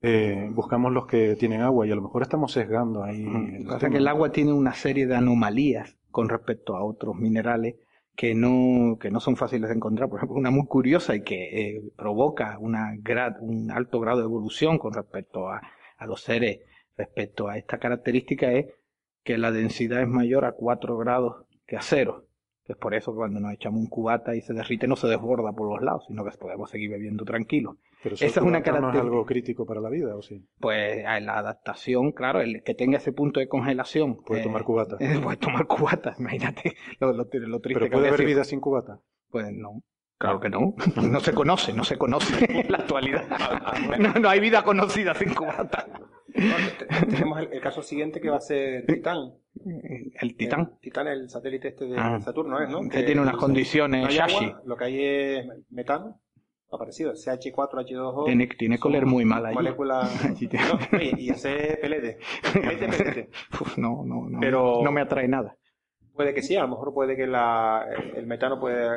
eh, 0.03 0.49
buscamos 0.51 0.93
los 0.93 1.07
que 1.07 1.37
tienen 1.37 1.61
agua 1.61 1.87
y 1.87 1.93
a 1.93 1.95
lo 1.95 2.03
mejor 2.03 2.23
estamos 2.23 2.53
sesgando 2.53 3.05
ahí. 3.05 3.25
el 3.25 3.67
Pasa 3.67 3.89
que 3.89 3.99
el 3.99 4.09
agua 4.09 4.33
tiene 4.33 4.53
una 4.53 4.75
serie 4.75 5.07
de 5.07 5.15
anomalías 5.15 5.97
con 6.11 6.29
respecto 6.29 6.77
a 6.77 6.85
otros 6.85 7.15
minerales 7.17 7.77
que 8.17 8.35
no, 8.35 8.99
que 8.99 9.11
no 9.11 9.21
son 9.21 9.37
fáciles 9.37 9.71
de 9.71 9.77
encontrar. 9.77 10.09
Por 10.09 10.19
ejemplo, 10.19 10.37
una 10.37 10.51
muy 10.51 10.67
curiosa 10.67 11.15
y 11.15 11.23
que 11.23 11.77
eh, 11.77 11.83
provoca 11.97 12.59
una 12.59 12.95
grad, 12.99 13.37
un 13.41 13.71
alto 13.71 14.01
grado 14.01 14.19
de 14.19 14.25
evolución 14.25 14.79
con 14.79 14.93
respecto 14.93 15.49
a, 15.49 15.63
a 15.97 16.07
los 16.07 16.21
seres, 16.21 16.61
respecto 16.97 17.49
a 17.49 17.57
esta 17.57 17.79
característica, 17.79 18.53
es 18.53 18.67
que 19.23 19.39
la 19.39 19.53
densidad 19.53 20.03
es 20.03 20.09
mayor 20.09 20.45
a 20.45 20.53
4 20.53 20.99
grados 20.99 21.47
que 21.67 21.77
a 21.77 21.83
cero. 21.83 22.27
Es 22.67 22.77
por 22.77 22.95
eso 22.95 23.13
que 23.13 23.17
cuando 23.17 23.41
nos 23.41 23.53
echamos 23.53 23.81
un 23.81 23.89
cubata 23.89 24.37
y 24.37 24.41
se 24.41 24.53
derrite 24.55 24.87
no 24.87 24.95
se 24.97 25.09
desborda 25.09 25.53
por 25.53 25.69
los 25.69 25.83
lados, 25.83 26.05
sino 26.07 26.25
que 26.25 26.31
podemos 26.39 26.71
seguir 26.71 26.91
bebiendo 26.91 27.25
tranquilos. 27.25 27.77
Pero 28.03 28.15
Esa 28.15 28.27
es 28.27 28.37
una 28.39 28.51
no 28.53 28.59
es 28.59 28.65
característica. 28.65 29.03
algo 29.03 29.27
crítico 29.27 29.67
para 29.67 29.81
la 29.81 29.89
vida, 29.91 30.15
¿o 30.17 30.23
sí? 30.23 30.47
Pues 30.61 31.05
a 31.05 31.19
la 31.21 31.39
adaptación, 31.39 32.13
claro, 32.13 32.41
el 32.41 32.63
que 32.63 32.75
tenga 32.75 32.99
ese 32.99 33.13
punto 33.13 33.41
de 33.41 33.49
congelación. 33.49 34.23
Puede 34.23 34.41
eh, 34.43 34.45
tomar 34.45 34.63
cubata. 34.65 34.97
eh, 35.01 35.19
puede 35.23 35.37
tomar 35.39 35.67
cubata, 35.67 36.15
imagínate 36.19 36.75
lo, 37.01 37.13
lo, 37.13 37.25
lo 37.25 37.61
triste 37.61 37.75
Pero 37.75 37.81
que 37.87 37.91
puede 37.91 38.09
haber 38.09 38.21
sido. 38.21 38.29
vida 38.29 38.45
sin 38.45 38.61
cubata. 38.61 39.01
Pues 39.31 39.53
no. 39.53 39.83
Claro 40.19 40.39
que 40.39 40.49
no. 40.49 40.75
No 41.03 41.19
se 41.21 41.33
conoce, 41.35 41.73
no 41.73 41.83
se 41.83 41.99
conoce 41.99 42.45
en 42.49 42.71
la 42.71 42.79
actualidad. 42.79 43.25
No, 43.99 44.13
no 44.15 44.29
hay 44.29 44.39
vida 44.39 44.63
conocida 44.63 45.15
sin 45.15 45.35
cubata. 45.35 45.89
Tenemos 47.11 47.41
el, 47.41 47.53
el 47.53 47.61
caso 47.61 47.83
siguiente 47.83 48.21
que 48.21 48.31
va 48.31 48.37
a 48.37 48.41
ser 48.41 48.87
Titán. 48.87 49.33
El 50.21 50.37
Titán. 50.37 50.61
El 50.75 50.79
Titán, 50.81 51.09
el 51.09 51.29
satélite 51.31 51.69
este 51.69 51.87
de 51.87 51.97
Ah. 51.99 52.21
Saturno, 52.21 52.61
¿es, 52.61 52.69
no? 52.69 52.89
Que 52.89 53.03
tiene 53.03 53.21
unas 53.21 53.37
condiciones 53.37 54.19
agua, 54.19 54.63
lo 54.65 54.77
que 54.77 54.85
hay 54.85 55.05
es 55.05 55.47
metano, 55.71 56.21
ha 56.71 56.79
parecido, 56.79 57.13
CH4, 57.13 57.85
H2O. 57.85 58.25
Tiene, 58.25 58.47
tiene 58.47 58.79
oler 58.83 59.05
muy 59.07 59.25
mal 59.25 59.45
ahí. 59.47 59.55
No, 59.57 60.99
oye, 60.99 61.13
y 61.19 61.31
ese 61.31 61.79
pelete. 61.81 62.19
Pelete. 62.53 63.29
No, 63.77 64.03
no, 64.05 64.29
no. 64.29 64.41
Pero- 64.41 64.81
No 64.83 64.91
me 64.93 65.01
atrae 65.03 65.29
nada. 65.29 65.57
Puede 66.15 66.35
que 66.35 66.43
sí, 66.43 66.57
a 66.57 66.63
lo 66.63 66.69
mejor 66.69 66.93
puede 66.93 67.17
que 67.17 67.27
la, 67.27 67.87
el 68.17 68.27
metano 68.27 68.61
puede 68.61 68.89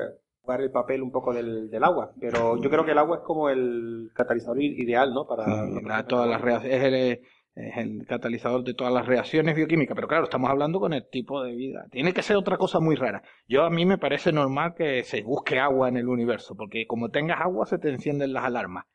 jugar 0.41 0.61
el 0.61 0.69
papel 0.71 1.01
un 1.01 1.11
poco 1.11 1.33
del, 1.33 1.69
del 1.69 1.83
agua, 1.83 2.11
pero 2.19 2.61
yo 2.61 2.69
creo 2.69 2.85
que 2.85 2.91
el 2.91 2.97
agua 2.97 3.17
es 3.17 3.23
como 3.23 3.49
el 3.49 4.11
catalizador 4.13 4.61
ideal, 4.61 5.13
¿no? 5.13 5.25
Para, 5.25 6.05
todas 6.05 6.29
las 6.29 6.41
reacciones, 6.41 6.77
es 6.77 6.83
el, 6.83 7.21
es 7.55 7.77
el 7.77 8.05
catalizador 8.05 8.63
de 8.63 8.73
todas 8.73 8.93
las 8.93 9.05
reacciones 9.05 9.55
bioquímicas, 9.55 9.95
pero 9.95 10.07
claro, 10.07 10.25
estamos 10.25 10.49
hablando 10.49 10.79
con 10.79 10.93
el 10.93 11.07
tipo 11.09 11.41
de 11.41 11.55
vida. 11.55 11.87
Tiene 11.89 12.13
que 12.13 12.21
ser 12.21 12.35
otra 12.35 12.57
cosa 12.57 12.79
muy 12.79 12.95
rara. 12.95 13.23
Yo 13.47 13.63
a 13.63 13.69
mí 13.69 13.85
me 13.85 13.97
parece 13.97 14.31
normal 14.31 14.75
que 14.75 15.03
se 15.03 15.21
busque 15.23 15.59
agua 15.59 15.87
en 15.87 15.97
el 15.97 16.09
universo, 16.09 16.55
porque 16.55 16.85
como 16.85 17.09
tengas 17.09 17.39
agua 17.41 17.65
se 17.65 17.79
te 17.79 17.89
encienden 17.89 18.33
las 18.33 18.43
alarmas, 18.43 18.85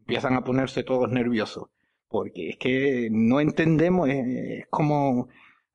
empiezan 0.00 0.34
a 0.34 0.44
ponerse 0.44 0.82
todos 0.82 1.10
nerviosos, 1.10 1.70
porque 2.08 2.50
es 2.50 2.56
que 2.58 3.08
no 3.10 3.40
entendemos, 3.40 4.08
es, 4.08 4.26
es 4.26 4.66
como 4.68 5.28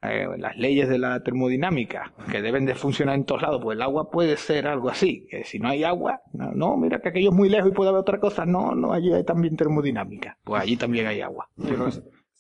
eh, 0.04 0.28
las 0.38 0.56
leyes 0.58 0.88
de 0.88 1.00
la 1.00 1.24
termodinámica, 1.24 2.14
que 2.32 2.42
deben 2.42 2.66
de 2.66 2.76
funcionar 2.76 3.16
en 3.16 3.26
todos 3.26 3.42
lados, 3.42 3.60
pues 3.64 3.76
el 3.76 3.82
agua 3.82 4.12
puede 4.12 4.38
ser 4.38 4.68
algo 4.68 4.90
así, 4.90 5.26
que 5.30 5.44
si 5.46 5.58
no 5.58 5.70
hay 5.70 5.84
agua, 5.84 6.22
no, 6.32 6.78
mira 6.78 7.00
que 7.00 7.10
aquello 7.10 7.30
es 7.30 7.36
muy 7.36 7.50
lejos 7.50 7.72
y 7.72 7.74
puede 7.74 7.90
haber 7.90 8.02
otra 8.02 8.20
cosa, 8.20 8.46
no, 8.46 8.76
no, 8.76 8.94
allí 8.94 9.12
hay 9.14 9.24
también 9.24 9.56
termodinámica, 9.56 10.38
pues 10.44 10.62
allí 10.62 10.78
también 10.78 11.08
hay 11.08 11.22
agua. 11.22 11.50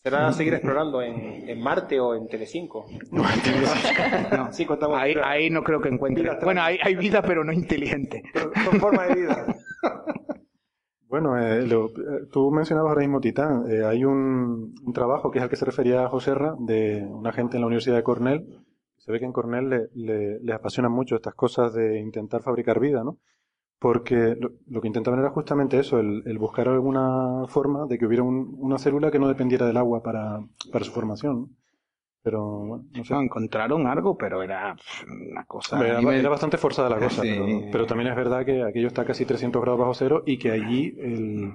Será 0.06 0.32
seguir 0.32 0.54
explorando 0.54 1.02
en, 1.02 1.50
en 1.50 1.60
Marte 1.60 2.00
o 2.00 2.14
en 2.14 2.28
Telecinco. 2.28 2.86
No, 3.12 3.24
Sí, 4.52 4.66
contamos. 4.66 5.00
ahí, 5.00 5.16
ahí 5.24 5.50
no 5.50 5.64
creo 5.64 5.82
que 5.82 5.90
encuentre. 5.90 6.30
Bueno, 6.44 6.62
hay, 6.62 6.78
hay 6.84 6.96
vida, 6.96 7.24
pero 7.24 7.44
no 7.44 7.52
inteligente. 7.52 8.22
Son 8.66 8.80
formas 8.80 9.10
de 9.10 9.16
vida. 9.22 9.46
Bueno, 11.08 11.38
eh, 11.38 11.66
lo- 11.66 11.86
eh, 11.88 12.26
tú 12.32 12.52
mencionabas 12.52 12.90
ahora 12.90 13.02
mismo 13.02 13.22
Titán. 13.22 13.64
Eh, 13.70 13.86
hay 13.86 14.04
un, 14.04 14.74
un 14.84 14.94
trabajo 14.94 15.32
que 15.32 15.38
es 15.38 15.44
al 15.44 15.50
que 15.50 15.56
se 15.56 15.64
refería 15.64 16.10
José 16.10 16.34
Ra, 16.34 16.56
de 16.60 17.06
una 17.08 17.32
gente 17.32 17.56
en 17.56 17.62
la 17.62 17.68
Universidad 17.68 17.96
de 17.96 18.04
Cornell. 18.04 18.46
Se 18.98 19.12
ve 19.12 19.20
que 19.20 19.26
en 19.26 19.32
Cornell 19.32 19.70
le, 19.70 19.88
le- 19.94 20.40
les 20.42 20.56
apasionan 20.56 20.92
mucho 20.92 21.16
estas 21.16 21.36
cosas 21.36 21.74
de 21.74 22.00
intentar 22.00 22.42
fabricar 22.42 22.80
vida, 22.82 23.04
¿no? 23.04 23.20
Porque 23.86 24.36
lo, 24.40 24.50
lo 24.68 24.82
que 24.82 24.88
intentaban 24.88 25.20
era 25.20 25.30
justamente 25.30 25.78
eso, 25.78 26.00
el, 26.00 26.24
el 26.26 26.40
buscar 26.40 26.68
alguna 26.68 27.46
forma 27.48 27.86
de 27.86 28.00
que 28.00 28.08
hubiera 28.08 28.24
un- 28.24 28.56
una 28.58 28.80
célula 28.80 29.12
que 29.12 29.20
no 29.20 29.28
dependiera 29.28 29.68
del 29.68 29.78
agua 29.78 30.02
para, 30.02 30.40
para 30.72 30.84
su 30.84 30.92
formación. 30.92 31.56
Pero, 32.24 32.42
bueno, 32.70 32.86
no 32.96 33.04
sé. 33.04 33.14
No, 33.14 33.22
encontraron 33.22 33.86
algo, 33.86 34.18
pero 34.18 34.42
era 34.42 34.76
una 35.30 35.46
cosa. 35.46 35.80
Era, 35.86 36.00
nivel- 36.02 36.16
era 36.22 36.30
bastante 36.30 36.58
forzada 36.58 36.90
la 36.90 36.98
cosa, 36.98 37.22
Sí. 37.22 37.30
pero, 37.30 37.46
pero 37.72 37.86
también 37.86 38.10
es 38.10 38.16
verdad 38.16 38.44
que 38.44 38.64
aquello 38.64 38.88
está 38.88 39.06
casi 39.06 39.24
300 39.24 39.62
grados 39.62 39.80
bajo 39.80 39.94
cero 39.94 40.24
y 40.26 40.40
que 40.40 40.50
allí 40.50 40.96
el, 40.98 41.54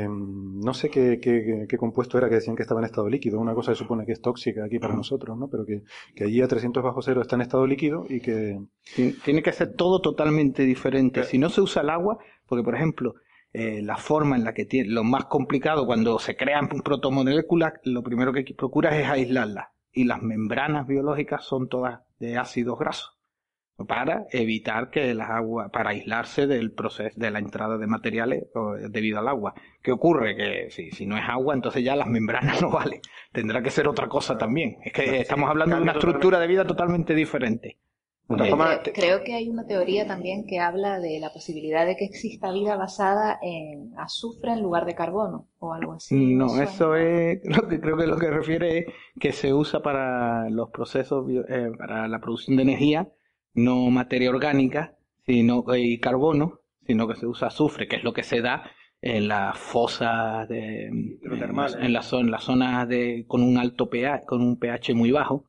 em, 0.00 0.60
no 0.60 0.74
sé 0.74 0.90
qué, 0.90 1.18
qué- 1.20 1.66
qué 1.68 1.76
compuesto 1.76 2.18
era 2.18 2.28
que 2.28 2.36
decían 2.36 2.56
que 2.56 2.62
estaba 2.62 2.80
en 2.80 2.86
estado 2.86 3.08
líquido, 3.08 3.40
una 3.40 3.54
cosa 3.54 3.72
que 3.72 3.76
supone 3.78 4.04
que 4.06 4.12
es 4.12 4.20
tóxica 4.20 4.64
aquí 4.64 4.78
para 4.78 4.94
nosotros, 4.94 5.36
¿no? 5.38 5.48
Pero 5.48 5.64
que, 5.66 5.82
que 6.14 6.24
allí 6.24 6.40
a 6.42 6.48
300 6.48 6.82
bajo 6.82 7.02
cero 7.02 7.20
está 7.22 7.36
en 7.36 7.42
estado 7.42 7.66
líquido 7.66 8.04
y 8.08 8.20
que... 8.20 8.60
Tiene 9.24 9.42
que 9.42 9.52
ser 9.52 9.74
todo 9.74 10.00
totalmente 10.00 10.64
diferente. 10.64 11.24
Si 11.24 11.38
no 11.38 11.48
se 11.48 11.60
usa 11.60 11.82
el 11.82 11.90
agua, 11.90 12.18
porque 12.46 12.62
por 12.64 12.74
ejemplo, 12.74 13.14
eh, 13.52 13.82
la 13.82 13.96
forma 13.96 14.36
en 14.36 14.44
la 14.44 14.54
que 14.54 14.64
tiene, 14.64 14.88
lo 14.90 15.04
más 15.04 15.26
complicado 15.26 15.86
cuando 15.86 16.18
se 16.18 16.36
crean 16.36 16.68
protomoléculas, 16.68 17.74
lo 17.84 18.02
primero 18.02 18.32
que 18.32 18.44
procuras 18.56 18.94
es 18.94 19.06
aislarlas. 19.08 19.68
Y 19.92 20.04
las 20.04 20.22
membranas 20.22 20.86
biológicas 20.86 21.44
son 21.44 21.68
todas 21.68 22.00
de 22.18 22.38
ácidos 22.38 22.78
grasos. 22.78 23.18
Para 23.86 24.26
evitar 24.30 24.90
que 24.90 25.14
las 25.14 25.30
aguas, 25.30 25.70
para 25.70 25.90
aislarse 25.90 26.46
del 26.46 26.72
proceso 26.72 27.18
de 27.18 27.30
la 27.30 27.38
entrada 27.38 27.78
de 27.78 27.86
materiales 27.86 28.44
o, 28.54 28.72
debido 28.74 29.18
al 29.18 29.28
agua. 29.28 29.54
¿Qué 29.82 29.92
ocurre? 29.92 30.36
Que 30.36 30.70
si, 30.70 30.90
si 30.90 31.06
no 31.06 31.16
es 31.16 31.24
agua, 31.28 31.54
entonces 31.54 31.82
ya 31.84 31.96
las 31.96 32.06
membranas 32.08 32.60
no 32.62 32.70
valen. 32.70 33.00
Tendrá 33.32 33.62
que 33.62 33.70
ser 33.70 33.88
otra 33.88 34.08
cosa 34.08 34.36
también. 34.38 34.76
Es 34.84 34.92
que 34.92 35.20
estamos 35.20 35.48
hablando 35.48 35.76
de 35.76 35.82
una 35.82 35.92
estructura 35.92 36.38
de 36.38 36.46
vida 36.46 36.66
totalmente 36.66 37.14
diferente. 37.14 37.78
Creo- 38.44 38.56
creo 38.94 39.24
que 39.24 39.34
hay 39.34 39.48
una 39.50 39.66
teoría 39.66 40.06
también 40.06 40.46
que 40.46 40.58
habla 40.60 41.00
de 41.00 41.18
la 41.20 41.32
posibilidad 41.32 41.84
de 41.84 41.96
que 41.96 42.04
exista 42.06 42.50
vida 42.52 42.76
basada 42.76 43.38
en 43.42 43.92
azufre 43.98 44.52
en 44.52 44.62
lugar 44.62 44.86
de 44.86 44.94
carbono 44.94 45.48
o 45.58 45.74
algo 45.74 45.94
así. 45.94 46.14
¿Me 46.14 46.34
No, 46.36 46.46
eso 46.62 46.94
es 46.96 47.40
lo 47.44 47.68
que 47.68 47.80
creo 47.80 47.96
que 47.98 48.06
lo 48.06 48.16
que 48.16 48.30
refiere 48.30 48.78
es 48.78 48.86
que 49.20 49.32
se 49.32 49.52
usa 49.52 49.82
para 49.82 50.48
los 50.48 50.70
procesos, 50.70 51.26
bio- 51.26 51.44
eh, 51.48 51.72
para 51.76 52.08
la 52.08 52.20
producción 52.20 52.56
de 52.56 52.62
energía, 52.62 53.08
no 53.54 53.90
materia 53.90 54.30
orgánica 54.30 54.96
sino, 55.24 55.64
y 55.76 55.98
carbono, 55.98 56.60
sino 56.86 57.06
que 57.06 57.14
se 57.14 57.26
usa 57.26 57.48
azufre, 57.48 57.86
que 57.86 57.96
es 57.96 58.04
lo 58.04 58.12
que 58.12 58.22
se 58.22 58.40
da 58.40 58.70
en 59.00 59.28
las 59.28 59.58
fosas 59.58 60.48
de, 60.48 60.90
Hidrotermales. 61.22 61.76
en 61.80 61.92
las 61.92 62.06
zonas, 62.06 62.30
las 62.30 62.44
zonas 62.44 62.88
de, 62.88 63.24
con 63.26 63.42
un 63.42 63.58
alto 63.58 63.88
pH, 63.88 64.24
con 64.26 64.42
un 64.42 64.58
pH 64.58 64.94
muy 64.94 65.10
bajo. 65.10 65.44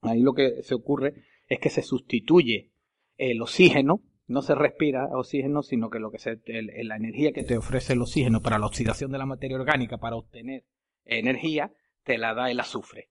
Ahí 0.00 0.20
lo 0.20 0.34
que 0.34 0.62
se 0.62 0.74
ocurre 0.74 1.14
es 1.48 1.58
que 1.60 1.70
se 1.70 1.82
sustituye 1.82 2.70
el 3.16 3.40
oxígeno, 3.42 4.00
no 4.26 4.42
se 4.42 4.54
respira 4.54 5.06
oxígeno, 5.12 5.62
sino 5.62 5.90
que 5.90 5.98
lo 6.00 6.10
que 6.10 6.18
se, 6.18 6.40
el- 6.46 6.88
la 6.88 6.96
energía 6.96 7.32
que 7.32 7.44
te 7.44 7.56
ofrece 7.56 7.92
el 7.92 8.02
oxígeno 8.02 8.40
para 8.40 8.58
la 8.58 8.66
oxidación 8.66 9.12
de 9.12 9.18
la 9.18 9.26
materia 9.26 9.56
orgánica, 9.56 9.98
para 9.98 10.16
obtener 10.16 10.64
energía, 11.04 11.72
te 12.04 12.18
la 12.18 12.34
da 12.34 12.50
el 12.50 12.58
azufre. 12.60 13.10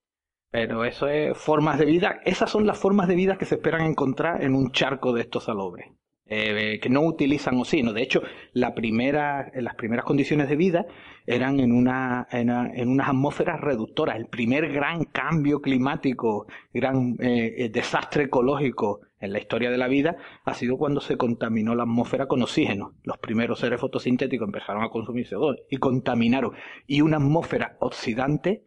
Pero 0.52 0.84
eso 0.86 1.08
es 1.08 1.38
formas 1.38 1.80
de 1.80 1.86
vida, 1.86 2.20
esas 2.26 2.50
son 2.50 2.68
las 2.68 2.78
formas 2.78 3.08
de 3.08 3.16
vida 3.16 3.38
que 3.38 3.46
se 3.46 3.56
esperan 3.56 3.82
encontrar 3.86 4.44
en 4.44 4.54
un 4.56 4.72
charco 4.72 5.14
de 5.14 5.22
estos 5.22 5.46
salobres, 5.46 5.88
eh, 6.26 6.78
que 6.82 6.90
no 6.90 7.02
utilizan 7.04 7.58
oxígeno. 7.58 7.94
De 7.94 8.02
hecho, 8.04 8.22
la 8.52 8.76
primera, 8.76 9.50
las 9.56 9.76
primeras 9.76 10.04
condiciones 10.06 10.50
de 10.50 10.58
vida 10.58 10.86
eran 11.26 11.60
en, 11.62 11.72
una, 11.72 12.28
en, 12.32 12.50
una- 12.50 12.70
en 12.74 12.90
unas 12.90 13.08
atmósferas 13.10 13.62
reductoras. 13.62 14.18
El 14.18 14.26
primer 14.28 14.72
gran 14.74 15.06
cambio 15.06 15.62
climático, 15.62 16.48
gran 16.74 17.16
eh, 17.22 17.56
eh, 17.58 17.70
desastre 17.70 18.24
ecológico 18.26 19.00
en 19.22 19.32
la 19.34 19.40
historia 19.40 19.70
de 19.72 19.78
la 19.78 19.88
vida 19.88 20.18
ha 20.44 20.54
sido 20.54 20.78
cuando 20.78 21.00
se 21.00 21.16
contaminó 21.16 21.76
la 21.76 21.84
atmósfera 21.84 22.28
con 22.28 22.42
oxígeno. 22.42 22.96
Los 23.04 23.20
primeros 23.20 23.60
seres 23.60 23.80
fotosintéticos 23.80 24.48
empezaron 24.48 24.84
a 24.84 24.90
consumir 24.90 25.28
CO2 25.28 25.56
y 25.70 25.78
contaminaron. 25.78 26.52
Y 26.88 27.02
una 27.02 27.18
atmósfera 27.18 27.78
oxidante 27.80 28.66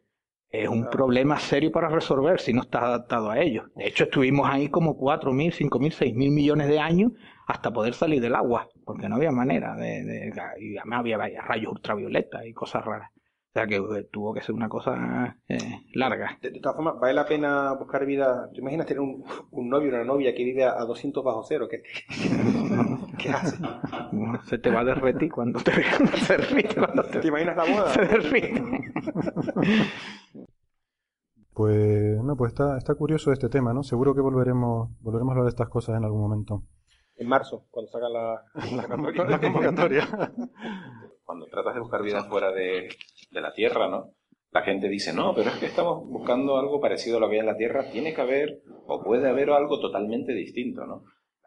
es 0.63 0.69
un 0.69 0.89
problema 0.91 1.39
serio 1.39 1.73
para 1.73 1.89
resolver 1.89 2.41
si 2.41 2.53
no 2.53 2.63
estás 2.63 2.83
adaptado 2.83 3.31
a 3.31 3.39
ello. 3.41 3.65
De 3.75 3.87
hecho, 3.89 4.05
estuvimos 4.05 4.49
ahí 4.49 4.69
como 4.69 4.97
4.000, 4.97 5.53
5.000, 5.53 5.93
6.000 5.93 6.31
millones 6.33 6.69
de 6.69 6.79
años 6.79 7.13
hasta 7.47 7.73
poder 7.73 7.95
salir 7.95 8.21
del 8.23 8.35
agua, 8.35 8.69
porque 8.85 9.09
no 9.09 9.17
había 9.17 9.31
manera 9.31 9.75
de... 9.77 10.03
de- 10.05 10.33
y 10.61 10.77
además 10.79 11.01
había 11.01 11.19
rayos 11.19 11.73
ultravioletas 11.73 12.47
y 12.47 12.53
cosas 12.53 12.85
raras. 12.85 13.11
O 13.15 13.53
sea 13.57 13.69
que 13.69 13.77
eh, 13.77 14.09
tuvo 14.11 14.35
que 14.35 14.41
ser 14.41 14.53
una 14.53 14.69
cosa 14.69 15.37
eh, 15.49 15.59
larga. 15.93 16.39
De, 16.43 16.51
de 16.51 16.59
todas 16.59 16.75
formas, 16.75 16.99
vale 16.99 17.15
la 17.15 17.25
pena 17.25 17.73
buscar 17.75 18.05
vida. 18.05 18.51
¿Te 18.53 18.61
imaginas 18.61 18.85
tener 18.85 19.01
un, 19.01 19.25
un 19.53 19.69
novio 19.69 19.93
o 19.93 19.95
una 19.95 20.03
novia 20.05 20.35
que 20.35 20.43
vive 20.43 20.65
a 20.65 20.75
200 20.81 21.23
bajo 21.23 21.45
cero? 21.47 21.69
¿Qué, 21.71 21.81
qué 23.19 23.31
hace? 23.31 23.57
Se 24.47 24.59
te 24.59 24.71
va 24.71 24.81
a 24.81 24.85
derretir 24.85 25.31
cuando 25.31 25.61
te. 25.61 25.71
Se 26.17 26.37
derrite 26.37 26.75
cuando 26.75 27.05
te, 27.05 27.21
¿Te 27.21 27.29
imaginas 27.29 27.57
la 27.57 27.65
boda? 27.65 27.91
se 27.91 28.01
derrite. 28.05 28.55
Pues, 31.55 32.23
no, 32.23 32.37
pues 32.37 32.53
está, 32.53 32.77
está 32.77 32.95
curioso 32.95 33.33
este 33.33 33.49
tema, 33.49 33.73
¿no? 33.73 33.83
Seguro 33.83 34.15
que 34.15 34.21
volveremos, 34.21 34.91
volveremos 35.01 35.31
a 35.31 35.33
hablar 35.33 35.45
de 35.45 35.51
estas 35.51 35.69
cosas 35.69 35.97
en 35.97 36.05
algún 36.05 36.21
momento. 36.21 36.65
En 37.17 37.29
marzo, 37.29 37.67
cuando 37.71 37.91
sacan 37.93 38.13
la, 38.13 38.43
la 38.77 39.25
La 39.29 39.41
convocatoria. 39.41 40.09
Cuando 41.25 41.47
tratas 41.47 41.75
de 41.75 41.81
buscar 41.81 42.03
vida 42.03 42.25
fuera 42.25 42.51
de, 42.51 42.89
de 43.31 43.41
la 43.41 43.53
Tierra, 43.53 43.89
¿no? 43.89 44.11
La 44.51 44.63
gente 44.63 44.89
dice, 44.89 45.13
no, 45.13 45.35
pero 45.35 45.51
es 45.51 45.57
que 45.57 45.67
estamos 45.67 46.07
buscando 46.09 46.59
algo 46.59 46.81
parecido 46.81 47.17
a 47.17 47.21
lo 47.21 47.29
que 47.29 47.35
hay 47.35 47.41
en 47.41 47.47
la 47.47 47.57
Tierra. 47.57 47.91
Tiene 47.91 48.15
que 48.15 48.21
haber, 48.21 48.63
o 48.87 49.03
puede 49.03 49.29
haber 49.29 49.51
algo 49.51 49.81
totalmente 49.81 50.33
distinto, 50.33 50.87
¿no? 50.87 51.05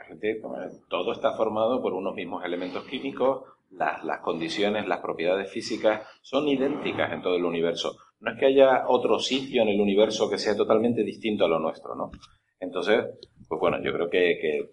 gente, 0.08 0.42
todo 0.90 1.12
está 1.12 1.34
formado 1.34 1.82
por 1.82 1.94
unos 1.94 2.16
mismos 2.16 2.44
elementos 2.44 2.86
químicos, 2.86 3.44
las, 3.70 4.04
las 4.04 4.22
condiciones, 4.22 4.88
las 4.88 5.02
propiedades 5.02 5.52
físicas 5.52 6.08
son 6.22 6.48
idénticas 6.48 7.12
en 7.12 7.22
todo 7.22 7.36
el 7.36 7.46
universo. 7.46 7.98
No 8.20 8.32
es 8.32 8.40
que 8.40 8.48
haya 8.48 8.88
otro 8.88 9.20
sitio 9.20 9.62
en 9.62 9.70
el 9.70 9.80
universo 9.80 10.30
que 10.30 10.38
sea 10.38 10.56
totalmente 10.56 11.04
distinto 11.04 11.46
a 11.46 11.48
lo 11.48 11.60
nuestro, 11.60 11.96
¿no? 11.96 12.12
Entonces, 12.60 13.06
pues 13.48 13.60
bueno, 13.60 13.82
yo 13.82 13.94
creo 13.94 14.10
que, 14.10 14.40
que 14.42 14.72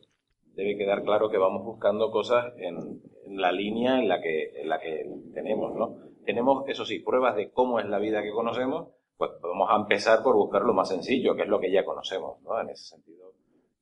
debe 0.54 0.76
quedar 0.76 1.02
claro 1.02 1.30
que 1.30 1.38
vamos 1.38 1.62
buscando 1.62 2.10
cosas 2.10 2.52
en, 2.58 3.02
en, 3.26 3.40
la 3.40 3.52
línea 3.52 3.98
en 3.98 4.08
la 4.08 4.20
que, 4.20 4.60
en 4.60 4.68
la 4.68 4.80
que 4.80 5.06
tenemos, 5.34 5.74
¿no? 5.74 5.96
Tenemos, 6.24 6.66
eso 6.68 6.84
sí, 6.84 7.00
pruebas 7.00 7.36
de 7.36 7.50
cómo 7.50 7.80
es 7.80 7.86
la 7.86 7.98
vida 7.98 8.22
que 8.22 8.30
conocemos, 8.30 8.88
pues 9.16 9.30
vamos 9.42 9.68
a 9.70 9.76
empezar 9.76 10.22
por 10.22 10.34
buscar 10.36 10.62
lo 10.62 10.72
más 10.72 10.88
sencillo, 10.88 11.36
que 11.36 11.42
es 11.42 11.48
lo 11.48 11.60
que 11.60 11.70
ya 11.70 11.84
conocemos, 11.84 12.40
¿no? 12.42 12.58
En 12.60 12.70
ese 12.70 12.84
sentido, 12.84 13.32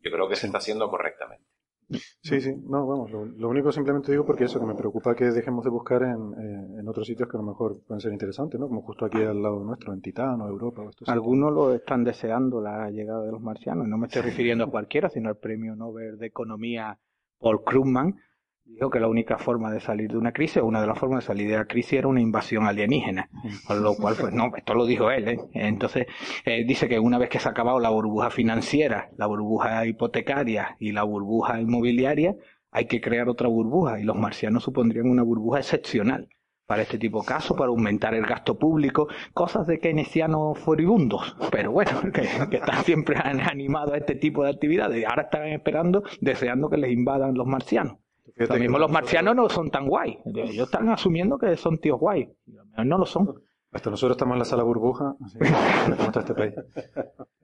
yo 0.02 0.10
creo 0.10 0.28
que 0.28 0.36
se 0.36 0.46
está 0.46 0.58
haciendo 0.58 0.90
correctamente. 0.90 1.51
Sí, 2.22 2.40
sí, 2.40 2.54
no, 2.64 2.86
vamos, 2.86 3.10
lo, 3.10 3.26
lo, 3.26 3.48
único 3.48 3.70
simplemente 3.70 4.10
digo 4.12 4.24
porque 4.24 4.44
eso, 4.44 4.58
que 4.58 4.66
me 4.66 4.74
preocupa 4.74 5.14
que 5.14 5.24
dejemos 5.26 5.64
de 5.64 5.70
buscar 5.70 6.02
en, 6.02 6.32
eh, 6.34 6.80
en, 6.80 6.88
otros 6.88 7.06
sitios 7.06 7.28
que 7.28 7.36
a 7.36 7.40
lo 7.40 7.46
mejor 7.46 7.82
pueden 7.86 8.00
ser 8.00 8.12
interesantes, 8.12 8.58
¿no? 8.58 8.68
Como 8.68 8.82
justo 8.82 9.04
aquí 9.04 9.18
al 9.18 9.42
lado 9.42 9.62
nuestro, 9.62 9.92
en 9.92 10.00
Titán 10.00 10.40
o 10.40 10.48
Europa. 10.48 10.82
O 10.82 10.90
estos 10.90 11.08
Algunos 11.08 11.50
sitios. 11.50 11.68
lo 11.68 11.74
están 11.74 12.04
deseando 12.04 12.60
la 12.60 12.90
llegada 12.90 13.24
de 13.24 13.32
los 13.32 13.42
marcianos, 13.42 13.86
no 13.88 13.98
me 13.98 14.06
estoy 14.06 14.22
refiriendo 14.22 14.64
a 14.64 14.70
cualquiera, 14.70 15.10
sino 15.10 15.28
al 15.28 15.36
premio 15.36 15.76
Nobel 15.76 16.18
de 16.18 16.26
Economía 16.26 16.98
Paul 17.38 17.62
Krugman, 17.64 18.16
dijo 18.64 18.90
que 18.90 19.00
la 19.00 19.08
única 19.08 19.38
forma 19.38 19.70
de 19.72 19.80
salir 19.80 20.10
de 20.10 20.18
una 20.18 20.32
crisis, 20.32 20.58
o 20.58 20.66
una 20.66 20.80
de 20.80 20.86
las 20.86 20.98
formas 20.98 21.22
de 21.22 21.26
salir 21.26 21.50
de 21.50 21.56
la 21.56 21.64
crisis 21.66 21.94
era 21.94 22.08
una 22.08 22.20
invasión 22.20 22.66
alienígena, 22.66 23.28
con 23.66 23.82
lo 23.82 23.94
cual, 23.94 24.16
pues 24.18 24.32
no, 24.32 24.50
esto 24.56 24.74
lo 24.74 24.86
dijo 24.86 25.10
él, 25.10 25.28
¿eh? 25.28 25.38
Entonces, 25.52 26.06
eh, 26.44 26.64
dice 26.66 26.88
que 26.88 26.98
una 26.98 27.18
vez 27.18 27.28
que 27.28 27.38
se 27.38 27.48
ha 27.48 27.52
acabado 27.52 27.80
la 27.80 27.90
burbuja 27.90 28.30
financiera, 28.30 29.10
la 29.16 29.26
burbuja 29.26 29.86
hipotecaria 29.86 30.76
y 30.78 30.92
la 30.92 31.02
burbuja 31.02 31.60
inmobiliaria, 31.60 32.36
hay 32.70 32.86
que 32.86 33.00
crear 33.00 33.28
otra 33.28 33.48
burbuja, 33.48 34.00
y 34.00 34.04
los 34.04 34.16
marcianos 34.16 34.64
supondrían 34.64 35.10
una 35.10 35.22
burbuja 35.22 35.58
excepcional 35.58 36.28
para 36.66 36.82
este 36.82 36.98
tipo 36.98 37.20
de 37.20 37.26
casos, 37.26 37.56
para 37.56 37.68
aumentar 37.68 38.14
el 38.14 38.24
gasto 38.24 38.58
público, 38.58 39.08
cosas 39.34 39.66
de 39.66 39.78
keynesianos 39.78 40.58
furibundos, 40.58 41.36
pero 41.50 41.72
bueno, 41.72 42.00
que, 42.14 42.26
que 42.48 42.56
están 42.56 42.84
siempre 42.84 43.16
animados 43.22 43.92
a 43.92 43.98
este 43.98 44.14
tipo 44.14 44.44
de 44.44 44.50
actividades, 44.50 45.04
ahora 45.04 45.22
están 45.22 45.48
esperando, 45.48 46.02
deseando 46.20 46.70
que 46.70 46.78
les 46.78 46.92
invadan 46.92 47.34
los 47.34 47.46
marcianos. 47.46 48.01
Lo 48.36 48.56
mismo 48.56 48.78
los 48.78 48.90
marcianos 48.90 49.34
no 49.34 49.48
son 49.48 49.70
tan 49.70 49.86
guay. 49.88 50.18
Ellos 50.24 50.66
están 50.66 50.88
asumiendo 50.88 51.38
que 51.38 51.56
son 51.56 51.78
tíos 51.78 51.98
guay. 51.98 52.28
No 52.84 52.98
lo 52.98 53.06
son. 53.06 53.42
Hasta 53.72 53.88
nosotros 53.88 54.16
estamos 54.16 54.34
en 54.34 54.38
la 54.40 54.44
sala 54.44 54.64
burbuja, 54.64 55.16
así 55.24 55.38
que 55.38 56.18
este 56.18 56.34
país. 56.34 56.54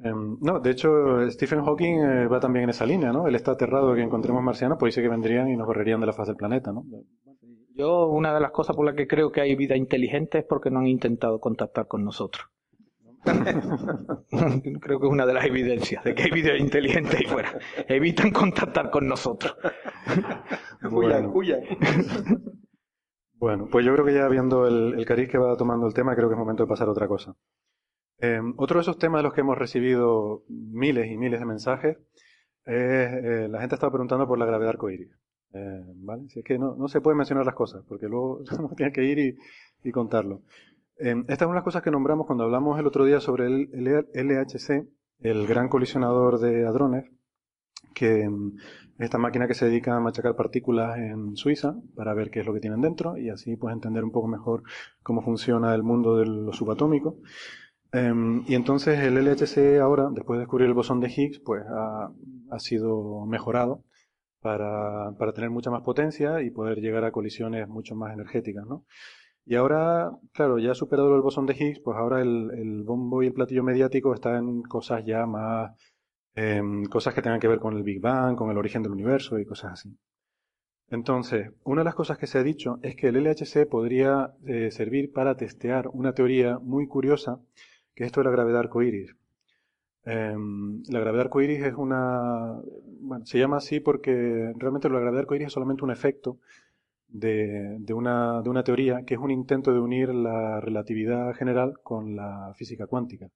Eh, 0.01 0.13
no, 0.15 0.61
de 0.61 0.71
hecho, 0.71 1.29
Stephen 1.29 1.65
Hawking 1.65 1.97
eh, 1.99 2.27
va 2.29 2.39
también 2.39 2.63
en 2.63 2.71
esa 2.71 2.87
línea, 2.87 3.13
¿no? 3.13 3.27
Él 3.27 3.35
está 3.35 3.51
aterrado 3.51 3.91
de 3.91 3.97
que 3.97 4.03
encontremos 4.03 4.41
marcianos, 4.45 4.79
pues 4.79 4.95
dice 4.95 5.03
que 5.03 5.09
vendrían 5.09 5.49
y 5.49 5.57
nos 5.57 5.67
correrían 5.67 5.99
de 5.99 6.07
la 6.07 6.13
faz 6.13 6.29
del 6.29 6.37
planeta, 6.37 6.71
¿no? 6.71 6.85
Yo, 7.75 8.07
una 8.07 8.33
de 8.33 8.39
las 8.39 8.53
cosas 8.53 8.77
por 8.77 8.87
las 8.87 8.95
que 8.95 9.09
creo 9.09 9.33
que 9.33 9.41
hay 9.41 9.57
vida 9.57 9.75
inteligente 9.77 10.39
es 10.39 10.45
porque 10.45 10.71
no 10.71 10.79
han 10.79 10.87
intentado 10.87 11.41
contactar 11.41 11.89
con 11.89 12.05
nosotros. 12.05 12.47
Creo 14.81 15.01
que 15.01 15.07
es 15.07 15.13
una 15.13 15.27
de 15.27 15.35
las 15.35 15.45
evidencias 15.45 16.05
de 16.05 16.15
que 16.15 16.25
hay 16.25 16.31
vida 16.31 16.57
inteligente 16.57 17.17
ahí 17.17 17.25
fuera. 17.25 17.59
Evitan 17.89 18.31
contactar 18.31 18.91
con 18.91 19.09
nosotros. 19.09 19.57
Bueno. 20.81 21.33
bueno, 23.35 23.69
pues 23.69 23.85
yo 23.85 23.93
creo 23.93 24.07
que 24.07 24.15
ya 24.15 24.29
viendo 24.29 24.69
el, 24.69 24.95
el, 24.97 25.05
cariz 25.05 25.29
que 25.29 25.37
va 25.37 25.57
tomando 25.57 25.89
el 25.89 25.93
tema, 25.93 26.15
creo 26.15 26.29
que 26.29 26.35
es 26.35 26.39
momento 26.39 26.63
de 26.63 26.69
pasar 26.69 26.87
a 26.87 26.93
otra 26.93 27.09
cosa. 27.09 27.35
Eh, 28.21 28.41
otro 28.57 28.79
de 28.79 28.83
esos 28.83 28.97
temas 28.97 29.19
de 29.19 29.25
los 29.25 29.33
que 29.33 29.41
hemos 29.41 29.59
recibido 29.59 30.45
miles 30.49 31.11
y 31.11 31.17
miles 31.17 31.41
de 31.41 31.47
mensajes 31.47 31.97
es 32.65 32.75
eh, 32.75 33.49
la 33.51 33.61
gente 33.61 33.75
está 33.75 33.91
preguntando 33.91 34.29
por 34.29 34.39
la 34.39 34.47
gravedad 34.47 34.71
arcoíris. 34.71 35.11
Eh, 35.53 35.83
¿vale? 35.97 36.29
Si 36.29 36.41
es 36.41 36.45
que 36.45 36.59
no, 36.59 36.77
no, 36.77 36.89
se 36.89 37.01
puede 37.01 37.17
mencionar 37.17 37.45
las 37.45 37.55
cosas, 37.55 37.83
porque 37.89 38.07
luego 38.07 38.43
uno 38.59 38.71
tiene 38.77 38.93
que 38.93 39.05
ir 39.05 39.19
y, 39.19 39.37
y 39.83 39.91
contarlo. 39.91 40.43
Eh, 40.99 41.15
esta 41.29 41.45
es 41.45 41.49
una 41.49 41.57
las 41.57 41.65
cosas 41.65 41.83
que 41.83 41.91
nombramos 41.91 42.27
cuando 42.27 42.45
hablamos 42.45 42.79
el 42.79 42.87
otro 42.87 43.05
día 43.05 43.21
sobre 43.21 43.47
el, 43.47 43.69
LHC, 44.13 44.87
el 45.21 45.47
gran 45.47 45.69
colisionador 45.69 46.41
de 46.41 46.67
hadrones, 46.67 47.05
que 47.95 48.23
es 48.23 48.31
esta 48.99 49.19
máquina 49.19 49.47
que 49.47 49.55
se 49.55 49.67
dedica 49.67 49.97
a 49.97 50.01
machacar 50.01 50.35
partículas 50.35 50.99
en 50.99 51.37
Suiza 51.37 51.77
para 51.95 52.15
ver 52.15 52.31
qué 52.31 52.41
es 52.41 52.47
lo 52.47 52.53
que 52.53 52.61
tienen 52.61 52.81
dentro 52.81 53.17
y 53.17 53.31
así 53.31 53.57
pues 53.57 53.73
entender 53.73 54.03
un 54.03 54.11
poco 54.11 54.27
mejor 54.27 54.65
cómo 55.03 55.23
funciona 55.23 55.73
el 55.75 55.85
mundo 55.85 56.17
de 56.17 56.27
lo 56.27 56.53
subatómico. 56.53 57.19
Um, 57.93 58.45
y 58.47 58.55
entonces 58.55 58.99
el 58.99 59.15
LHC 59.15 59.81
ahora, 59.81 60.11
después 60.13 60.37
de 60.37 60.41
descubrir 60.43 60.67
el 60.67 60.75
bosón 60.75 61.01
de 61.01 61.09
Higgs, 61.09 61.39
pues 61.39 61.65
ha, 61.67 62.13
ha 62.51 62.59
sido 62.59 63.25
mejorado 63.25 63.85
para, 64.41 65.13
para, 65.19 65.33
tener 65.33 65.51
mucha 65.51 65.71
más 65.71 65.83
potencia 65.83 66.43
y 66.43 66.51
poder 66.51 66.79
llegar 66.81 67.05
a 67.05 67.13
colisiones 67.13 67.67
mucho 67.69 67.95
más 67.95 68.13
energéticas, 68.13 68.67
¿no? 68.67 68.85
Y 69.51 69.55
ahora, 69.55 70.11
claro, 70.35 70.59
ya 70.59 70.75
superado 70.75 71.17
el 71.17 71.23
bosón 71.23 71.47
de 71.47 71.55
Higgs, 71.55 71.81
pues 71.81 71.97
ahora 71.97 72.21
el, 72.21 72.83
bombo 72.85 73.23
y 73.23 73.29
el 73.29 73.33
platillo 73.33 73.63
mediático 73.63 74.13
está 74.13 74.37
en 74.37 74.61
cosas 74.61 75.07
ya 75.07 75.25
más, 75.25 75.73
eh, 76.35 76.61
cosas 76.91 77.15
que 77.15 77.23
tengan 77.23 77.41
que 77.41 77.49
ver 77.49 77.59
con 77.59 77.75
el 77.75 77.83
Big 77.83 77.99
Bang, 77.99 78.37
con 78.37 78.51
el 78.51 78.59
origen 78.59 78.83
del 78.83 78.93
universo 78.93 79.39
y 79.39 79.47
cosas 79.47 79.73
así. 79.73 79.97
Entonces, 80.91 81.51
una 81.65 81.81
de 81.81 81.87
las 81.87 81.95
cosas 81.95 82.19
que 82.19 82.27
se 82.27 82.37
ha 82.37 82.43
dicho 82.43 82.79
es 82.83 82.95
que 82.95 83.09
el 83.09 83.17
LHC 83.25 83.67
podría 83.67 84.35
eh, 84.47 84.71
servir 84.71 85.15
para 85.15 85.35
testear 85.39 85.89
una 85.95 86.13
teoría 86.13 86.59
muy 86.59 86.87
curiosa, 86.87 87.41
que 87.95 88.05
es 88.05 88.09
esto 88.09 88.21
de 88.21 88.25
la 88.25 88.33
gravedad 88.33 88.61
arcoíris. 88.61 89.17
Eh, 90.05 90.37
la 90.91 91.01
gravedad 91.01 91.23
arcoíris 91.23 91.63
es 91.63 91.73
una, 91.75 92.61
bueno, 93.01 93.25
se 93.25 93.39
llama 93.39 93.57
así 93.57 93.81
porque 93.81 94.53
realmente 94.59 94.91
la 94.91 95.01
gravedad 95.01 95.21
arcoíris 95.21 95.47
es 95.47 95.55
solamente 95.55 95.85
un 95.85 95.91
efecto 95.91 96.39
de, 97.09 97.77
de, 97.81 97.95
una, 97.95 98.43
de, 98.43 98.51
una, 98.51 98.63
teoría 98.63 99.05
que 99.05 99.15
es 99.15 99.21
un 99.21 99.31
intento 99.31 99.73
de 99.73 99.81
unir 99.81 100.11
la 100.15 100.61
relatividad 100.61 101.35
general 101.35 101.75
con 101.83 102.17
la 102.17 102.53
física 102.55 102.87
cuántica. 102.87 103.29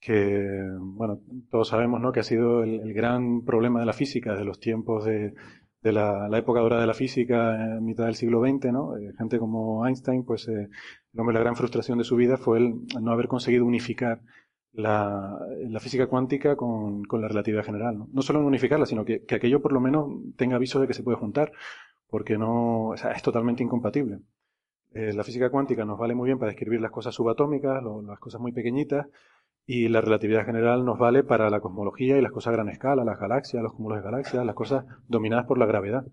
Que, 0.00 0.62
bueno, 0.80 1.20
todos 1.50 1.68
sabemos 1.68 2.00
¿no? 2.00 2.12
que 2.12 2.20
ha 2.20 2.24
sido 2.24 2.62
el, 2.62 2.92
gran 2.92 3.42
problema 3.44 3.80
de 3.80 3.86
la 3.86 3.92
física 3.92 4.32
desde 4.32 4.44
los 4.44 4.60
tiempos 4.60 5.04
de, 5.04 5.34
de 5.82 5.92
la, 5.92 6.28
la, 6.28 6.38
época 6.38 6.60
dorada 6.60 6.82
de 6.82 6.86
la 6.86 6.94
física 6.94 7.76
en 7.76 7.84
mitad 7.84 8.04
del 8.04 8.14
siglo 8.14 8.42
XX, 8.42 8.72
¿no? 8.72 8.96
Eh, 8.98 9.12
gente 9.16 9.38
como 9.38 9.86
Einstein, 9.86 10.24
pues 10.24 10.46
eh, 10.48 10.68
el 11.12 11.20
hombre, 11.20 11.34
la 11.34 11.40
gran 11.40 11.56
frustración 11.56 11.98
de 11.98 12.04
su 12.04 12.16
vida 12.16 12.36
fue 12.36 12.58
el 12.58 12.74
no 13.00 13.12
haber 13.12 13.28
conseguido 13.28 13.64
unificar 13.64 14.20
la, 14.72 15.38
la 15.68 15.80
física 15.80 16.06
cuántica 16.06 16.56
con, 16.56 17.04
con, 17.04 17.22
la 17.22 17.28
relatividad 17.28 17.64
general. 17.64 17.96
¿no? 17.96 18.08
no 18.12 18.22
solo 18.22 18.44
unificarla, 18.44 18.86
sino 18.86 19.04
que, 19.04 19.24
que 19.24 19.36
aquello 19.36 19.62
por 19.62 19.72
lo 19.72 19.80
menos 19.80 20.10
tenga 20.36 20.56
aviso 20.56 20.80
de 20.80 20.86
que 20.86 20.94
se 20.94 21.02
puede 21.02 21.16
juntar 21.16 21.52
porque 22.08 22.38
no, 22.38 22.88
o 22.88 22.96
sea, 22.96 23.12
es 23.12 23.22
totalmente 23.22 23.62
incompatible. 23.62 24.20
Eh, 24.92 25.12
la 25.12 25.24
física 25.24 25.50
cuántica 25.50 25.84
nos 25.84 25.98
vale 25.98 26.14
muy 26.14 26.26
bien 26.26 26.38
para 26.38 26.50
describir 26.50 26.80
las 26.80 26.92
cosas 26.92 27.14
subatómicas, 27.14 27.82
las 28.06 28.18
cosas 28.20 28.40
muy 28.40 28.52
pequeñitas, 28.52 29.06
y 29.66 29.88
la 29.88 30.00
relatividad 30.00 30.44
general 30.44 30.84
nos 30.84 30.98
vale 30.98 31.24
para 31.24 31.48
la 31.50 31.60
cosmología 31.60 32.18
y 32.18 32.22
las 32.22 32.32
cosas 32.32 32.52
a 32.52 32.56
gran 32.56 32.68
escala, 32.68 33.04
las 33.04 33.18
galaxias, 33.18 33.62
los 33.62 33.72
cúmulos 33.72 33.98
de 33.98 34.04
galaxias, 34.04 34.44
las 34.44 34.54
cosas 34.54 34.84
dominadas 35.08 35.46
por 35.46 35.58
la 35.58 35.66
gravedad. 35.66 36.04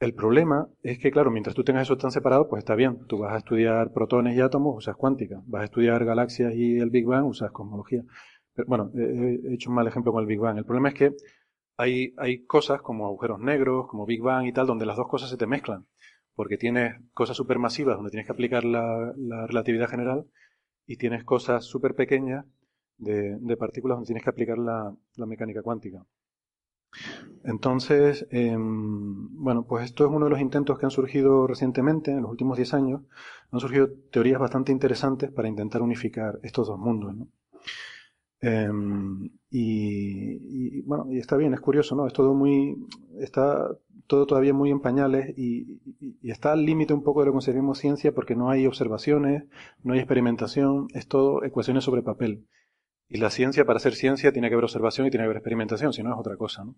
El 0.00 0.14
problema 0.14 0.68
es 0.82 0.98
que, 0.98 1.10
claro, 1.10 1.30
mientras 1.30 1.54
tú 1.54 1.62
tengas 1.62 1.82
eso 1.82 1.96
tan 1.96 2.10
separado, 2.10 2.48
pues 2.48 2.60
está 2.60 2.74
bien. 2.74 3.06
Tú 3.06 3.18
vas 3.18 3.32
a 3.32 3.38
estudiar 3.38 3.92
protones 3.92 4.36
y 4.36 4.40
átomos, 4.40 4.76
usas 4.76 4.96
cuántica. 4.96 5.42
Vas 5.46 5.62
a 5.62 5.64
estudiar 5.66 6.04
galaxias 6.04 6.54
y 6.54 6.78
el 6.78 6.90
Big 6.90 7.06
Bang, 7.06 7.26
usas 7.26 7.52
cosmología. 7.52 8.02
Bueno, 8.66 8.90
he 8.94 9.54
hecho 9.54 9.70
un 9.70 9.76
mal 9.76 9.86
ejemplo 9.86 10.12
con 10.12 10.22
el 10.22 10.26
Big 10.26 10.40
Bang. 10.40 10.58
El 10.58 10.64
problema 10.64 10.88
es 10.88 10.94
que 10.94 11.12
hay, 11.76 12.44
cosas 12.46 12.82
como 12.82 13.06
agujeros 13.06 13.40
negros, 13.40 13.88
como 13.88 14.06
Big 14.06 14.22
Bang 14.22 14.46
y 14.46 14.52
tal, 14.52 14.66
donde 14.66 14.86
las 14.86 14.96
dos 14.96 15.08
cosas 15.08 15.30
se 15.30 15.36
te 15.36 15.46
mezclan. 15.46 15.86
Porque 16.34 16.58
tienes 16.58 17.00
cosas 17.12 17.36
supermasivas 17.36 17.96
donde 17.96 18.10
tienes 18.10 18.26
que 18.26 18.32
aplicar 18.32 18.64
la, 18.64 19.12
la 19.16 19.46
relatividad 19.46 19.88
general 19.88 20.26
y 20.86 20.96
tienes 20.96 21.24
cosas 21.24 21.64
súper 21.64 21.94
pequeñas 21.94 22.44
de, 22.98 23.56
partículas 23.56 23.96
donde 23.96 24.06
tienes 24.06 24.24
que 24.24 24.30
aplicar 24.30 24.58
la, 24.58 24.94
mecánica 25.26 25.62
cuántica. 25.62 26.04
Entonces, 27.42 28.26
eh, 28.30 28.56
bueno, 28.56 29.66
pues 29.66 29.84
esto 29.84 30.04
es 30.04 30.10
uno 30.10 30.26
de 30.26 30.30
los 30.30 30.40
intentos 30.40 30.78
que 30.78 30.86
han 30.86 30.90
surgido 30.90 31.46
recientemente, 31.46 32.12
en 32.12 32.22
los 32.22 32.30
últimos 32.30 32.56
10 32.56 32.74
años. 32.74 33.02
Han 33.50 33.60
surgido 33.60 33.90
teorías 34.12 34.38
bastante 34.38 34.72
interesantes 34.72 35.30
para 35.30 35.48
intentar 35.48 35.82
unificar 35.82 36.38
estos 36.42 36.68
dos 36.68 36.78
mundos. 36.78 37.16
¿no? 37.16 37.28
Eh, 38.40 38.70
y, 39.56 40.80
bueno, 40.82 41.06
y 41.10 41.18
está 41.18 41.36
bien, 41.36 41.54
es 41.54 41.60
curioso, 41.60 41.94
¿no? 41.94 42.08
Es 42.08 42.12
todo 42.12 42.34
muy, 42.34 42.76
está 43.20 43.68
todo 44.08 44.26
todavía 44.26 44.52
muy 44.52 44.70
en 44.70 44.80
pañales 44.80 45.32
y 45.38 45.80
está 46.22 46.52
al 46.52 46.66
límite 46.66 46.92
un 46.92 47.04
poco 47.04 47.20
de 47.20 47.26
lo 47.26 47.32
que 47.32 47.36
consideramos 47.36 47.78
ciencia 47.78 48.12
porque 48.12 48.34
no 48.34 48.50
hay 48.50 48.66
observaciones, 48.66 49.44
no 49.84 49.92
hay 49.92 50.00
experimentación, 50.00 50.88
es 50.92 51.06
todo 51.06 51.44
ecuaciones 51.44 51.84
sobre 51.84 52.02
papel. 52.02 52.48
Y 53.08 53.18
la 53.18 53.30
ciencia, 53.30 53.64
para 53.64 53.78
ser 53.78 53.94
ciencia, 53.94 54.32
tiene 54.32 54.48
que 54.48 54.54
haber 54.54 54.64
observación 54.64 55.06
y 55.06 55.10
tiene 55.10 55.22
que 55.22 55.26
haber 55.26 55.36
experimentación, 55.36 55.92
si 55.92 56.02
no 56.02 56.12
es 56.12 56.18
otra 56.18 56.36
cosa, 56.36 56.64
¿no? 56.64 56.74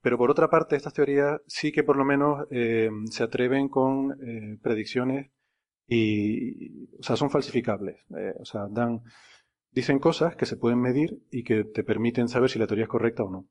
Pero 0.00 0.16
por 0.16 0.30
otra 0.30 0.48
parte, 0.48 0.76
estas 0.76 0.94
teorías 0.94 1.42
sí 1.46 1.72
que 1.72 1.82
por 1.82 1.96
lo 1.98 2.06
menos 2.06 2.46
eh, 2.50 2.88
se 3.10 3.22
atreven 3.22 3.68
con 3.68 4.16
eh, 4.22 4.56
predicciones 4.62 5.30
y, 5.86 6.88
o 6.98 7.02
sea, 7.02 7.16
son 7.16 7.28
falsificables. 7.28 7.96
Eh, 8.16 8.34
o 8.40 8.44
sea, 8.46 8.66
dan, 8.70 9.02
dicen 9.72 9.98
cosas 9.98 10.36
que 10.36 10.46
se 10.46 10.56
pueden 10.56 10.80
medir 10.80 11.20
y 11.30 11.44
que 11.44 11.64
te 11.64 11.84
permiten 11.84 12.28
saber 12.28 12.50
si 12.50 12.58
la 12.58 12.66
teoría 12.66 12.84
es 12.84 12.88
correcta 12.88 13.24
o 13.24 13.30
no. 13.30 13.46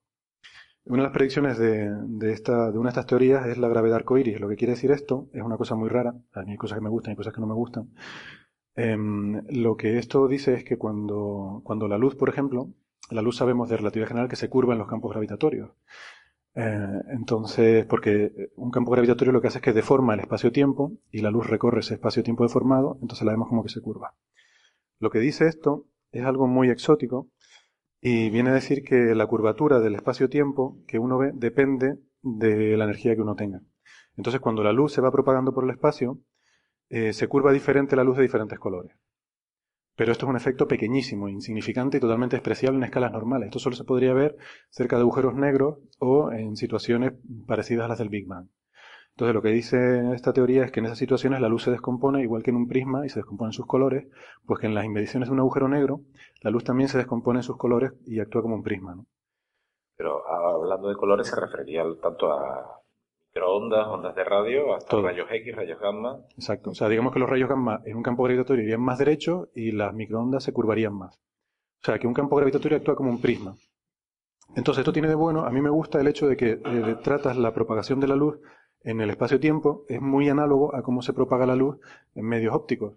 Una 0.85 1.03
de 1.03 1.09
las 1.09 1.13
predicciones 1.13 1.57
de, 1.57 2.31
esta, 2.31 2.71
de 2.71 2.77
una 2.77 2.87
de 2.87 2.91
estas 2.91 3.07
teorías 3.07 3.45
es 3.45 3.57
la 3.57 3.67
gravedad 3.67 3.97
arcoíris. 3.97 4.39
Lo 4.39 4.47
que 4.47 4.55
quiere 4.55 4.73
decir 4.73 4.91
esto 4.91 5.27
es 5.33 5.43
una 5.43 5.57
cosa 5.57 5.75
muy 5.75 5.89
rara. 5.89 6.15
A 6.31 6.43
mí 6.43 6.51
hay 6.51 6.57
cosas 6.57 6.77
que 6.77 6.83
me 6.83 6.89
gustan 6.89 7.13
y 7.13 7.17
cosas 7.17 7.33
que 7.33 7.41
no 7.41 7.47
me 7.47 7.53
gustan. 7.53 7.89
Em, 8.75 9.43
lo 9.49 9.75
que 9.75 9.97
esto 9.97 10.27
dice 10.27 10.53
es 10.53 10.63
que 10.63 10.77
cuando, 10.77 11.61
cuando 11.65 11.87
la 11.89 11.97
luz, 11.97 12.15
por 12.15 12.29
ejemplo, 12.29 12.69
la 13.09 13.21
luz 13.21 13.35
sabemos 13.37 13.67
de 13.67 13.77
relatividad 13.77 14.07
general 14.07 14.29
que 14.29 14.37
se 14.37 14.49
curva 14.49 14.73
en 14.73 14.79
los 14.79 14.87
campos 14.87 15.11
gravitatorios. 15.11 15.71
Eh, 16.55 17.01
entonces, 17.09 17.85
porque 17.85 18.51
un 18.55 18.71
campo 18.71 18.91
gravitatorio 18.91 19.33
lo 19.33 19.41
que 19.41 19.47
hace 19.47 19.59
es 19.59 19.63
que 19.63 19.73
deforma 19.73 20.13
el 20.13 20.21
espacio-tiempo 20.21 20.93
y 21.11 21.21
la 21.21 21.31
luz 21.31 21.47
recorre 21.47 21.81
ese 21.81 21.95
espacio-tiempo 21.95 22.43
deformado, 22.43 22.97
entonces 23.01 23.25
la 23.25 23.31
vemos 23.31 23.49
como 23.49 23.63
que 23.63 23.69
se 23.69 23.81
curva. 23.81 24.15
Lo 24.99 25.09
que 25.09 25.19
dice 25.19 25.47
esto 25.47 25.85
es 26.11 26.25
algo 26.25 26.47
muy 26.47 26.69
exótico 26.69 27.29
y 28.01 28.29
viene 28.29 28.51
a 28.51 28.53
decir 28.53 28.83
que 28.83 29.15
la 29.15 29.27
curvatura 29.27 29.79
del 29.79 29.95
espacio-tiempo 29.95 30.79
que 30.87 30.99
uno 30.99 31.17
ve 31.17 31.31
depende 31.33 31.97
de 32.21 32.77
la 32.77 32.85
energía 32.85 33.15
que 33.15 33.21
uno 33.21 33.35
tenga. 33.35 33.61
Entonces, 34.15 34.41
cuando 34.41 34.63
la 34.63 34.73
luz 34.73 34.93
se 34.93 35.01
va 35.01 35.11
propagando 35.11 35.53
por 35.53 35.63
el 35.63 35.71
espacio, 35.71 36.19
eh, 36.89 37.13
se 37.13 37.27
curva 37.27 37.51
diferente 37.51 37.95
la 37.95 38.03
luz 38.03 38.17
de 38.17 38.23
diferentes 38.23 38.59
colores. 38.59 38.95
Pero 39.95 40.11
esto 40.11 40.25
es 40.25 40.29
un 40.29 40.35
efecto 40.35 40.67
pequeñísimo, 40.67 41.27
insignificante 41.27 41.97
y 41.97 41.99
totalmente 41.99 42.35
despreciable 42.35 42.77
en 42.77 42.83
escalas 42.83 43.11
normales. 43.11 43.47
Esto 43.47 43.59
solo 43.59 43.75
se 43.75 43.83
podría 43.83 44.13
ver 44.13 44.37
cerca 44.69 44.95
de 44.95 45.01
agujeros 45.01 45.35
negros 45.35 45.79
o 45.99 46.31
en 46.31 46.55
situaciones 46.55 47.13
parecidas 47.47 47.85
a 47.85 47.87
las 47.89 47.97
del 47.97 48.09
Big 48.09 48.27
Bang. 48.27 48.47
Entonces 49.17 49.33
lo 49.33 49.41
que 49.41 49.49
dice 49.49 50.13
esta 50.13 50.31
teoría 50.31 50.63
es 50.63 50.71
que 50.71 50.79
en 50.79 50.85
esas 50.85 50.99
situaciones 50.99 51.41
la 51.41 51.49
luz 51.49 51.63
se 51.63 51.71
descompone 51.71 52.21
igual 52.21 52.43
que 52.43 52.51
en 52.51 52.57
un 52.57 52.67
prisma 52.67 53.03
y 53.03 53.09
se 53.09 53.17
descompone 53.17 53.49
en 53.49 53.53
sus 53.53 53.65
colores, 53.65 54.05
pues 54.45 54.59
que 54.59 54.67
en 54.67 54.75
las 54.75 54.85
inmediaciones 54.85 55.27
de 55.27 55.33
un 55.33 55.39
agujero 55.39 55.67
negro 55.67 56.01
la 56.43 56.51
luz 56.51 56.63
también 56.63 56.87
se 56.87 56.99
descompone 56.99 57.39
en 57.39 57.43
sus 57.43 57.57
colores 57.57 57.93
y 58.05 58.19
actúa 58.19 58.43
como 58.43 58.53
un 58.53 58.61
prisma. 58.61 58.93
¿no? 58.93 59.07
Pero 59.97 60.21
hablando 60.29 60.89
de 60.89 60.95
colores 60.95 61.25
se 61.25 61.35
refería 61.35 61.83
tanto 61.99 62.31
a 62.31 62.79
microondas, 63.33 63.87
ondas 63.87 64.13
de 64.13 64.23
radio, 64.23 64.75
hasta 64.75 65.01
rayos 65.01 65.27
X, 65.31 65.55
rayos 65.55 65.79
gamma. 65.79 66.19
Exacto. 66.35 66.69
O 66.69 66.75
sea, 66.75 66.87
digamos 66.87 67.11
que 67.11 67.17
los 67.17 67.27
rayos 67.27 67.49
gamma 67.49 67.81
en 67.85 67.97
un 67.97 68.03
campo 68.03 68.21
gravitatorio 68.21 68.65
irían 68.65 68.81
más 68.81 68.99
derecho 68.99 69.49
y 69.55 69.71
las 69.71 69.95
microondas 69.95 70.43
se 70.43 70.53
curvarían 70.53 70.93
más. 70.93 71.15
O 71.81 71.85
sea, 71.85 71.97
que 71.97 72.05
un 72.05 72.13
campo 72.13 72.35
gravitatorio 72.35 72.77
actúa 72.77 72.95
como 72.95 73.09
un 73.09 73.19
prisma. 73.19 73.55
Entonces, 74.55 74.81
esto 74.81 74.93
tiene 74.93 75.07
de 75.07 75.15
bueno, 75.15 75.43
a 75.43 75.49
mí 75.49 75.59
me 75.59 75.71
gusta 75.71 75.99
el 75.99 76.07
hecho 76.07 76.27
de 76.27 76.37
que 76.37 76.61
eh, 76.63 76.95
tratas 77.03 77.35
la 77.35 77.51
propagación 77.51 77.99
de 77.99 78.07
la 78.07 78.15
luz 78.15 78.39
en 78.83 79.01
el 79.01 79.09
espacio-tiempo, 79.09 79.85
es 79.87 80.01
muy 80.01 80.29
análogo 80.29 80.75
a 80.75 80.81
cómo 80.81 81.01
se 81.01 81.13
propaga 81.13 81.45
la 81.45 81.55
luz 81.55 81.77
en 82.15 82.25
medios 82.25 82.55
ópticos. 82.55 82.93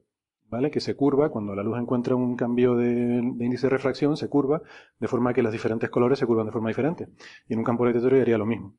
¿Vale? 0.49 0.73
Que 0.73 0.81
se 0.81 0.97
curva, 0.97 1.31
cuando 1.31 1.55
la 1.55 1.63
luz 1.63 1.79
encuentra 1.79 2.17
un 2.17 2.35
cambio 2.35 2.75
de, 2.75 2.89
índice 2.89 3.69
de 3.69 3.71
refracción, 3.71 4.17
se 4.17 4.29
curva, 4.29 4.63
de 4.99 5.07
forma 5.07 5.33
que 5.33 5.43
los 5.45 5.53
diferentes 5.53 5.91
colores 5.91 6.19
se 6.19 6.27
curvan 6.27 6.47
de 6.47 6.53
forma 6.53 6.71
diferente. 6.71 7.09
Y 7.49 7.53
en 7.53 7.61
un 7.61 7.65
campo 7.65 7.85
gravitatorio 7.85 8.21
haría 8.21 8.37
lo 8.37 8.47
mismo. 8.47 8.75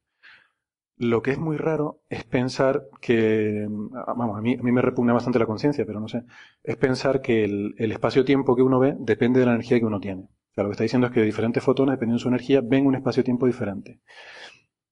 Lo 0.98 1.22
que 1.22 1.32
es 1.32 1.40
muy 1.40 1.56
raro 1.56 2.02
es 2.10 2.26
pensar 2.26 2.88
que, 3.00 3.68
vamos, 3.70 4.38
a 4.38 4.42
mí, 4.42 4.58
a 4.60 4.62
me 4.62 4.82
repugna 4.82 5.14
bastante 5.14 5.40
la 5.40 5.46
conciencia, 5.46 5.86
pero 5.86 6.02
no 6.02 6.10
sé, 6.10 6.24
es 6.62 6.76
pensar 6.76 7.22
que 7.22 7.46
el, 7.46 7.74
el 7.78 7.94
espacio-tiempo 7.94 8.56
que 8.56 8.64
uno 8.64 8.78
ve 8.78 8.96
depende 9.00 9.40
de 9.40 9.46
la 9.46 9.54
energía 9.54 9.80
que 9.80 9.86
uno 9.86 10.02
tiene. 10.02 10.24
O 10.24 10.54
sea, 10.54 10.64
lo 10.66 10.70
que 10.70 10.74
está 10.74 10.84
diciendo 10.84 11.08
es 11.08 11.14
que 11.14 11.22
diferentes 11.22 11.64
fotones, 11.64 11.94
dependiendo 11.94 12.20
de 12.20 12.24
su 12.24 12.28
energía, 12.28 12.62
ven 12.62 12.86
un 12.86 12.96
espacio-tiempo 12.96 13.48
diferente. 13.48 14.02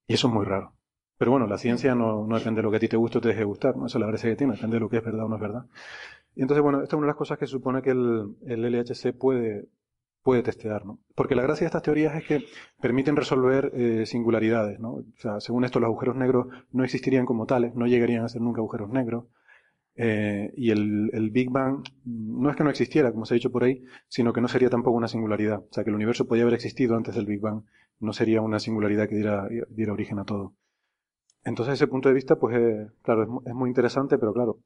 Y 0.08 0.14
eso 0.14 0.30
es 0.30 0.34
muy 0.34 0.46
raro. 0.46 0.79
Pero 1.20 1.32
bueno, 1.32 1.48
la 1.48 1.58
ciencia 1.58 1.96
no, 1.96 2.26
depende 2.30 2.60
de 2.60 2.64
lo 2.64 2.72
que 2.72 2.78
a 2.78 2.80
ti 2.80 2.88
te 2.88 2.96
guste 2.96 3.18
o 3.18 3.22
te 3.22 3.28
deje 3.28 3.44
gustar, 3.44 3.76
¿no? 3.76 3.88
Eso 3.88 3.98
es 3.98 4.02
la 4.02 4.08
gracia 4.08 4.30
que 4.30 4.38
tiene, 4.38 4.54
depende 4.54 4.78
de 4.78 4.80
lo 4.80 4.90
que 4.90 4.98
es 4.98 5.04
verdad 5.04 5.26
o 5.26 5.28
no 5.28 5.36
es 5.36 5.42
verdad. 5.42 5.66
Y 6.34 6.44
entonces, 6.44 6.64
bueno, 6.64 6.82
esta 6.82 6.96
es 6.96 6.98
una 6.98 7.08
de 7.08 7.12
las 7.12 7.18
cosas 7.18 7.38
que 7.38 7.46
supone 7.46 7.82
que 7.82 7.90
el, 7.90 8.38
el 8.48 8.62
LHC 8.62 9.12
puede, 9.18 9.68
puede 10.24 10.44
testear, 10.44 10.86
¿no? 10.86 11.00
Porque 11.16 11.36
la 11.36 11.42
gracia 11.42 11.66
de 11.66 11.68
estas 11.68 11.84
teorías 11.84 12.16
es 12.16 12.24
que 12.26 12.46
permiten 12.82 13.18
resolver 13.18 13.70
eh, 13.74 14.06
singularidades, 14.06 14.80
¿no? 14.80 14.92
O 14.92 15.04
sea, 15.18 15.42
según 15.42 15.66
esto, 15.66 15.82
los 15.82 15.88
agujeros 15.88 16.16
negros 16.16 16.48
no 16.72 16.86
existirían 16.86 17.26
como 17.26 17.46
tales, 17.46 17.76
no 17.76 17.86
llegarían 17.86 18.24
a 18.24 18.30
ser 18.30 18.42
nunca 18.42 18.60
agujeros 18.62 18.90
negros. 18.90 19.26
Eh, 19.96 20.54
y 20.56 20.72
el, 20.72 21.10
el, 21.12 21.32
Big 21.32 21.50
Bang 21.50 21.84
no 22.06 22.50
es 22.50 22.56
que 22.56 22.64
no 22.64 22.70
existiera, 22.70 23.12
como 23.12 23.26
se 23.26 23.34
ha 23.34 23.36
dicho 23.36 23.52
por 23.52 23.66
ahí, 23.66 23.84
sino 24.08 24.32
que 24.32 24.40
no 24.40 24.48
sería 24.48 24.70
tampoco 24.70 24.96
una 24.96 25.10
singularidad. 25.10 25.60
O 25.60 25.74
sea, 25.74 25.84
que 25.84 25.90
el 25.90 25.98
universo 25.98 26.28
podía 26.28 26.44
haber 26.44 26.54
existido 26.54 26.96
antes 26.96 27.16
del 27.16 27.26
Big 27.26 27.42
Bang, 27.42 27.64
no 28.00 28.14
sería 28.14 28.40
una 28.40 28.60
singularidad 28.60 29.10
que 29.10 29.16
diera, 29.16 29.50
diera 29.70 29.92
origen 29.92 30.20
a 30.20 30.24
todo. 30.24 30.54
Entonces, 31.44 31.76
ese 31.76 31.88
punto 31.88 32.10
de 32.10 32.16
vista, 32.16 32.36
pues, 32.36 32.58
eh, 32.58 32.88
claro, 33.02 33.24
es, 33.24 33.30
es 33.48 33.54
muy 33.54 33.70
interesante, 33.70 34.18
pero 34.18 34.34
claro, 34.34 34.60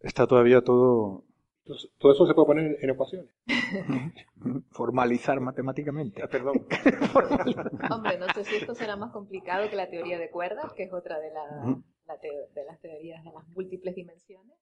está 0.00 0.26
todavía 0.26 0.62
todo 0.62 1.24
entonces, 1.66 1.90
todo 1.98 2.12
eso 2.12 2.26
se 2.28 2.34
puede 2.34 2.46
poner 2.46 2.78
en 2.80 2.90
ecuaciones. 2.90 3.28
Formalizar 4.70 5.40
matemáticamente. 5.40 6.22
Ah, 6.22 6.28
perdón. 6.28 6.64
Hombre, 7.90 8.18
no 8.18 8.28
sé 8.34 8.44
si 8.44 8.54
esto 8.54 8.76
será 8.76 8.94
más 8.94 9.10
complicado 9.10 9.68
que 9.68 9.74
la 9.74 9.90
teoría 9.90 10.16
de 10.16 10.30
cuerdas, 10.30 10.72
que 10.74 10.84
es 10.84 10.92
otra 10.92 11.18
de, 11.18 11.32
la, 11.32 11.76
la 12.06 12.20
te 12.20 12.28
de 12.54 12.64
las 12.64 12.80
teorías 12.80 13.24
de 13.24 13.32
las 13.32 13.48
múltiples 13.48 13.96
dimensiones. 13.96 14.56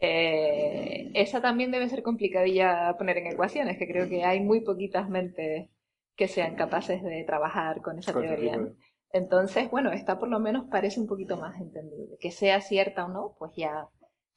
Eh, 0.00 1.10
esa 1.12 1.42
también 1.42 1.70
debe 1.70 1.86
ser 1.90 2.02
complicadilla 2.02 2.96
poner 2.96 3.18
en 3.18 3.26
ecuaciones, 3.26 3.76
que 3.76 3.86
creo 3.86 4.08
que 4.08 4.24
hay 4.24 4.40
muy 4.40 4.62
poquitas 4.62 5.10
mentes 5.10 5.68
que 6.16 6.28
sean 6.28 6.56
capaces 6.56 7.02
de 7.02 7.24
trabajar 7.24 7.82
con 7.82 7.98
esa 7.98 8.18
teoría. 8.18 8.56
¿no? 8.56 8.74
Entonces, 9.12 9.70
bueno, 9.70 9.90
esta 9.92 10.18
por 10.18 10.28
lo 10.28 10.38
menos 10.38 10.66
parece 10.70 11.00
un 11.00 11.06
poquito 11.06 11.36
más 11.36 11.60
entendible. 11.60 12.16
Que 12.20 12.30
sea 12.30 12.60
cierta 12.60 13.06
o 13.06 13.08
no, 13.08 13.36
pues 13.38 13.52
ya 13.56 13.88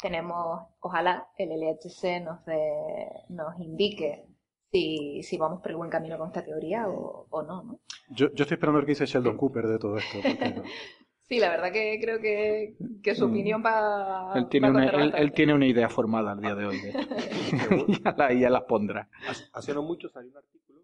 tenemos, 0.01 0.61
ojalá 0.79 1.27
el 1.37 1.49
LHC 1.49 2.23
nos, 2.23 2.43
de, 2.45 3.07
nos 3.29 3.59
indique 3.59 4.25
si, 4.71 5.21
si 5.23 5.37
vamos 5.37 5.61
por 5.61 5.71
el 5.71 5.77
buen 5.77 5.89
camino 5.89 6.17
con 6.17 6.27
esta 6.27 6.43
teoría 6.43 6.87
o, 6.87 7.27
o 7.29 7.43
no, 7.43 7.63
¿no? 7.63 7.79
Yo, 8.09 8.27
yo 8.33 8.43
estoy 8.43 8.55
esperando 8.55 8.79
el 8.79 8.85
que 8.85 8.91
dice 8.91 9.05
Sheldon 9.05 9.37
Cooper 9.37 9.67
de 9.67 9.79
todo 9.79 9.97
esto. 9.97 10.17
Porque... 10.21 10.61
sí, 11.21 11.39
la 11.39 11.49
verdad 11.49 11.71
que 11.71 11.99
creo 12.01 12.19
que, 12.19 12.75
que 13.03 13.15
su 13.15 13.25
opinión 13.25 13.63
va. 13.63 14.33
Él 14.35 14.47
tiene, 14.49 14.69
una, 14.69 14.85
él, 14.85 15.13
él, 15.15 15.31
tiene 15.33 15.53
una 15.53 15.67
idea 15.67 15.89
formada 15.89 16.31
al 16.31 16.41
día 16.41 16.55
de 16.55 16.65
hoy. 16.65 16.79
De 16.79 16.89
esto. 16.89 17.85
ya, 18.03 18.15
la, 18.17 18.33
ya 18.33 18.49
las 18.49 18.63
pondrá. 18.63 19.09
Hace 19.53 19.73
no 19.73 19.83
mucho 19.83 20.09
salió 20.09 20.31
un 20.31 20.37
artículo 20.37 20.81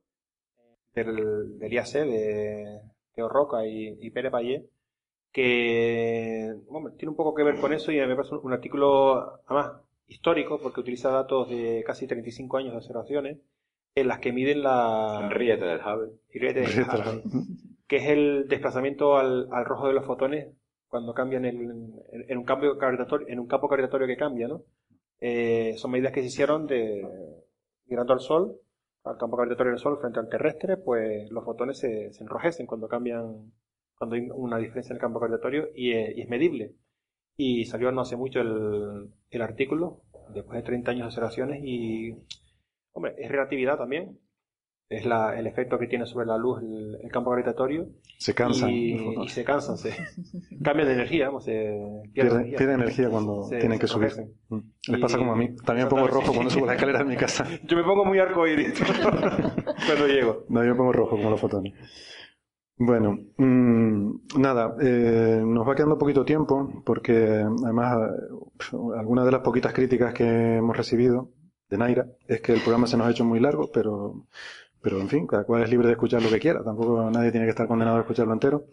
del, 0.93 1.59
del 1.59 1.73
IAC 1.73 1.93
de 1.93 2.81
Teo 3.17 3.27
Roca 3.27 3.65
y, 3.65 3.97
y 3.99 4.11
Pérez 4.11 4.31
que 5.31 6.53
bueno, 6.69 6.91
tiene 6.91 7.09
un 7.09 7.15
poco 7.15 7.33
que 7.33 7.43
ver 7.43 7.59
con 7.59 7.73
eso 7.73 7.91
y 7.91 7.97
me 7.97 8.15
parece 8.15 8.35
un, 8.35 8.41
un 8.43 8.53
artículo, 8.53 9.41
además, 9.47 9.81
histórico, 10.05 10.59
porque 10.61 10.81
utiliza 10.81 11.09
datos 11.09 11.49
de 11.49 11.83
casi 11.85 12.05
35 12.05 12.57
años 12.57 12.71
de 12.73 12.77
observaciones, 12.77 13.39
en 13.95 14.07
las 14.07 14.19
que 14.19 14.31
miden 14.31 14.61
la... 14.61 15.21
Enriete 15.23 15.65
del 15.65 15.79
Hubble. 15.79 16.11
Del 16.31 16.83
Hubble. 16.83 17.23
que 17.87 17.97
es 17.97 18.05
el 18.05 18.47
desplazamiento 18.47 19.17
al, 19.17 19.49
al, 19.51 19.65
rojo 19.65 19.87
de 19.87 19.93
los 19.93 20.05
fotones 20.05 20.53
cuando 20.87 21.15
cambian 21.15 21.45
en, 21.45 21.95
en, 22.11 22.37
un 22.37 22.45
campo 22.45 22.75
gravitatorio, 22.75 23.27
en 23.27 23.39
un 23.39 23.47
campo 23.47 23.67
gravitatorio 23.67 24.05
que 24.05 24.15
cambia, 24.15 24.47
¿no? 24.47 24.61
Eh, 25.19 25.73
son 25.77 25.89
medidas 25.89 26.13
que 26.13 26.21
se 26.21 26.27
hicieron 26.27 26.67
de 26.67 27.03
mirando 27.87 28.13
al 28.13 28.19
Sol, 28.19 28.59
al 29.09 29.17
campo 29.17 29.37
gravitatorio 29.37 29.71
del 29.71 29.79
Sol 29.79 29.99
frente 29.99 30.19
al 30.19 30.29
terrestre, 30.29 30.77
pues 30.77 31.29
los 31.31 31.43
fotones 31.43 31.77
se, 31.77 32.11
se 32.13 32.23
enrojecen 32.23 32.67
cuando 32.67 32.87
cambian 32.87 33.51
cuando 33.97 34.15
hay 34.15 34.29
una 34.33 34.57
diferencia 34.57 34.93
en 34.93 34.97
el 34.97 35.01
campo 35.01 35.19
gravitatorio 35.19 35.69
y, 35.75 35.91
eh, 35.91 36.13
y 36.15 36.21
es 36.21 36.29
medible. 36.29 36.75
Y 37.35 37.65
salió 37.65 37.91
no 37.91 38.01
hace 38.01 38.15
mucho 38.15 38.41
el, 38.41 39.11
el, 39.29 39.41
artículo, 39.41 40.01
después 40.33 40.57
de 40.57 40.63
30 40.63 40.91
años 40.91 41.01
de 41.01 41.07
observaciones, 41.07 41.63
y, 41.63 42.15
hombre, 42.93 43.15
es 43.17 43.29
relatividad 43.29 43.77
también. 43.77 44.19
Es 44.89 45.05
la, 45.05 45.37
el 45.37 45.47
efecto 45.47 45.77
que 45.77 45.87
tiene 45.87 46.05
sobre 46.05 46.25
la 46.25 46.37
luz 46.37 46.61
el, 46.61 46.97
el 47.03 47.11
campo 47.11 47.31
gravitatorio. 47.31 47.89
Se 48.17 48.33
cansan. 48.33 48.69
Y, 48.69 49.21
y 49.21 49.27
se 49.27 49.43
cansan, 49.43 49.77
se 49.77 49.91
cambian 50.63 50.87
de 50.87 50.93
energía, 50.93 51.27
vamos, 51.27 51.43
se 51.43 51.77
pierde, 52.13 52.35
energía. 52.35 52.57
Pierde 52.57 52.73
energía 52.73 53.09
cuando 53.09 53.43
se, 53.49 53.57
tienen 53.57 53.79
que 53.79 53.87
subir. 53.87 54.13
Mm. 54.47 54.59
Les 54.87 55.01
pasa 55.01 55.17
como 55.17 55.33
a 55.33 55.35
mí. 55.35 55.55
También 55.57 55.87
me 55.87 55.89
pongo 55.89 56.07
rojo 56.07 56.31
cuando 56.31 56.49
subo 56.49 56.65
la 56.65 56.75
escalera 56.75 56.99
de 56.99 57.05
mi 57.05 57.17
casa. 57.17 57.45
Yo 57.65 57.75
me 57.75 57.83
pongo 57.83 58.05
muy 58.05 58.17
arcoíris 58.19 58.81
cuando 58.81 60.07
llego. 60.07 60.45
No, 60.47 60.63
yo 60.63 60.71
me 60.71 60.75
pongo 60.75 60.93
rojo 60.93 61.17
como 61.17 61.29
los 61.31 61.41
fotones. 61.41 61.73
Bueno, 62.79 63.17
mmm, 63.37 64.11
nada, 64.37 64.75
eh, 64.79 65.41
nos 65.43 65.67
va 65.67 65.75
quedando 65.75 65.97
poquito 65.97 66.23
tiempo 66.23 66.83
porque 66.85 67.43
además 67.63 67.97
algunas 68.95 69.25
de 69.25 69.31
las 69.31 69.41
poquitas 69.41 69.73
críticas 69.73 70.13
que 70.13 70.57
hemos 70.57 70.77
recibido 70.77 71.31
de 71.69 71.77
Naira 71.77 72.05
es 72.27 72.39
que 72.41 72.53
el 72.53 72.61
programa 72.61 72.87
se 72.87 72.95
nos 72.95 73.07
ha 73.07 73.11
hecho 73.11 73.25
muy 73.25 73.39
largo, 73.39 73.71
pero, 73.73 74.27
pero 74.87 75.01
en 75.01 75.09
fin, 75.09 75.27
cada 75.27 75.43
cual 75.43 75.63
es 75.63 75.69
libre 75.69 75.87
de 75.87 75.93
escuchar 75.95 76.21
lo 76.21 76.29
que 76.29 76.39
quiera, 76.39 76.63
tampoco 76.63 77.11
nadie 77.11 77.29
tiene 77.29 77.45
que 77.45 77.49
estar 77.49 77.67
condenado 77.67 77.97
a 77.97 77.99
escucharlo 77.99 78.31
entero. 78.31 78.67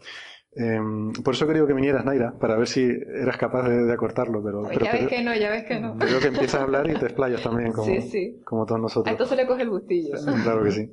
Eh, 0.54 0.78
por 1.24 1.34
eso 1.34 1.44
querido 1.44 1.66
que 1.66 1.72
vinieras, 1.72 2.04
Naira, 2.04 2.38
para 2.38 2.56
ver 2.56 2.68
si 2.68 2.82
eras 2.84 3.36
capaz 3.36 3.68
de, 3.68 3.82
de 3.82 3.92
acortarlo. 3.92 4.40
Pero, 4.40 4.62
pero 4.62 4.84
ya 4.84 4.92
ves 4.92 5.08
que 5.08 5.24
no, 5.24 5.34
ya 5.34 5.50
ves 5.50 5.64
que 5.64 5.80
no. 5.80 5.96
Creo 5.98 6.20
que 6.20 6.28
empiezas 6.28 6.60
a 6.60 6.62
hablar 6.62 6.88
y 6.88 6.94
te 6.94 7.06
explayas 7.06 7.42
también, 7.42 7.72
como, 7.72 7.86
sí, 7.86 8.00
sí. 8.02 8.40
como 8.44 8.64
todos 8.64 8.80
nosotros. 8.80 9.10
A 9.10 9.12
esto 9.12 9.26
se 9.26 9.34
le 9.34 9.44
coge 9.44 9.62
el 9.62 9.70
gustillo. 9.70 10.14
Claro 10.44 10.62
que 10.62 10.70
sí. 10.70 10.88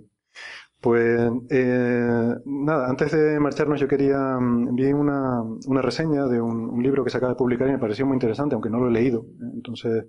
Pues 0.80 1.22
eh, 1.51 2.36
nada, 2.43 2.89
antes 2.89 3.11
de 3.11 3.39
marcharnos 3.39 3.80
yo 3.80 3.88
quería, 3.88 4.39
vi 4.72 4.91
una, 4.91 5.43
una 5.67 5.82
reseña 5.84 6.26
de 6.26 6.41
un, 6.41 6.67
un, 6.67 6.82
libro 6.82 7.03
que 7.03 7.11
se 7.11 7.17
acaba 7.17 7.34
de 7.34 7.38
publicar 7.38 7.67
y 7.67 7.74
me 7.74 7.78
pareció 7.78 8.07
muy 8.07 8.15
interesante, 8.15 8.55
aunque 8.55 8.72
no 8.72 8.80
lo 8.80 8.88
he 8.88 8.91
leído, 8.91 9.28
entonces 9.53 10.05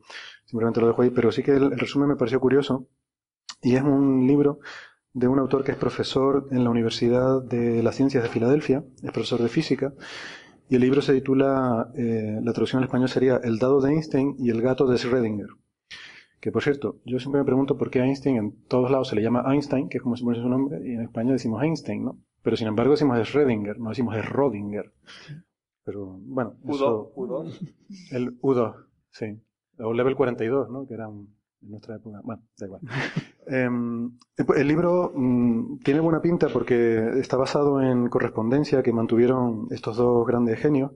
simplemente 0.46 0.80
lo 0.80 0.86
dejo 0.86 1.02
ahí, 1.02 1.10
pero 1.10 1.30
sí 1.30 1.42
que 1.42 1.50
el, 1.50 1.64
el 1.64 1.78
resumen 1.78 2.08
me 2.08 2.16
pareció 2.16 2.40
curioso 2.40 2.88
y 3.62 3.76
es 3.76 3.82
un 3.82 4.26
libro 4.26 4.58
de 5.14 5.28
un 5.28 5.38
autor 5.38 5.64
que 5.64 5.72
es 5.72 5.76
profesor 5.76 6.48
en 6.50 6.64
la 6.64 6.70
Universidad 6.70 7.42
de 7.42 7.82
las 7.82 7.96
Ciencias 7.96 8.22
de 8.22 8.28
Filadelfia, 8.28 8.84
es 9.02 9.12
profesor 9.12 9.42
de 9.42 9.48
física, 9.48 9.92
y 10.68 10.76
el 10.76 10.80
libro 10.80 11.02
se 11.02 11.12
titula, 11.12 11.90
eh, 11.94 12.40
la 12.42 12.52
traducción 12.52 12.78
al 12.78 12.88
español 12.88 13.08
sería 13.08 13.36
El 13.36 13.58
dado 13.58 13.80
de 13.80 13.92
Einstein 13.92 14.36
y 14.38 14.50
el 14.50 14.62
gato 14.62 14.86
de 14.86 14.96
Schrödinger. 14.96 15.48
Que 16.40 16.50
por 16.50 16.62
cierto, 16.62 17.00
yo 17.04 17.18
siempre 17.18 17.40
me 17.40 17.44
pregunto 17.44 17.76
por 17.76 17.90
qué 17.90 18.00
Einstein 18.00 18.36
en 18.36 18.64
todos 18.66 18.90
lados 18.90 19.08
se 19.08 19.16
le 19.16 19.22
llama 19.22 19.44
Einstein, 19.46 19.88
que 19.88 19.98
es 19.98 20.02
como 20.02 20.16
se 20.16 20.24
pone 20.24 20.40
su 20.40 20.48
nombre, 20.48 20.80
y 20.84 20.94
en 20.94 21.02
España 21.02 21.32
decimos 21.32 21.62
Einstein, 21.62 22.04
¿no? 22.04 22.18
Pero 22.42 22.56
sin 22.56 22.66
embargo 22.66 22.92
decimos 22.92 23.18
Schrödinger, 23.18 23.76
no 23.76 23.90
decimos 23.90 24.16
Schrödinger. 24.16 24.92
Pero 25.84 26.18
bueno, 26.20 26.56
U2, 26.64 27.12
U2. 27.14 27.74
El 28.12 28.40
U2, 28.40 28.86
sí. 29.10 29.40
O 29.78 29.92
Level 29.92 30.16
42, 30.16 30.70
¿no? 30.70 30.86
Que 30.86 30.94
era 30.94 31.08
un, 31.08 31.34
en 31.62 31.70
nuestra 31.70 31.96
época. 31.96 32.20
Bueno, 32.24 32.42
da 32.58 32.66
igual. 32.66 32.82
Em, 33.44 34.18
el 34.56 34.68
libro 34.68 35.12
mm, 35.16 35.78
tiene 35.80 35.98
buena 36.00 36.22
pinta 36.22 36.48
porque 36.48 37.18
está 37.20 37.36
basado 37.36 37.82
en 37.82 38.08
correspondencia 38.08 38.84
que 38.84 38.92
mantuvieron 38.92 39.66
estos 39.72 39.96
dos 39.96 40.24
grandes 40.26 40.60
genios 40.60 40.92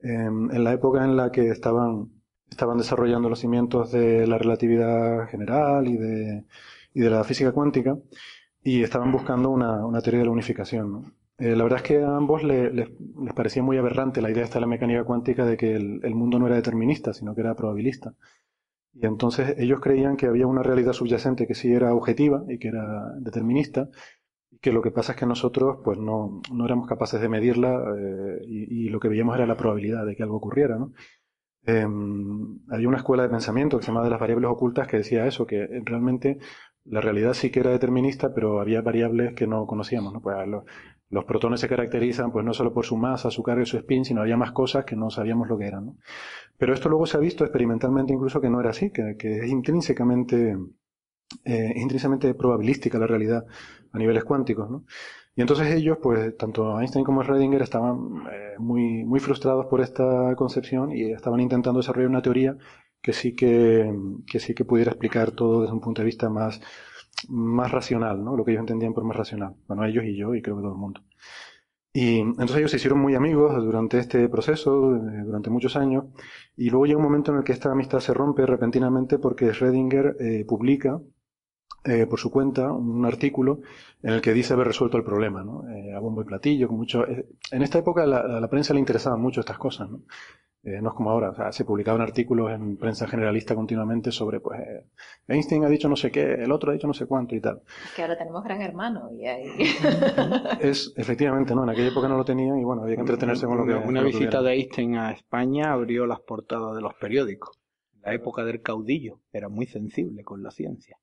em, 0.00 0.50
en 0.50 0.64
la 0.64 0.72
época 0.72 1.04
en 1.04 1.16
la 1.16 1.30
que 1.32 1.48
estaban, 1.50 2.10
estaban 2.50 2.78
desarrollando 2.78 3.28
los 3.28 3.40
cimientos 3.40 3.92
de 3.92 4.26
la 4.26 4.38
relatividad 4.38 5.28
general 5.28 5.88
y 5.88 5.96
de, 5.96 6.44
y 6.94 7.00
de 7.00 7.10
la 7.10 7.24
física 7.24 7.52
cuántica 7.52 7.96
y 8.62 8.82
estaban 8.82 9.12
buscando 9.12 9.50
una, 9.50 9.84
una 9.86 10.00
teoría 10.00 10.20
de 10.20 10.26
la 10.26 10.32
unificación. 10.32 11.14
Eh, 11.38 11.56
la 11.56 11.64
verdad 11.64 11.78
es 11.78 11.84
que 11.84 12.02
a 12.02 12.16
ambos 12.16 12.42
le- 12.44 12.72
les, 12.72 12.88
les 13.22 13.34
parecía 13.34 13.62
muy 13.62 13.76
aberrante 13.78 14.22
la 14.22 14.30
idea 14.30 14.44
esta 14.44 14.56
de 14.56 14.62
la 14.62 14.66
mecánica 14.68 15.04
cuántica 15.04 15.44
de 15.46 15.56
que 15.56 15.74
el 15.76 16.14
mundo 16.14 16.38
no 16.38 16.46
era 16.46 16.56
determinista, 16.56 17.12
sino 17.14 17.34
que 17.34 17.40
era 17.40 17.54
probabilista. 17.56 18.14
Y 18.94 19.06
entonces 19.06 19.54
ellos 19.58 19.80
creían 19.80 20.16
que 20.16 20.26
había 20.26 20.46
una 20.46 20.62
realidad 20.62 20.92
subyacente 20.92 21.46
que 21.46 21.54
sí 21.54 21.72
era 21.72 21.94
objetiva 21.94 22.44
y 22.48 22.58
que 22.58 22.68
era 22.68 23.12
determinista, 23.20 23.88
y 24.50 24.58
que 24.58 24.72
lo 24.72 24.82
que 24.82 24.90
pasa 24.90 25.12
es 25.12 25.18
que 25.18 25.26
nosotros 25.26 25.78
pues 25.82 25.98
no, 25.98 26.42
no 26.52 26.64
éramos 26.66 26.86
capaces 26.86 27.20
de 27.20 27.28
medirla 27.28 27.82
eh, 27.98 28.40
y, 28.46 28.88
lo 28.90 29.00
que 29.00 29.08
veíamos 29.08 29.36
era 29.36 29.46
la 29.46 29.56
probabilidad 29.56 30.04
de 30.04 30.14
que 30.14 30.22
algo 30.22 30.36
ocurriera. 30.36 30.78
¿no? 30.78 30.92
Eh, 31.64 31.86
había 32.70 32.88
una 32.88 32.98
escuela 32.98 33.22
de 33.22 33.28
pensamiento 33.30 33.78
que 33.78 33.84
se 33.84 33.92
llama 33.92 34.04
de 34.04 34.10
las 34.10 34.20
variables 34.20 34.50
ocultas 34.50 34.86
que 34.86 34.98
decía 34.98 35.26
eso, 35.26 35.46
que 35.46 35.66
realmente 35.84 36.38
la 36.84 37.00
realidad 37.00 37.34
sí 37.34 37.50
que 37.50 37.60
era 37.60 37.70
determinista, 37.70 38.34
pero 38.34 38.60
había 38.60 38.82
variables 38.82 39.34
que 39.34 39.46
no 39.46 39.66
conocíamos. 39.66 40.12
¿no? 40.12 40.20
Pues 40.20 40.36
los, 40.48 40.64
los 41.12 41.24
protones 41.26 41.60
se 41.60 41.68
caracterizan 41.68 42.32
pues 42.32 42.42
no 42.44 42.54
solo 42.54 42.72
por 42.72 42.86
su 42.86 42.96
masa, 42.96 43.30
su 43.30 43.42
carga 43.42 43.62
y 43.62 43.66
su 43.66 43.76
spin, 43.76 44.04
sino 44.04 44.22
había 44.22 44.38
más 44.38 44.52
cosas 44.52 44.86
que 44.86 44.96
no 44.96 45.10
sabíamos 45.10 45.46
lo 45.46 45.58
que 45.58 45.66
eran. 45.66 45.86
¿no? 45.86 45.96
Pero 46.56 46.72
esto 46.72 46.88
luego 46.88 47.04
se 47.04 47.18
ha 47.18 47.20
visto 47.20 47.44
experimentalmente 47.44 48.14
incluso 48.14 48.40
que 48.40 48.48
no 48.48 48.58
era 48.60 48.70
así, 48.70 48.90
que, 48.90 49.14
es 49.20 49.50
intrínsecamente, 49.50 50.56
eh, 51.44 51.72
intrínsecamente 51.76 52.32
probabilística 52.32 52.98
la 52.98 53.06
realidad 53.06 53.44
a 53.92 53.98
niveles 53.98 54.24
cuánticos. 54.24 54.70
¿no? 54.70 54.84
Y 55.36 55.42
entonces 55.42 55.74
ellos, 55.74 55.98
pues 56.02 56.34
tanto 56.38 56.80
Einstein 56.80 57.04
como 57.04 57.22
Schrödinger 57.22 57.60
estaban 57.60 58.24
eh, 58.32 58.54
muy, 58.58 59.04
muy 59.04 59.20
frustrados 59.20 59.66
por 59.66 59.82
esta 59.82 60.34
concepción 60.34 60.92
y 60.92 61.12
estaban 61.12 61.40
intentando 61.40 61.80
desarrollar 61.80 62.08
una 62.08 62.22
teoría 62.22 62.56
que 63.02 63.12
sí 63.12 63.34
que, 63.34 63.92
que 64.26 64.40
sí 64.40 64.54
que 64.54 64.64
pudiera 64.64 64.92
explicar 64.92 65.32
todo 65.32 65.60
desde 65.60 65.74
un 65.74 65.80
punto 65.80 66.00
de 66.00 66.06
vista 66.06 66.30
más, 66.30 66.62
más 67.28 67.70
racional, 67.70 68.24
¿no? 68.24 68.36
Lo 68.36 68.44
que 68.44 68.52
ellos 68.52 68.60
entendían 68.62 68.94
por 68.94 69.04
más 69.04 69.16
racional. 69.16 69.54
Bueno, 69.68 69.84
ellos 69.84 70.04
y 70.04 70.16
yo 70.16 70.34
y 70.34 70.42
creo 70.42 70.56
que 70.56 70.62
todo 70.62 70.72
el 70.72 70.78
mundo. 70.78 71.02
Y 71.94 72.20
entonces 72.20 72.56
ellos 72.58 72.70
se 72.70 72.78
hicieron 72.78 73.00
muy 73.00 73.14
amigos 73.14 73.54
durante 73.64 73.98
este 73.98 74.28
proceso, 74.28 74.96
eh, 74.96 75.22
durante 75.26 75.50
muchos 75.50 75.76
años, 75.76 76.04
y 76.56 76.70
luego 76.70 76.86
llega 76.86 76.98
un 76.98 77.04
momento 77.04 77.32
en 77.32 77.38
el 77.38 77.44
que 77.44 77.52
esta 77.52 77.70
amistad 77.72 78.00
se 78.00 78.14
rompe 78.14 78.46
repentinamente 78.46 79.18
porque 79.18 79.50
Schrödinger 79.52 80.16
eh, 80.20 80.44
publica 80.46 81.00
eh, 81.84 82.06
por 82.06 82.18
su 82.20 82.30
cuenta 82.30 82.72
un 82.72 83.04
artículo 83.06 83.60
en 84.02 84.14
el 84.14 84.20
que 84.22 84.32
dice 84.32 84.54
haber 84.54 84.68
resuelto 84.68 84.96
el 84.98 85.04
problema, 85.04 85.44
¿no? 85.44 85.64
A 85.96 86.00
bombo 86.00 86.22
y 86.22 86.24
platillo, 86.24 86.68
con 86.68 86.76
mucho... 86.78 87.06
en 87.08 87.62
esta 87.62 87.78
época 87.78 88.06
la- 88.06 88.40
la 88.40 88.48
prensa 88.50 88.74
le 88.74 88.80
interesaban 88.80 89.20
mucho 89.20 89.40
estas 89.40 89.58
cosas, 89.58 89.90
¿no? 89.90 90.02
Eh, 90.64 90.80
no 90.80 90.90
es 90.90 90.94
como 90.94 91.10
ahora, 91.10 91.30
o 91.30 91.34
sea, 91.34 91.50
se 91.50 91.64
publicaban 91.64 92.00
artículos 92.00 92.52
en 92.52 92.76
prensa 92.76 93.08
generalista 93.08 93.56
continuamente 93.56 94.12
sobre, 94.12 94.38
pues, 94.38 94.60
eh, 94.60 94.86
Einstein 95.26 95.64
ha 95.64 95.68
dicho 95.68 95.88
no 95.88 95.96
sé 95.96 96.12
qué, 96.12 96.34
el 96.34 96.52
otro 96.52 96.70
ha 96.70 96.74
dicho 96.74 96.86
no 96.86 96.94
sé 96.94 97.06
cuánto 97.06 97.34
y 97.34 97.40
tal. 97.40 97.62
Es 97.84 97.94
que 97.96 98.02
ahora 98.02 98.16
tenemos 98.16 98.44
Gran 98.44 98.62
Hermano 98.62 99.10
y 99.12 99.26
hay... 99.26 99.44
Es, 100.60 100.94
efectivamente, 100.96 101.52
¿no? 101.56 101.64
En 101.64 101.70
aquella 101.70 101.88
época 101.88 102.06
no 102.06 102.16
lo 102.16 102.24
tenían 102.24 102.58
y 102.58 102.64
bueno, 102.64 102.82
había 102.82 102.94
que 102.94 103.00
entretenerse 103.00 103.46
con 103.46 103.56
lo 103.56 103.66
que 103.66 103.74
Una, 103.74 104.02
lo 104.02 104.06
visita 104.06 104.40
de 104.40 104.52
Einstein 104.52 104.96
a 104.96 105.10
España 105.10 105.72
abrió 105.72 106.06
las 106.06 106.20
portadas 106.20 106.76
de 106.76 106.80
los 106.80 106.94
periódicos. 106.94 107.58
La 108.00 108.14
época 108.14 108.44
del 108.44 108.62
caudillo 108.62 109.20
era 109.32 109.48
muy 109.48 109.66
sensible 109.66 110.22
con 110.22 110.44
la 110.44 110.52
ciencia. 110.52 110.96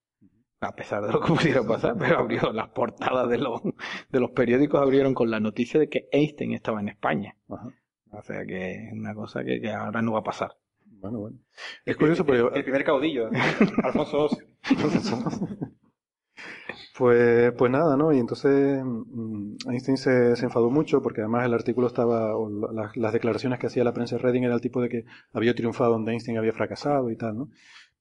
A 0.62 0.74
pesar 0.74 1.06
de 1.06 1.12
lo 1.12 1.20
que 1.20 1.34
pudiera 1.34 1.64
pasar, 1.64 1.98
pero 2.00 2.20
abrió 2.20 2.54
las 2.54 2.70
portadas 2.70 3.28
de 3.28 3.38
los, 3.38 3.62
de 4.10 4.20
los 4.22 4.32
periódicos 4.32 4.82
abrieron 4.82 5.14
con 5.14 5.30
la 5.30 5.42
noticia 5.42 5.82
de 5.82 5.90
que 5.90 6.08
Einstein 6.14 6.54
estaba 6.54 6.80
en 6.80 6.88
España. 6.88 7.36
Ajá. 7.50 7.74
O 8.12 8.22
sea 8.24 8.46
que 8.46 8.88
es 8.88 8.94
una 8.94 9.14
cosa 9.14 9.44
que, 9.44 9.62
que 9.62 9.72
ahora 9.72 10.02
no 10.02 10.14
va 10.14 10.20
a 10.20 10.24
pasar. 10.24 10.52
Bueno, 10.86 11.20
bueno. 11.20 11.38
Es 11.86 11.96
curioso 11.96 12.26
porque... 12.26 12.42
El 12.58 12.64
primer 12.64 12.84
caudillo, 12.84 13.30
Alfonso 13.84 14.28
XII. 14.30 14.38
Pues, 16.98 17.54
pues 17.58 17.72
nada, 17.72 17.96
¿no? 17.98 18.12
Y 18.14 18.20
entonces 18.20 18.82
mm, 18.84 19.56
Einstein 19.70 19.98
se, 19.98 20.36
se 20.36 20.46
enfadó 20.46 20.70
mucho 20.70 21.02
porque 21.02 21.22
además 21.22 21.46
el 21.46 21.54
artículo 21.54 21.88
estaba, 21.88 22.36
o 22.36 22.50
la- 22.50 22.72
las, 22.84 22.98
las 22.98 23.14
declaraciones 23.14 23.60
que 23.60 23.68
hacía 23.68 23.84
la 23.84 23.94
prensa 23.94 24.16
de 24.18 24.22
Reading 24.22 24.44
era 24.44 24.56
el 24.56 24.62
tipo 24.62 24.82
de 24.82 24.90
que 24.90 25.06
había 25.34 25.56
triunfado 25.56 25.92
donde 25.92 26.12
Einstein 26.12 26.38
había 26.38 26.54
fracasado 26.54 27.10
y 27.12 27.16
tal, 27.18 27.38
¿no? 27.38 27.50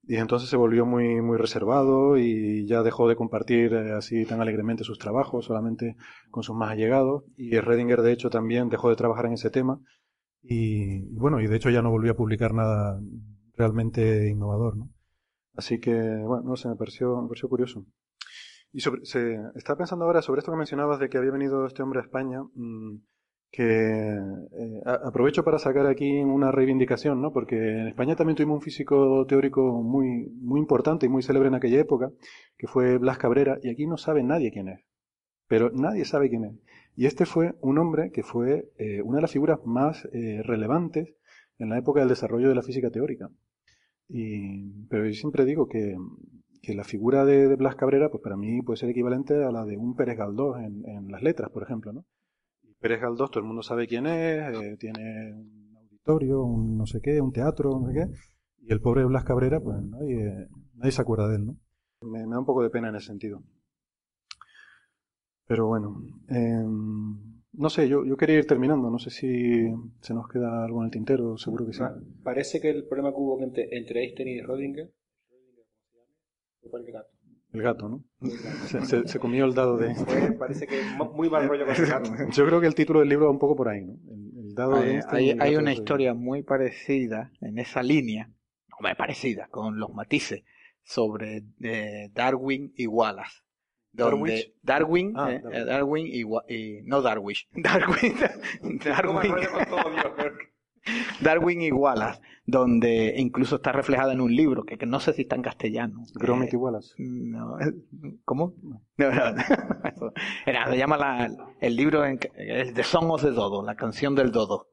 Y 0.03 0.15
entonces 0.15 0.49
se 0.49 0.57
volvió 0.57 0.85
muy, 0.85 1.21
muy 1.21 1.37
reservado 1.37 2.17
y 2.17 2.65
ya 2.67 2.81
dejó 2.83 3.07
de 3.07 3.15
compartir 3.15 3.73
eh, 3.73 3.91
así 3.93 4.25
tan 4.25 4.41
alegremente 4.41 4.83
sus 4.83 4.97
trabajos, 4.97 5.45
solamente 5.45 5.95
con 6.31 6.41
sus 6.43 6.55
más 6.55 6.71
allegados. 6.71 7.23
Y 7.37 7.59
Redinger, 7.59 8.01
de 8.01 8.11
hecho, 8.13 8.29
también 8.29 8.69
dejó 8.69 8.89
de 8.89 8.95
trabajar 8.95 9.27
en 9.27 9.33
ese 9.33 9.51
tema. 9.51 9.79
Y 10.41 11.01
bueno, 11.15 11.41
y 11.41 11.47
de 11.47 11.55
hecho 11.55 11.69
ya 11.69 11.81
no 11.81 11.91
volvió 11.91 12.11
a 12.13 12.17
publicar 12.17 12.53
nada 12.53 12.99
realmente 13.55 14.29
innovador, 14.29 14.77
¿no? 14.77 14.89
Así 15.55 15.79
que, 15.79 15.91
bueno, 15.91 16.43
no 16.45 16.55
sé, 16.55 16.69
me 16.69 16.75
pareció, 16.77 17.27
curioso. 17.49 17.85
Y 18.71 18.79
se, 18.81 18.89
estaba 19.55 19.77
pensando 19.79 20.05
ahora 20.05 20.21
sobre 20.21 20.39
esto 20.39 20.51
que 20.51 20.57
mencionabas 20.57 20.99
de 20.99 21.09
que 21.09 21.17
había 21.17 21.31
venido 21.31 21.65
este 21.65 21.83
hombre 21.83 21.99
a 21.99 22.03
España, 22.03 22.41
mm, 22.55 22.97
que 23.51 23.63
eh, 23.63 24.81
aprovecho 24.85 25.43
para 25.43 25.59
sacar 25.59 25.87
aquí 25.87 26.21
una 26.21 26.51
reivindicación, 26.51 27.21
¿no? 27.21 27.33
Porque 27.33 27.55
en 27.57 27.87
España 27.87 28.15
también 28.15 28.37
tuvimos 28.37 28.55
un 28.55 28.61
físico 28.61 29.25
teórico 29.27 29.81
muy, 29.83 30.29
muy 30.39 30.59
importante 30.59 31.07
y 31.07 31.09
muy 31.09 31.23
célebre 31.23 31.49
en 31.49 31.55
aquella 31.55 31.79
época, 31.79 32.11
que 32.57 32.67
fue 32.67 32.97
Blas 32.97 33.17
Cabrera, 33.17 33.57
y 33.61 33.69
aquí 33.69 33.87
no 33.87 33.97
sabe 33.97 34.23
nadie 34.23 34.51
quién 34.51 34.69
es. 34.69 34.85
Pero 35.47 35.71
nadie 35.73 36.05
sabe 36.05 36.29
quién 36.29 36.45
es. 36.45 36.55
Y 36.95 37.05
este 37.05 37.25
fue 37.25 37.55
un 37.61 37.77
hombre 37.77 38.11
que 38.11 38.23
fue 38.23 38.71
eh, 38.77 39.01
una 39.01 39.17
de 39.17 39.21
las 39.21 39.31
figuras 39.31 39.59
más 39.65 40.05
eh, 40.11 40.41
relevantes 40.43 41.15
en 41.57 41.69
la 41.69 41.77
época 41.77 42.01
del 42.01 42.09
desarrollo 42.09 42.49
de 42.49 42.55
la 42.55 42.63
física 42.63 42.89
teórica. 42.89 43.29
Y, 44.07 44.85
pero 44.89 45.05
yo 45.05 45.13
siempre 45.13 45.45
digo 45.45 45.67
que, 45.67 45.95
que 46.61 46.73
la 46.73 46.83
figura 46.83 47.25
de, 47.25 47.55
Blas 47.55 47.75
Cabrera, 47.75 48.09
pues 48.09 48.23
para 48.23 48.37
mí 48.37 48.61
puede 48.61 48.77
ser 48.77 48.89
equivalente 48.89 49.33
a 49.43 49.51
la 49.51 49.65
de 49.65 49.77
un 49.77 49.95
Pérez 49.95 50.17
Galdós 50.17 50.57
en, 50.57 50.83
en 50.87 51.11
las 51.11 51.21
letras, 51.21 51.49
por 51.51 51.63
ejemplo, 51.63 51.93
¿no? 51.93 52.05
Pérez 52.79 53.01
Galdós, 53.01 53.29
todo 53.29 53.41
el 53.41 53.47
mundo 53.47 53.61
sabe 53.61 53.87
quién 53.87 54.05
es, 54.05 54.57
eh, 54.57 54.77
tiene 54.79 55.33
un 55.33 55.75
auditorio, 55.77 56.43
un 56.43 56.77
no 56.77 56.85
sé 56.85 57.01
qué, 57.01 57.19
un 57.21 57.31
teatro, 57.31 57.79
no 57.79 57.87
sé 57.87 57.93
qué, 57.93 58.05
y 58.61 58.71
el 58.71 58.81
pobre 58.81 59.05
Blas 59.05 59.25
Cabrera, 59.25 59.59
pues 59.59 59.81
nadie, 59.83 60.47
nadie 60.75 60.91
se 60.91 61.01
acuerda 61.01 61.27
de 61.27 61.35
él, 61.35 61.45
¿no? 61.45 61.57
Me 62.01 62.19
da 62.19 62.39
un 62.39 62.45
poco 62.45 62.63
de 62.63 62.69
pena 62.69 62.89
en 62.89 62.95
ese 62.95 63.07
sentido. 63.07 63.43
Pero 65.49 65.65
bueno, 65.65 65.99
em, 66.27 67.17
no 67.53 67.69
sé, 67.71 67.89
yo, 67.89 68.05
yo 68.05 68.15
quería 68.17 68.37
ir 68.37 68.45
terminando, 68.45 68.91
no 68.91 68.99
sé 68.99 69.09
si 69.09 69.65
se 69.99 70.13
nos 70.13 70.27
queda 70.29 70.63
algo 70.63 70.81
en 70.81 70.85
el 70.85 70.91
tintero, 70.91 71.37
seguro 71.39 71.65
que 71.65 71.73
sí. 71.73 71.81
Parece 72.23 72.61
que 72.61 72.69
el 72.69 72.85
problema 72.85 73.09
que 73.09 73.15
hubo 73.17 73.41
entre, 73.43 73.67
entre 73.75 74.03
Einstein 74.03 74.27
y 74.29 74.41
Rödinger 74.41 74.91
fue 76.69 76.79
el 76.81 76.91
gato. 76.91 77.09
El 77.51 77.61
gato, 77.63 77.89
¿no? 77.89 78.05
Se, 78.67 78.85
se- 78.85 79.07
se 79.07 79.19
comió 79.19 79.43
el 79.45 79.55
dado 79.55 79.77
de... 79.77 79.95
Parece 80.39 80.67
que 80.67 80.75
mu- 80.95 81.11
muy 81.13 81.31
mal 81.31 81.47
rollo 81.49 81.65
con 81.65 81.75
el 81.75 81.85
gato. 81.87 82.11
Yo 82.31 82.45
creo 82.45 82.61
que 82.61 82.67
el 82.67 82.75
título 82.75 82.99
del 82.99 83.09
libro 83.09 83.25
va 83.25 83.31
un 83.31 83.39
poco 83.39 83.55
por 83.55 83.69
ahí, 83.69 83.83
¿no? 83.83 83.93
El, 84.07 84.37
el 84.49 84.53
dado 84.53 84.73
de 84.73 84.77
Hay, 84.81 84.93
Einstein 84.97 85.41
hay- 85.41 85.53
el 85.55 85.59
una 85.61 85.69
de 85.71 85.73
historia 85.73 86.13
muy 86.13 86.43
parecida 86.43 87.31
en 87.41 87.57
esa 87.57 87.81
línea, 87.81 88.27
no 88.69 88.95
parecida, 88.95 89.47
con 89.49 89.79
los 89.79 89.91
matices, 89.95 90.43
sobre 90.83 91.43
eh, 91.63 92.11
Darwin 92.13 92.71
y 92.75 92.85
Wallace. 92.85 93.39
Donde 93.91 94.53
Darwin, 94.61 95.13
Ah, 95.15 95.31
eh, 95.33 95.41
Darwin. 95.41 95.55
eh, 95.61 95.65
Darwin 95.65 96.07
y, 96.47 96.81
no 96.83 97.01
Darwish, 97.01 97.47
Darwin, 97.53 98.13
Darwin, 98.83 99.33
Darwin 101.21 101.61
y 101.61 101.71
Wallace, 101.71 102.21
donde 102.45 103.13
incluso 103.17 103.57
está 103.57 103.71
reflejada 103.71 104.13
en 104.13 104.21
un 104.21 104.33
libro 104.35 104.63
que, 104.63 104.77
que 104.77 104.85
no 104.85 104.99
sé 104.99 105.13
si 105.13 105.23
está 105.23 105.35
en 105.35 105.41
castellano. 105.41 106.03
Gromit 106.15 106.47
Eh, 106.47 106.51
y 106.53 106.55
Wallace. 106.55 106.93
no, 106.97 107.59
eh, 107.59 107.73
¿Cómo? 108.25 108.53
No, 108.97 109.11
no. 109.11 109.11
Era, 110.45 110.69
se 110.69 110.77
llama 110.77 110.97
la- 110.97 111.29
el 111.59 111.75
libro 111.75 112.05
en, 112.05 112.19
es 112.35 112.73
The 112.73 112.83
Song 112.83 113.11
of 113.11 113.21
the 113.21 113.31
Dodo, 113.31 113.63
la 113.63 113.75
canción 113.75 114.15
del 114.15 114.31
dodo. 114.31 114.67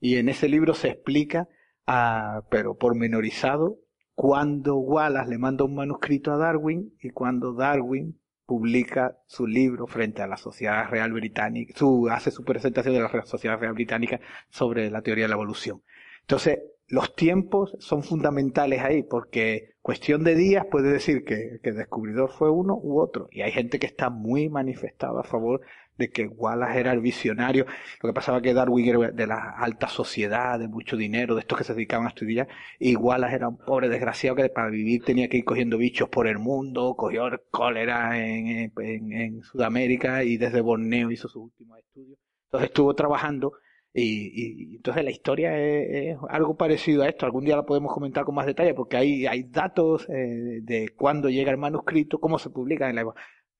Y 0.00 0.16
en 0.16 0.28
ese 0.28 0.48
libro 0.48 0.74
se 0.74 0.88
explica, 0.88 1.48
ah, 1.86 2.42
pero 2.50 2.76
pormenorizado, 2.76 3.78
cuando 4.14 4.76
Wallace 4.76 5.30
le 5.30 5.38
manda 5.38 5.64
un 5.64 5.74
manuscrito 5.74 6.32
a 6.32 6.36
Darwin 6.36 6.94
y 7.00 7.10
cuando 7.10 7.54
Darwin 7.54 8.20
publica 8.46 9.18
su 9.26 9.46
libro 9.46 9.86
frente 9.86 10.22
a 10.22 10.26
la 10.26 10.36
Sociedad 10.36 10.88
Real 10.90 11.12
Británica, 11.12 11.74
su, 11.76 12.08
hace 12.10 12.30
su 12.30 12.44
presentación 12.44 12.94
de 12.94 13.00
la 13.00 13.24
Sociedad 13.24 13.58
Real 13.58 13.74
Británica 13.74 14.20
sobre 14.50 14.90
la 14.90 15.02
teoría 15.02 15.24
de 15.24 15.28
la 15.28 15.34
evolución. 15.34 15.82
Entonces, 16.20 16.58
los 16.86 17.14
tiempos 17.14 17.76
son 17.78 18.02
fundamentales 18.02 18.82
ahí, 18.82 19.02
porque 19.02 19.74
cuestión 19.80 20.22
de 20.24 20.34
días 20.34 20.66
puede 20.70 20.92
decir 20.92 21.24
que, 21.24 21.58
que 21.62 21.70
el 21.70 21.76
descubridor 21.76 22.30
fue 22.30 22.50
uno 22.50 22.78
u 22.80 23.00
otro, 23.00 23.28
y 23.30 23.42
hay 23.42 23.52
gente 23.52 23.78
que 23.78 23.86
está 23.86 24.10
muy 24.10 24.48
manifestada 24.48 25.20
a 25.20 25.24
favor 25.24 25.62
de 25.96 26.10
que 26.10 26.26
Wallace 26.26 26.80
era 26.80 26.92
el 26.92 27.00
visionario. 27.00 27.66
Lo 28.02 28.08
que 28.08 28.12
pasaba 28.12 28.42
que 28.42 28.54
Darwin 28.54 28.88
era 28.88 29.10
de 29.10 29.26
la 29.26 29.54
alta 29.58 29.88
sociedad, 29.88 30.58
de 30.58 30.68
mucho 30.68 30.96
dinero, 30.96 31.34
de 31.34 31.40
estos 31.40 31.58
que 31.58 31.64
se 31.64 31.74
dedicaban 31.74 32.06
a 32.06 32.10
estudiar, 32.10 32.48
y 32.78 32.96
Wallace 32.96 33.36
era 33.36 33.48
un 33.48 33.58
pobre 33.58 33.88
desgraciado 33.88 34.36
que 34.36 34.48
para 34.48 34.70
vivir 34.70 35.04
tenía 35.04 35.28
que 35.28 35.38
ir 35.38 35.44
cogiendo 35.44 35.78
bichos 35.78 36.08
por 36.08 36.26
el 36.26 36.38
mundo, 36.38 36.94
cogió 36.96 37.24
cólera 37.50 38.18
en, 38.18 38.72
en, 38.76 39.12
en 39.12 39.42
Sudamérica 39.42 40.24
y 40.24 40.36
desde 40.36 40.60
Borneo 40.60 41.10
hizo 41.10 41.28
sus 41.28 41.42
últimos 41.44 41.78
estudios. 41.78 42.18
Entonces 42.46 42.68
estuvo 42.68 42.94
trabajando 42.94 43.52
y, 43.96 44.72
y, 44.72 44.76
entonces 44.76 45.04
la 45.04 45.10
historia 45.12 45.56
es, 45.56 46.18
algo 46.28 46.56
parecido 46.56 47.04
a 47.04 47.08
esto. 47.08 47.26
Algún 47.26 47.44
día 47.44 47.54
la 47.56 47.64
podemos 47.64 47.92
comentar 47.94 48.24
con 48.24 48.34
más 48.34 48.46
detalle 48.46 48.74
porque 48.74 48.96
hay, 48.96 49.26
hay 49.26 49.44
datos 49.44 50.08
eh, 50.08 50.60
de 50.62 50.88
cuándo 50.96 51.30
llega 51.30 51.52
el 51.52 51.58
manuscrito, 51.58 52.18
cómo 52.18 52.40
se 52.40 52.50
publica 52.50 52.90
en 52.90 52.96
la 52.96 53.02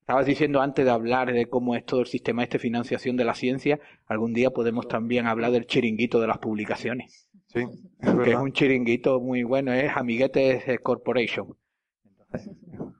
Estabas 0.05 0.27
diciendo 0.27 0.61
antes 0.61 0.85
de 0.85 0.91
hablar 0.91 1.33
de 1.33 1.47
cómo 1.47 1.75
es 1.75 1.83
todo 1.83 2.01
el 2.01 2.05
sistema 2.05 2.43
este 2.43 2.59
financiación 2.59 3.17
de 3.17 3.25
la 3.25 3.33
ciencia, 3.33 3.79
algún 4.05 4.33
día 4.33 4.51
podemos 4.51 4.87
también 4.87 5.25
hablar 5.25 5.49
del 5.49 5.65
chiringuito 5.65 6.21
de 6.21 6.27
las 6.27 6.37
publicaciones. 6.37 7.27
Sí, 7.47 7.65
es 8.01 8.13
que 8.13 8.29
es 8.29 8.37
un 8.37 8.51
chiringuito 8.51 9.19
muy 9.19 9.41
bueno, 9.41 9.73
es 9.73 9.97
Amiguetes 9.97 10.63
Corporation. 10.83 11.57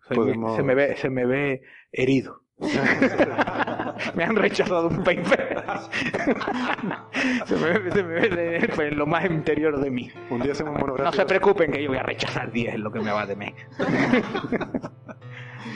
se, 0.10 0.64
me 0.64 0.74
ve, 0.74 0.96
se 0.98 1.12
me 1.12 1.28
ve 1.28 1.62
herido. 1.92 2.42
me 4.16 4.24
han 4.24 4.36
rechazado 4.36 4.88
un 4.88 5.04
paper. 5.04 5.64
se 7.46 7.56
me, 7.56 7.92
se 7.92 8.04
me 8.04 8.30
ve 8.30 8.70
pues, 8.74 8.96
lo 8.96 9.06
más 9.06 9.26
interior 9.26 9.80
de 9.80 9.92
mí. 9.92 10.10
Un 10.32 10.42
día 10.42 10.54
hacemos 10.54 10.82
No 10.82 11.12
se 11.12 11.26
preocupen 11.28 11.72
que 11.72 11.84
yo 11.84 11.90
voy 11.90 12.00
a 12.00 12.04
rechazar 12.04 12.52
10 12.52 12.74
es 12.74 12.80
lo 12.80 12.92
que 12.92 13.00
me 13.00 13.12
va 13.12 13.28
de 13.28 13.36
mí. 13.36 13.54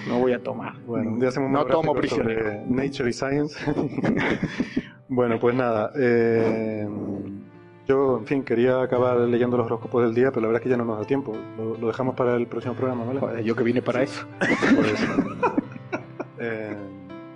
no 0.08 0.20
voy 0.20 0.34
a 0.34 0.40
tomar. 0.40 0.80
Bueno, 0.86 1.18
día 1.18 1.30
hacemos 1.30 1.52
no 1.52 1.66
tomo 1.66 1.94
prisionero. 1.94 2.64
Nature 2.68 3.10
y 3.10 3.14
Science. 3.14 3.58
bueno, 5.10 5.40
pues 5.40 5.56
nada. 5.56 5.92
Eh, 5.96 6.88
yo, 7.88 8.20
en 8.20 8.26
fin, 8.28 8.44
quería 8.44 8.82
acabar 8.82 9.18
leyendo 9.18 9.58
los 9.58 9.66
horóscopos 9.66 10.04
del 10.04 10.14
día, 10.14 10.30
pero 10.30 10.42
la 10.42 10.48
verdad 10.50 10.62
es 10.62 10.64
que 10.64 10.70
ya 10.70 10.78
no 10.78 10.86
nos 10.86 11.00
da 11.00 11.06
tiempo. 11.06 11.36
Lo, 11.58 11.88
dejamos 11.88 12.16
para 12.16 12.36
el 12.36 12.46
próximo 12.46 12.76
programa, 12.76 13.04
¿vale? 13.04 13.44
yo 13.44 13.56
que 13.56 13.64
vine 13.64 13.82
para 13.82 14.04
eso. 14.04 14.26
Pues, 16.40 16.48
eh, 16.48 16.78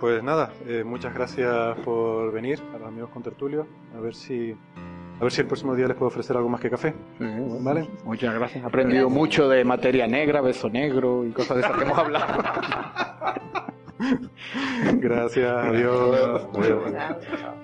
pues 0.00 0.22
nada, 0.22 0.50
eh, 0.66 0.82
muchas 0.84 1.12
gracias 1.12 1.76
por 1.84 2.32
venir 2.32 2.58
a 2.74 2.78
los 2.78 2.88
amigos 2.88 3.10
con 3.10 3.22
tertulio. 3.22 3.66
A 3.96 4.00
ver 4.00 4.14
si 4.14 4.56
a 5.24 5.26
ver 5.26 5.32
si 5.32 5.40
el 5.40 5.46
próximo 5.46 5.74
día 5.74 5.86
les 5.88 5.96
puedo 5.96 6.08
ofrecer 6.08 6.36
algo 6.36 6.50
más 6.50 6.60
que 6.60 6.68
café. 6.68 6.94
¿Vale? 7.18 7.88
Muchas 8.04 8.34
gracias. 8.34 8.62
He 8.62 8.66
aprendido 8.66 9.08
mucho 9.08 9.48
de 9.48 9.64
materia 9.64 10.06
negra, 10.06 10.42
beso 10.42 10.68
negro 10.68 11.24
y 11.24 11.30
cosas 11.30 11.56
de 11.56 11.62
esas 11.62 11.76
que 11.78 11.84
hemos 11.84 11.98
hablado. 11.98 12.26
gracias, 15.00 15.50
adiós. 15.50 16.46
adiós. 16.54 17.63